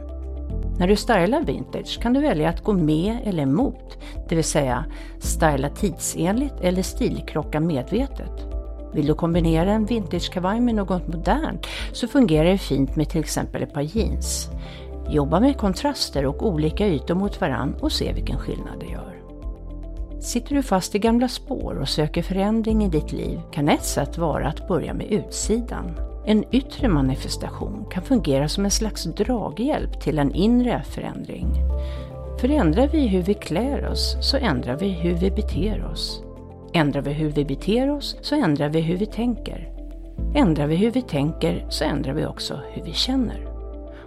När 0.78 0.88
du 0.88 0.96
stylar 0.96 1.42
vintage 1.42 2.00
kan 2.02 2.12
du 2.12 2.20
välja 2.20 2.48
att 2.48 2.64
gå 2.64 2.72
med 2.72 3.18
eller 3.24 3.42
emot, 3.42 3.98
det 4.28 4.34
vill 4.34 4.44
säga 4.44 4.84
styla 5.18 5.68
tidsenligt 5.68 6.60
eller 6.60 6.82
stilkrocka 6.82 7.60
medvetet. 7.60 8.55
Vill 8.96 9.06
du 9.06 9.14
kombinera 9.14 9.72
en 9.72 9.86
vintagekavaj 9.86 10.60
med 10.60 10.74
något 10.74 11.08
modernt 11.08 11.66
så 11.92 12.08
fungerar 12.08 12.44
det 12.44 12.58
fint 12.58 12.96
med 12.96 13.08
till 13.08 13.20
exempel 13.20 13.62
ett 13.62 13.72
par 13.72 13.80
jeans. 13.80 14.50
Jobba 15.10 15.40
med 15.40 15.56
kontraster 15.56 16.26
och 16.26 16.46
olika 16.46 16.86
ytor 16.86 17.14
mot 17.14 17.40
varann 17.40 17.74
och 17.80 17.92
se 17.92 18.12
vilken 18.12 18.38
skillnad 18.38 18.80
det 18.80 18.86
gör. 18.86 19.16
Sitter 20.20 20.54
du 20.54 20.62
fast 20.62 20.94
i 20.94 20.98
gamla 20.98 21.28
spår 21.28 21.78
och 21.80 21.88
söker 21.88 22.22
förändring 22.22 22.84
i 22.84 22.88
ditt 22.88 23.12
liv 23.12 23.40
kan 23.52 23.68
ett 23.68 23.84
sätt 23.84 24.18
vara 24.18 24.48
att 24.48 24.68
börja 24.68 24.94
med 24.94 25.12
utsidan. 25.12 25.94
En 26.26 26.44
yttre 26.54 26.88
manifestation 26.88 27.86
kan 27.90 28.02
fungera 28.02 28.48
som 28.48 28.64
en 28.64 28.70
slags 28.70 29.04
draghjälp 29.04 30.00
till 30.00 30.18
en 30.18 30.34
inre 30.34 30.82
förändring. 30.82 31.46
Förändrar 32.40 32.88
vi 32.88 33.06
hur 33.06 33.22
vi 33.22 33.34
klär 33.34 33.86
oss 33.86 34.16
så 34.20 34.36
ändrar 34.36 34.76
vi 34.76 34.88
hur 34.88 35.14
vi 35.14 35.30
beter 35.30 35.84
oss. 35.92 36.25
Ändrar 36.76 37.02
vi 37.02 37.12
hur 37.12 37.30
vi 37.30 37.44
beter 37.44 37.90
oss 37.90 38.16
så 38.20 38.34
ändrar 38.34 38.68
vi 38.68 38.80
hur 38.80 38.96
vi 38.96 39.06
tänker. 39.06 39.72
Ändrar 40.34 40.66
vi 40.66 40.76
hur 40.76 40.90
vi 40.90 41.02
tänker 41.02 41.66
så 41.70 41.84
ändrar 41.84 42.14
vi 42.14 42.26
också 42.26 42.60
hur 42.70 42.82
vi 42.82 42.92
känner. 42.92 43.46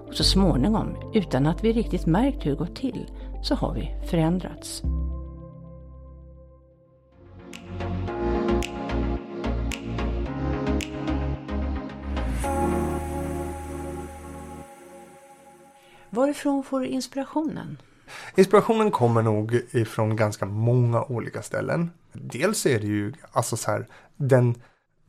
Och 0.07 0.15
så 0.15 0.23
småningom, 0.23 1.11
utan 1.13 1.47
att 1.47 1.63
vi 1.63 1.73
riktigt 1.73 2.05
märkt 2.05 2.45
hur 2.45 2.51
det 2.51 2.57
gått 2.57 2.75
till, 2.75 3.05
så 3.43 3.55
har 3.55 3.73
vi 3.73 3.95
förändrats. 4.09 4.83
Varifrån 16.09 16.63
får 16.63 16.79
du 16.79 16.87
inspirationen? 16.87 17.77
Inspirationen 18.35 18.91
kommer 18.91 19.21
nog 19.21 19.61
ifrån 19.71 20.15
ganska 20.15 20.45
många 20.45 21.03
olika 21.03 21.41
ställen. 21.41 21.91
Dels 22.13 22.65
är 22.65 22.79
det 22.79 22.87
ju, 22.87 23.13
alltså 23.31 23.57
så 23.57 23.71
här, 23.71 23.87
den, 24.17 24.55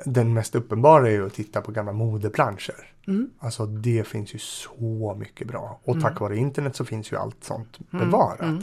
den 0.05 0.35
mest 0.35 0.55
uppenbara 0.55 1.09
är 1.09 1.13
ju 1.13 1.27
att 1.27 1.35
titta 1.35 1.61
på 1.61 1.73
gamla 1.73 1.93
modeplanscher. 1.93 2.91
Mm. 3.07 3.31
Alltså 3.39 3.67
det 3.67 4.07
finns 4.07 4.35
ju 4.35 4.39
så 4.39 5.17
mycket 5.19 5.47
bra. 5.47 5.81
Och 5.85 5.95
mm. 5.95 6.03
tack 6.03 6.21
vare 6.21 6.37
internet 6.37 6.77
så 6.77 6.85
finns 6.85 7.13
ju 7.13 7.17
allt 7.17 7.45
sånt 7.45 7.79
mm. 7.93 8.05
bevarat. 8.05 8.41
Mm. 8.41 8.63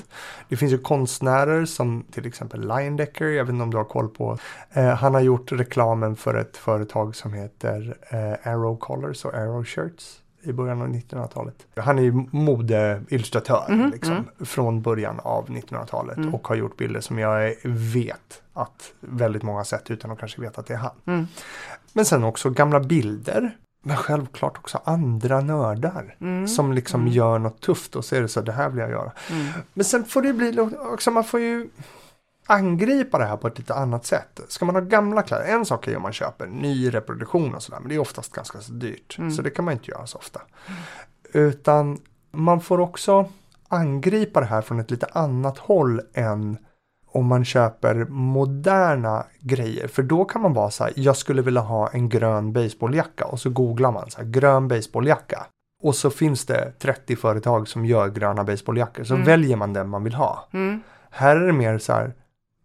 Det 0.50 0.58
finns 0.58 0.74
ju 0.74 0.78
konstnärer 0.78 1.66
som 1.66 2.06
till 2.12 2.26
exempel 2.26 2.68
Leyendecker, 2.68 3.26
jag 3.26 3.46
vet 3.46 3.54
inte 3.54 3.64
om 3.64 3.72
du 3.72 3.78
har 3.78 3.84
koll 3.84 4.10
på. 4.10 4.38
Eh, 4.72 4.88
han 4.88 5.14
har 5.14 5.22
gjort 5.22 5.52
reklamen 5.52 6.16
för 6.16 6.36
ett 6.36 6.58
företag 6.58 7.16
som 7.16 7.34
heter 7.34 7.98
eh, 8.10 8.52
Arrow 8.52 8.78
Colors 8.78 9.26
och 9.26 9.34
Arrow 9.34 9.64
Shirts 9.64 10.22
i 10.48 10.54
början 10.54 10.82
av 10.82 10.88
1900-talet. 10.88 11.68
Han 11.76 12.00
är 12.00 12.04
ju 12.04 12.12
modeillustratör 12.32 13.66
mm, 13.70 13.92
liksom, 13.92 14.14
mm. 14.14 14.26
från 14.40 14.82
början 14.82 15.20
av 15.20 15.50
1900-talet 15.50 16.18
mm. 16.18 16.36
och 16.36 16.48
har 16.48 16.56
gjort 16.56 16.78
bilder 16.78 17.02
som 17.02 17.20
jag 17.20 17.56
vet 17.64 18.42
att 18.54 18.94
väldigt 19.00 19.44
många 19.44 19.60
har 19.60 19.64
sett 19.64 19.92
utan 19.92 20.12
att 20.12 20.20
kanske 20.20 20.42
veta 20.42 20.62
att 20.62 20.68
det 20.68 20.74
är 20.74 20.78
han. 20.78 20.96
Mm. 21.06 21.28
Men 21.94 22.06
sen 22.06 22.24
också 22.24 22.50
gamla 22.50 22.80
bilder. 22.80 23.58
Men 23.82 23.98
självklart 23.98 24.58
också 24.58 24.82
andra 24.84 25.42
nördar 25.42 26.16
mm. 26.22 26.48
som 26.48 26.74
liksom 26.74 27.02
mm. 27.02 27.14
gör 27.14 27.40
något 27.40 27.62
tufft 27.62 27.96
och 27.96 28.06
så 28.06 28.16
är 28.16 28.22
det 28.22 28.28
så 28.28 28.42
det 28.42 28.52
här 28.52 28.70
vill 28.70 28.80
jag 28.80 28.90
göra. 28.90 29.12
Men 29.74 29.86
sen 29.86 30.06
får 30.06 30.22
det 30.22 30.34
bli 30.34 30.60
också, 30.94 31.12
man 31.12 31.24
får 31.24 31.40
ju 31.40 31.70
angripa 32.48 33.18
det 33.18 33.26
här 33.26 33.38
på 33.38 33.48
ett 33.48 33.58
lite 33.58 33.74
annat 33.74 34.06
sätt. 34.06 34.40
Ska 34.48 34.66
man 34.66 34.76
ha 34.76 34.82
gamla 34.82 35.22
kläder, 35.22 35.46
en 35.46 35.66
sak 35.66 35.88
är 35.88 35.96
om 35.96 36.02
man 36.02 36.14
köper 36.14 36.48
ny 36.48 36.90
reproduktion 36.94 37.56
och 37.56 37.64
sådär, 37.64 37.80
men 37.80 37.90
det 37.90 37.96
är 37.96 38.00
oftast 38.00 38.32
ganska 38.34 38.60
så 38.60 38.72
dyrt. 38.72 39.16
Mm. 39.18 39.32
Så 39.32 39.42
det 39.42 39.50
kan 39.50 39.66
man 39.66 39.72
inte 39.74 39.92
göra 39.92 40.08
så 40.08 40.18
ofta. 40.18 40.42
Utan 41.34 41.98
man 42.32 42.62
får 42.62 42.80
också 42.80 43.26
angripa 43.68 44.40
det 44.40 44.46
här 44.46 44.62
från 44.62 44.80
ett 44.80 44.92
lite 44.92 45.06
annat 45.12 45.58
håll 45.58 46.02
än 46.14 46.58
om 47.12 47.26
man 47.26 47.46
köper 47.46 48.06
moderna 48.10 49.26
grejer. 49.40 49.88
För 49.88 50.04
då 50.04 50.26
kan 50.26 50.42
man 50.42 50.54
vara 50.54 50.70
så 50.70 50.84
här, 50.84 50.94
jag 50.96 51.18
skulle 51.18 51.42
vilja 51.42 51.62
ha 51.62 51.90
en 51.90 52.10
grön 52.10 52.54
baseballjacka 52.54 53.26
och 53.26 53.40
så 53.40 53.50
googlar 53.50 53.92
man 53.92 54.10
så 54.10 54.18
här, 54.18 54.26
grön 54.28 54.68
baseballjacka. 54.68 55.46
Och 55.84 55.96
så 55.96 56.10
finns 56.10 56.46
det 56.46 56.72
30 56.80 57.16
företag 57.16 57.68
som 57.68 57.86
gör 57.86 58.08
gröna 58.10 58.44
baseballjackor. 58.44 59.04
Så 59.04 59.14
Mm. 59.14 59.26
väljer 59.26 59.58
man 59.58 59.74
den 59.74 59.90
man 59.90 60.04
vill 60.04 60.14
ha. 60.14 60.48
Mm. 60.54 60.82
Här 61.10 61.36
är 61.36 61.48
det 61.48 61.54
mer 61.54 61.78
så 61.78 61.94
här. 61.94 62.14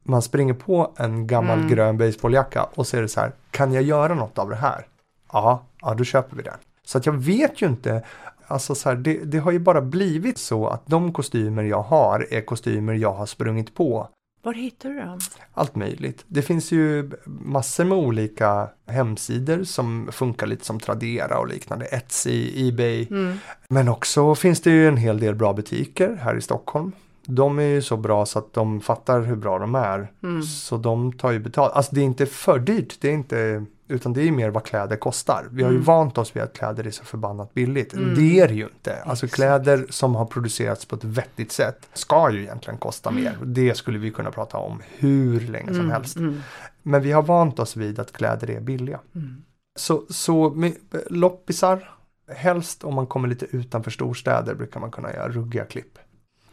Man 0.03 0.23
springer 0.23 0.55
på 0.55 0.93
en 0.97 1.27
gammal 1.27 1.59
Mm. 1.59 1.71
grön 1.71 1.99
baseballjacka 1.99 2.67
och 2.75 2.87
så 2.87 2.97
är 2.97 3.03
det 3.03 3.09
så 3.09 3.21
här. 3.21 3.33
Kan 3.51 3.73
jag 3.73 3.83
göra 3.83 4.15
något 4.15 4.39
av 4.39 4.51
det 4.51 4.57
här? 4.57 4.87
Ja, 5.33 5.63
ja 5.81 5.95
då 5.95 6.05
köper 6.05 6.37
vi 6.37 6.43
den. 6.43 6.55
Så 6.85 6.99
att 6.99 7.07
jag 7.07 7.13
vet 7.13 7.63
ju 7.63 7.67
inte. 7.67 8.03
Alltså 8.47 8.75
så 8.75 8.89
här, 8.89 8.97
det, 8.97 9.15
det 9.25 9.39
har 9.39 9.51
ju 9.53 9.59
bara 9.59 9.81
blivit 9.81 10.39
så 10.39 10.67
att 10.67 10.83
de 10.87 11.13
kostymer 11.13 11.63
jag 11.63 11.83
har 11.83 12.27
är 12.31 12.41
kostymer 12.41 12.95
jag 12.95 13.13
har 13.13 13.27
sprungit 13.27 13.75
på. 13.75 14.09
Var 14.45 14.55
hittar 14.55 14.89
du 14.89 14.99
dem? 15.01 15.19
Allt 15.55 15.75
möjligt. 15.77 16.25
Det 16.27 16.43
finns 16.43 16.73
ju 16.73 17.11
massor 17.25 17.85
med 17.85 17.99
olika 17.99 18.69
hemsidor 18.87 19.65
som 19.65 20.09
funkar 20.13 20.47
lite 20.47 20.65
som 20.65 20.81
Tradera 20.81 21.39
och 21.39 21.49
liknande. 21.49 21.85
Etsy, 21.87 22.69
Ebay. 22.69 23.07
Mm. 23.11 23.37
Men 23.69 23.89
också 23.89 24.35
finns 24.35 24.61
det 24.61 24.71
ju 24.71 24.89
en 24.89 24.97
hel 24.97 25.21
del 25.21 25.35
bra 25.35 25.53
butiker 25.53 26.19
här 26.23 26.37
i 26.37 26.41
Stockholm. 26.41 26.93
De 27.27 27.59
är 27.59 27.63
ju 27.63 27.83
så 27.83 27.97
bra 27.97 28.27
så 28.27 28.39
att 28.39 28.53
de 28.53 28.81
fattar 28.81 29.21
hur 29.21 29.37
bra 29.37 29.59
de 29.59 29.75
är. 29.75 30.13
Mm. 30.23 30.43
Så 30.43 30.77
de 30.77 31.13
tar 31.13 31.31
ju 31.33 31.39
betalt. 31.39 31.73
Alltså 31.73 31.95
det 31.95 32.01
är 32.01 32.05
inte 32.05 32.27
för 32.27 32.59
dyrt. 32.59 32.97
Det 33.01 33.09
är 33.09 33.13
inte, 33.13 33.65
utan 33.89 34.13
det 34.13 34.23
är 34.29 34.33
mer 34.33 34.51
vad 34.51 34.65
kläder 34.65 34.97
kostar. 34.97 35.45
Vi 35.51 35.63
har 35.63 35.71
ju 35.71 35.77
Mm. 35.77 35.85
vant 35.87 36.19
oss 36.19 36.37
vid 36.37 36.43
att 36.43 36.53
kläder 36.53 36.87
är 36.87 36.91
så 36.91 37.05
förbannat 37.05 37.55
billigt. 37.55 37.95
Mm. 37.95 38.15
Det 38.15 38.41
är 38.41 38.49
det 38.49 38.55
ju 38.55 38.65
inte. 38.65 39.03
Alltså 39.03 39.27
Exakt. 39.27 39.35
kläder 39.37 39.87
som 39.91 40.15
har 40.15 40.25
producerats 40.25 40.85
på 40.85 40.97
ett 40.97 41.05
vettigt 41.05 41.53
sätt 41.53 41.89
ska 41.93 42.31
ju 42.31 42.43
egentligen 42.43 42.79
kosta 42.79 43.11
mer. 43.11 43.37
Det 43.45 43.75
skulle 43.75 43.99
vi 43.99 44.11
kunna 44.11 44.31
prata 44.31 44.59
om 44.59 44.83
hur 44.99 45.41
länge 45.41 45.67
som 45.67 45.77
Mm. 45.77 45.91
helst. 45.91 46.17
Mm. 46.17 46.41
Men 46.83 47.03
vi 47.03 47.13
har 47.13 47.23
vant 47.23 47.59
oss 47.59 47.77
vid 47.77 47.99
att 47.99 48.13
kläder 48.13 48.51
är 48.51 48.61
billiga. 48.61 49.01
Mm. 49.15 49.43
Så, 49.77 50.03
så 50.09 50.51
med, 50.51 50.75
loppisar, 51.11 51.91
helst 52.37 52.85
om 52.85 52.95
man 52.95 53.07
kommer 53.07 53.29
lite 53.29 53.47
utanför 53.51 53.91
storstäder 53.91 54.55
brukar 54.55 54.81
man 54.81 54.91
kunna 54.91 55.13
göra 55.13 55.29
ruggiga 55.29 55.65
klipp. 55.65 55.99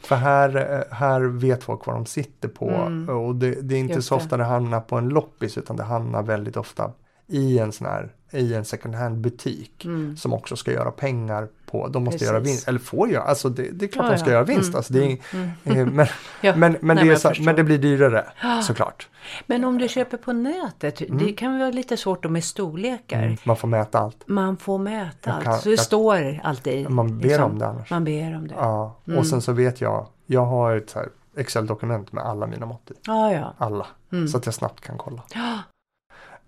För 0.01 0.15
här, 0.15 0.55
eh, 0.89 0.95
här 0.95 1.21
vet 1.21 1.63
folk 1.63 1.85
vad 1.85 1.95
de 1.95 2.05
sitter 2.05 2.47
på 2.49 2.69
Mm. 2.69 3.09
och 3.09 3.35
det, 3.35 3.61
det 3.61 3.75
är 3.75 3.79
inte 3.79 3.93
Just 3.93 4.07
så 4.07 4.15
det. 4.15 4.21
ofta 4.23 4.37
det 4.37 4.43
hamnar 4.43 4.81
på 4.81 4.95
en 4.97 5.09
loppis 5.09 5.57
utan 5.57 5.75
det 5.75 5.83
hamnar 5.83 6.23
väldigt 6.23 6.57
ofta 6.57 6.91
i 7.27 7.59
en 7.59 7.71
sån 7.71 7.87
här, 7.87 8.09
i 8.31 8.53
en 8.53 8.65
second 8.65 8.95
hand 8.95 9.17
butik 9.17 9.85
Mm. 9.85 10.17
som 10.17 10.33
också 10.33 10.55
ska 10.55 10.71
göra 10.71 10.91
pengar 10.91 11.47
på, 11.71 11.87
de 11.87 12.03
måste 12.03 12.15
Precis. 12.17 12.27
göra 12.27 12.39
vinst, 12.39 12.67
eller 12.67 12.79
får 12.79 13.09
göra, 13.09 13.23
alltså 13.23 13.49
det, 13.49 13.69
det 13.71 13.85
är 13.85 13.89
klart 13.89 14.05
Ja, 14.05 14.11
de 14.11 14.17
ska 14.17 14.27
ja. 14.29 14.33
göra 14.33 14.43
vinst, 14.43 14.67
Mm, 14.67 14.77
alltså 14.77 14.93
det 14.93 14.99
är, 15.05 15.17
mm, 15.33 15.49
mm. 15.63 15.89
men, 15.89 16.07
Ja, 16.41 16.55
men, 16.55 16.77
men, 16.81 16.95
nej, 16.95 17.09
det 17.09 17.15
så, 17.19 17.31
men 17.39 17.65
blir 17.65 17.77
dyrare 17.77 18.25
såklart. 18.63 19.07
Men 19.47 19.63
om 19.63 19.77
du 19.77 19.87
köper 19.87 20.17
på 20.17 20.33
nätet, 20.33 21.01
Mm. 21.01 21.17
det 21.17 21.33
kan 21.33 21.59
vara 21.59 21.69
lite 21.71 21.97
svårt 21.97 22.23
då 22.23 22.29
med 22.29 22.43
storlekar. 22.43 23.23
Mm, 23.23 23.37
man 23.43 23.55
får 23.57 23.67
mäta 23.67 23.99
allt, 23.99 24.23
Man 24.27 24.57
får 24.57 24.77
mäta 24.77 25.33
allt, 25.33 25.43
kan- 25.43 25.57
så 25.59 25.63
det 25.69 25.75
jag- 25.75 25.79
står 25.79 26.39
alltid. 26.43 26.89
man 26.89 27.17
ber 27.19 27.27
liksom. 27.27 27.43
om 27.51 27.59
det 27.59 27.67
annars. 27.67 27.89
Man 27.91 28.03
ber 28.03 28.35
om 28.35 28.47
det. 28.47 28.55
Ja, 28.57 28.95
Mm. 29.07 29.19
och 29.19 29.27
sen 29.27 29.41
så 29.41 29.51
vet 29.53 29.81
jag, 29.81 30.07
jag 30.25 30.45
har 30.45 30.75
ett 30.75 30.89
så 30.89 30.99
här 30.99 31.07
Excel-dokument 31.37 32.11
med 32.11 32.23
alla 32.23 32.47
mina 32.47 32.65
mått 32.65 32.91
i. 32.91 32.93
ja. 33.07 33.53
Alla. 33.57 33.87
Mm. 34.11 34.27
Så 34.27 34.37
att 34.37 34.45
jag 34.45 34.55
snabbt 34.55 34.81
kan 34.81 34.97
kolla. 34.97 35.21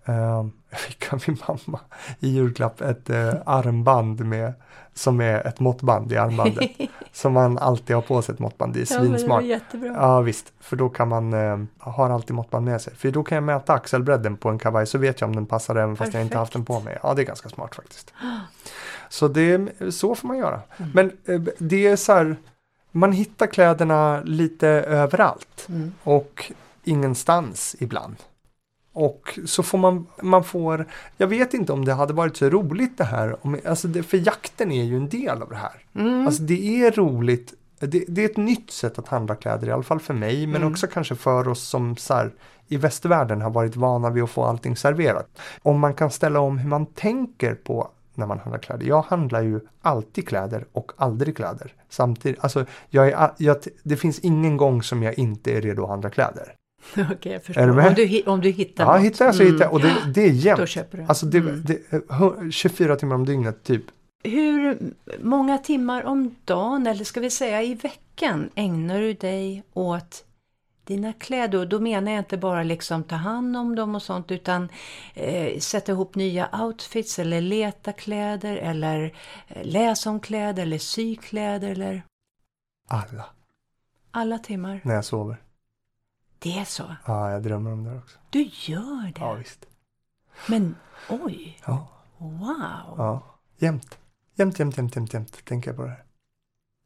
Ehm, 0.05 0.51
jag 0.69 0.80
fick 0.80 1.13
av 1.13 1.24
min 1.28 1.38
mamma 1.47 1.80
i 2.19 2.30
julklapp 2.30 2.82
ett 2.82 3.09
eh, 3.09 3.34
armband 3.45 4.26
med, 4.26 4.53
som 4.93 5.21
är 5.21 5.47
ett 5.47 5.59
måttband 5.59 6.11
i 6.11 6.17
armbandet. 6.17 6.69
som 7.13 7.33
man 7.33 7.57
alltid 7.57 7.95
har 7.95 8.01
på 8.03 8.21
sig 8.21 8.33
ett 8.33 8.39
måttband, 8.39 8.77
Ja, 8.77 8.79
var 8.79 9.05
svinsmart. 9.05 9.43
jättebra. 9.43 9.87
Ja 9.95 10.21
visst, 10.21 10.53
för 10.59 10.75
då 10.75 10.89
kan 10.89 11.07
man, 11.07 11.33
eh, 11.33 11.57
har 11.77 12.09
alltid 12.09 12.35
måttband 12.35 12.65
med 12.65 12.81
sig. 12.81 12.95
För 12.95 13.11
då 13.11 13.23
kan 13.23 13.35
jag 13.35 13.43
mäta 13.43 13.73
axelbredden 13.73 14.37
på 14.37 14.49
en 14.49 14.59
kavaj 14.59 14.85
så 14.87 14.97
vet 14.97 15.21
jag 15.21 15.27
om 15.27 15.35
den 15.35 15.45
passar 15.45 15.75
även 15.75 15.95
fast 15.95 16.13
jag 16.13 16.23
inte 16.23 16.37
haft 16.37 16.53
den 16.53 16.65
på 16.65 16.79
mig. 16.79 16.97
Ja 17.03 17.13
det 17.13 17.21
är 17.21 17.25
ganska 17.25 17.49
smart 17.49 17.75
faktiskt. 17.75 18.13
Så 19.09 19.27
det, 19.27 19.67
så 19.93 20.15
får 20.15 20.27
man 20.27 20.37
göra. 20.37 20.61
Mm. 20.77 20.91
Men 20.93 21.11
eh, 21.25 21.41
det 21.57 21.87
är 21.87 21.95
så 21.95 22.13
här, 22.13 22.35
man 22.91 23.11
hittar 23.11 23.47
kläderna 23.47 24.21
lite 24.25 24.67
överallt 24.67 25.65
Mm. 25.69 25.93
och 26.03 26.51
ingenstans 26.83 27.75
ibland. 27.79 28.15
Och 28.93 29.39
så 29.45 29.63
får 29.63 29.77
man, 29.77 30.07
man 30.21 30.43
får, 30.43 30.87
jag 31.17 31.27
vet 31.27 31.53
inte 31.53 31.73
om 31.73 31.85
det 31.85 31.93
hade 31.93 32.13
varit 32.13 32.37
så 32.37 32.49
roligt 32.49 32.97
det 32.97 33.03
här, 33.03 33.45
om, 33.45 33.59
alltså 33.65 33.87
det, 33.87 34.03
för 34.03 34.17
jakten 34.17 34.71
är 34.71 34.83
ju 34.83 34.97
en 34.97 35.09
del 35.09 35.41
av 35.41 35.49
det 35.49 35.55
här. 35.55 35.85
Mm. 35.95 36.27
Alltså 36.27 36.43
det 36.43 36.83
är 36.85 36.91
roligt, 36.91 37.53
det, 37.79 38.05
det 38.07 38.21
är 38.21 38.25
ett 38.25 38.37
nytt 38.37 38.71
sätt 38.71 38.99
att 38.99 39.07
handla 39.07 39.35
kläder, 39.35 39.67
i 39.67 39.71
alla 39.71 39.83
fall 39.83 39.99
för 39.99 40.13
mig, 40.13 40.47
men 40.47 40.55
Mm. 40.61 40.71
också 40.71 40.87
kanske 40.87 41.15
för 41.15 41.47
oss 41.47 41.63
som 41.63 41.97
så 41.97 42.13
här, 42.13 42.31
i 42.67 42.77
västvärlden 42.77 43.41
har 43.41 43.49
varit 43.49 43.75
vana 43.75 44.09
vid 44.09 44.23
att 44.23 44.29
få 44.29 44.43
allting 44.43 44.75
serverat. 44.75 45.27
Om 45.61 45.79
man 45.79 45.93
kan 45.93 46.11
ställa 46.11 46.39
om 46.39 46.57
hur 46.57 46.69
man 46.69 46.85
tänker 46.85 47.55
på 47.55 47.89
när 48.15 48.25
man 48.25 48.39
handlar 48.39 48.59
kläder. 48.59 48.85
Jag 48.85 49.01
handlar 49.01 49.41
ju 49.41 49.59
alltid 49.81 50.27
kläder 50.27 50.65
och 50.71 50.91
aldrig 50.97 51.35
kläder. 51.35 51.73
Samtidigt, 51.89 52.43
alltså 52.43 52.65
jag 52.89 53.07
är, 53.09 53.31
jag, 53.37 53.57
det 53.83 53.97
finns 53.97 54.19
ingen 54.19 54.57
gång 54.57 54.83
som 54.83 55.03
jag 55.03 55.19
inte 55.19 55.57
är 55.57 55.61
redo 55.61 55.83
att 55.83 55.89
handla 55.89 56.09
kläder. 56.09 56.53
Okej, 57.11 57.32
jag 57.32 57.43
förstår. 57.43 57.61
Är 57.61 57.67
du 57.67 57.73
med? 57.73 57.88
Om 57.88 57.93
du, 57.93 58.23
om 58.25 58.41
du 58.41 58.49
hittar 58.49 58.84
Ja, 58.86 58.93
något. 58.93 59.01
hittar 59.05 59.25
jag 59.25 59.36
så 59.36 59.41
Mm. 59.41 59.53
hittar 59.53 59.65
jag. 59.65 59.73
Och 59.73 59.82
det, 59.82 59.95
det 60.13 60.21
är 60.25 60.29
Då 60.29 60.36
jämnt. 60.36 60.69
köper 60.69 60.97
du. 60.97 61.03
Alltså 61.03 61.25
det, 61.25 61.38
Mm. 61.38 61.63
det, 61.65 61.91
hu- 62.09 62.51
24 62.51 62.95
timmar 62.95 63.15
om 63.15 63.25
dygnet 63.25 63.63
typ. 63.63 63.84
Hur 64.23 64.77
många 65.21 65.57
timmar 65.57 66.03
om 66.03 66.36
dagen, 66.45 66.88
eller 66.88 67.03
ska 67.03 67.19
vi 67.19 67.29
säga 67.29 67.63
i 67.63 67.73
veckan, 67.73 68.49
ägnar 68.55 68.99
du 68.99 69.13
dig 69.13 69.63
åt 69.73 70.25
dina 70.84 71.13
kläder? 71.13 71.57
Och 71.59 71.67
Då 71.69 71.79
menar 71.79 72.11
jag 72.11 72.19
inte 72.19 72.38
bara 72.38 72.63
liksom 72.63 73.03
ta 73.03 73.15
hand 73.15 73.57
om 73.57 73.75
dem 73.75 73.95
och 73.95 74.01
sånt, 74.01 74.32
utan 74.32 74.69
eh, 75.13 75.59
sätta 75.59 75.91
ihop 75.91 76.15
nya 76.15 76.49
outfits, 76.63 77.19
eller 77.19 77.41
leta 77.41 77.91
kläder, 77.91 78.55
eller 78.57 79.13
eh, 79.47 79.63
läsa 79.65 80.09
om 80.09 80.19
kläder, 80.19 80.63
eller 80.63 80.77
sy 80.77 81.15
kläder, 81.15 81.69
eller 81.71 82.03
Alla. 82.88 83.25
alla 84.11 84.38
timmar. 84.39 84.82
När 84.84 84.95
jag 84.95 85.05
sover. 85.05 85.38
Det 86.43 86.59
är 86.59 86.65
så. 86.65 86.95
Ja, 87.05 87.31
jag 87.31 87.43
drömmer 87.43 87.71
om 87.71 87.83
det 87.83 87.97
också. 87.97 88.17
Du 88.29 88.41
gör 88.53 89.03
det. 89.15 89.19
Ja, 89.21 89.33
visst. 89.33 89.65
Men 90.49 90.75
oj, 91.09 91.59
Ja, 91.65 91.87
wow. 92.17 92.95
ja. 92.97 93.23
Jämt. 93.57 93.97
Jämt, 94.35 94.59
jämt, 94.59 94.77
jämt, 94.77 94.95
jämt, 94.95 95.13
jämt 95.13 95.45
tänker 95.45 95.69
jag 95.69 95.77
på 95.77 95.83
det 95.83 95.89
här. 95.89 96.03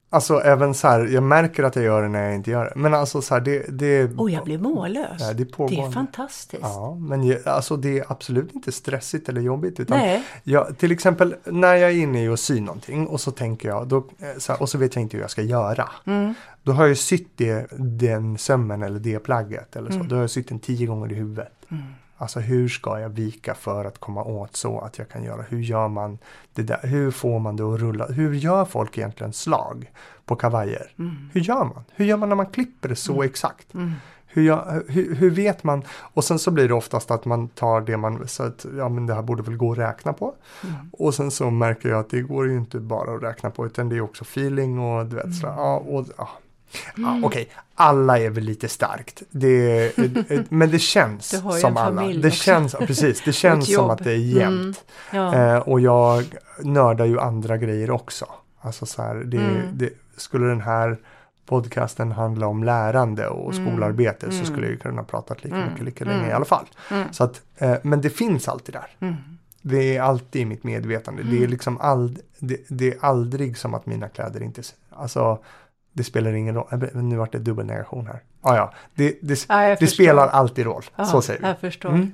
Alltså 0.09 0.39
även 0.41 0.73
så 0.73 0.87
här, 0.87 1.05
jag 1.07 1.23
märker 1.23 1.63
att 1.63 1.75
jag 1.75 1.85
gör 1.85 2.01
det 2.01 2.07
när 2.09 2.23
jag 2.23 2.35
inte 2.35 2.51
gör 2.51 2.65
det. 2.65 2.71
Men 2.75 2.93
alltså 2.93 3.21
så 3.21 3.33
här, 3.33 3.41
det, 3.41 3.65
det, 3.69 4.11
Och 4.17 4.29
jag 4.29 4.43
blir 4.43 4.57
mållös. 4.57 5.17
Ja, 5.19 5.33
det 5.33 5.43
är 5.43 5.67
det 5.69 5.79
är 5.81 5.91
fantastiskt. 5.91 6.61
Ja, 6.63 6.95
men 6.95 7.23
jag- 7.23 7.47
alltså 7.47 7.77
det 7.77 7.99
är 7.99 8.05
absolut 8.11 8.55
inte 8.55 8.71
stressigt 8.71 9.29
eller 9.29 9.41
jobbigt. 9.41 9.79
Utan 9.79 9.97
Nej, 9.97 10.23
jag, 10.43 10.77
till 10.77 10.91
exempel 10.91 11.35
när 11.45 11.75
jag 11.75 11.91
är 11.91 11.95
inne 11.95 12.23
i 12.23 12.27
att 12.27 12.39
sy 12.39 12.61
någonting 12.61 13.07
och 13.07 13.21
så 13.21 13.31
tänker 13.31 13.69
jag, 13.69 13.87
då, 13.87 13.97
eh, 13.97 14.03
så 14.37 14.51
här, 14.53 14.61
och 14.61 14.69
så 14.69 14.77
vet 14.77 14.95
jag 14.95 15.01
inte 15.01 15.17
hur 15.17 15.21
jag 15.23 15.31
ska 15.31 15.41
göra. 15.41 15.89
mm. 16.05 16.33
Då 16.63 16.71
har 16.71 16.85
jag 16.87 16.97
sytt 16.97 17.29
det, 17.35 17.67
den 17.77 18.37
sömmen 18.37 18.83
eller 18.83 18.99
det 18.99 19.19
plagget 19.19 19.75
eller 19.75 19.89
så. 19.89 19.95
Mm. 19.95 20.07
Då 20.07 20.15
har 20.15 20.21
jag 20.23 20.29
sytt 20.29 20.49
den 20.49 20.59
tio 20.59 20.87
gånger 20.87 21.11
i 21.11 21.15
huvudet. 21.15 21.53
Mm. 21.71 21.83
Alltså 22.18 22.39
hur 22.39 22.70
ska 22.70 22.99
jag 22.99 23.09
vika 23.09 23.53
för 23.53 23.86
att 23.86 23.97
komma 23.97 24.24
åt 24.24 24.55
så 24.55 24.80
att 24.80 24.97
jag 24.97 25.09
kan 25.09 25.24
göra, 25.24 25.41
hur 25.41 25.59
gör 25.59 25.88
man 25.88 26.18
det 26.53 26.63
där, 26.63 26.80
hur 26.84 27.11
får 27.11 27.39
man 27.39 27.55
det 27.55 27.63
att 27.63 27.80
rulla, 27.80 28.05
hur 28.05 28.34
gör 28.34 28.66
folk 28.66 28.97
egentligen 28.97 29.34
slag 29.34 29.91
på 30.26 30.36
kavajer? 30.36 30.91
Mm. 30.99 31.30
Hur 31.34 31.41
gör 31.41 31.63
man? 31.63 31.84
Hur 31.95 32.05
gör 32.05 32.18
man 32.18 32.30
när 32.30 32.36
man 32.36 32.45
klipper 32.45 32.89
det 32.89 32.95
så 32.95 33.24
exakt? 33.24 33.74
Mm. 33.74 33.91
Hur, 34.28 34.41
gör, 34.41 34.84
hur, 34.88 35.16
hur 35.16 35.30
vet 35.30 35.63
man? 35.63 35.84
Och 35.89 36.24
sen 36.24 36.39
så 36.39 36.51
blir 36.51 36.68
det 36.68 36.74
oftast 36.74 37.11
att 37.11 37.26
man 37.26 37.47
tar 37.47 37.82
det 37.82 37.97
man, 37.97 38.28
så 38.28 38.43
att 38.43 38.66
ja 38.78 38.89
men 38.89 39.07
det 39.07 39.13
här 39.13 39.22
borde 39.22 39.43
väl 39.43 39.57
gå 39.57 39.72
att 39.72 39.78
räkna 39.78 40.13
på. 40.13 40.36
Mm. 40.63 40.76
Och 40.91 41.13
sen 41.13 41.32
så 41.32 41.49
märker 41.49 41.89
jag 41.89 41.99
att 41.99 42.09
det 42.09 42.22
går 42.22 42.47
ju 42.47 42.57
inte 42.57 42.80
bara 42.80 43.16
att 43.16 43.24
räkna 43.24 43.49
på 43.49 43.66
utan 43.66 43.89
det 43.89 43.95
är 43.95 44.01
också 44.01 44.24
feeling 44.24 44.80
och 44.80 45.05
du 45.05 45.16
vet 45.16 45.36
så, 45.36 45.47
ja, 45.47 45.78
och, 45.78 46.05
ja. 46.18 46.30
Ja, 46.95 47.19
Okej, 47.23 47.49
alla 47.76 48.19
är 48.19 48.30
väl 48.30 48.43
lite 48.43 48.67
starkt. 48.67 49.23
Det, 49.32 49.97
men 50.49 50.71
det 50.71 50.80
känns 50.80 51.30
som 51.61 51.78
alla. 51.78 52.01
Det 52.01 52.17
också. 52.17 52.30
känns, 52.30 52.76
precis, 52.76 53.21
det 53.26 53.34
känns 53.43 53.73
som 53.76 53.89
att 53.89 54.03
det 54.03 54.11
är 54.11 54.15
jämnt. 54.17 54.84
Ja. 55.11 55.36
Eh, 55.36 55.57
och 55.57 55.80
jag 55.80 56.26
nördar 56.63 57.05
ju 57.05 57.19
andra 57.19 57.57
grejer 57.57 57.91
också. 57.91 58.26
Alltså 58.61 58.86
så 58.86 59.01
här, 59.01 59.15
det, 59.15 59.38
Mm. 59.38 59.61
det, 59.73 59.89
skulle 60.17 60.45
den 60.47 60.61
här 60.61 60.97
podcasten 61.45 62.11
handla 62.11 62.47
om 62.47 62.63
lärande 62.63 63.28
och 63.28 63.53
Mm. 63.53 63.67
skolarbete 63.67 64.26
så 64.30 64.34
Mm. 64.34 64.45
skulle 64.45 64.69
jag 64.69 64.80
kunna 64.82 65.03
prata 65.03 65.36
lika 65.41 65.55
Mm. 65.55 65.69
mycket, 65.69 65.86
lika 65.86 66.05
länge 66.05 66.17
Mm. 66.17 66.30
i 66.30 66.34
alla 66.34 66.45
fall. 66.45 66.65
Mm. 66.91 67.13
Så 67.13 67.23
att, 67.23 67.41
eh, 67.57 67.76
men 67.84 68.01
det 68.01 68.09
finns 68.09 68.47
alltid 68.47 68.76
där. 68.76 68.88
Mm. 68.99 69.15
Det 69.61 69.97
är 69.97 70.01
alltid 70.01 70.41
i 70.41 70.45
mitt 70.45 70.63
medvetande. 70.63 71.23
Det 71.23 71.43
är 71.43 71.47
liksom 71.47 71.78
ald, 71.82 72.19
det, 72.39 72.57
det 72.67 72.88
är 72.93 72.97
aldrig 73.01 73.57
som 73.57 73.73
att 73.73 73.86
mina 73.86 74.07
kläder 74.09 74.43
inte, 74.43 74.61
alltså 74.89 75.39
det 75.95 76.03
spelar 76.03 76.33
ingen 76.33 76.55
roll. 76.55 76.67
Eh, 76.71 77.01
Nu 77.01 77.15
vart 77.15 77.31
det 77.31 77.39
dubbelnegation 77.39 78.07
här. 78.07 78.19
Ah, 78.41 78.55
ja, 78.55 78.73
det, 78.95 79.17
det, 79.21 79.45
Ja, 79.49 79.63
jag 79.67 79.77
det 79.79 79.87
spelar 79.87 80.27
alltid 80.27 80.65
roll. 80.65 80.83
Ja, 80.95 81.05
så 81.05 81.21
säger 81.21 81.41
vi. 81.41 81.47
Jag 81.47 81.59
förstår. 81.59 81.89
Mm. 81.89 82.11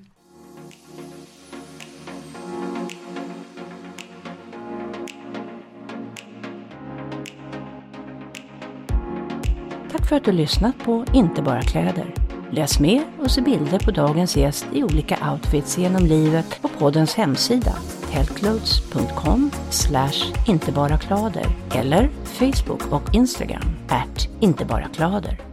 Tack 9.91 10.05
för 10.09 10.15
att 10.15 10.25
du 10.25 10.31
lyssnat 10.31 10.77
på 10.85 11.05
Inte 11.13 11.41
bara 11.41 11.61
kläder. 11.61 12.13
Läs 12.51 12.79
mer 12.79 13.03
och 13.19 13.31
se 13.31 13.41
bilder 13.41 13.79
på 13.79 13.91
dagens 13.91 14.37
gäst 14.37 14.65
i 14.73 14.83
olika 14.83 15.31
outfits 15.31 15.77
genom 15.77 16.03
livet 16.05 16.61
på 16.61 16.67
poddens 16.67 17.15
hemsida 17.15 17.73
helclothes.com 18.11 19.51
inte 20.47 20.71
bara 20.71 20.97
kläder 20.97 21.45
eller 21.75 22.09
Facebook 22.23 22.91
och 22.91 23.15
Instagram 23.15 23.63
at 23.87 24.27
inte 24.39 24.65
bara 24.65 24.87
kläder. 24.87 25.50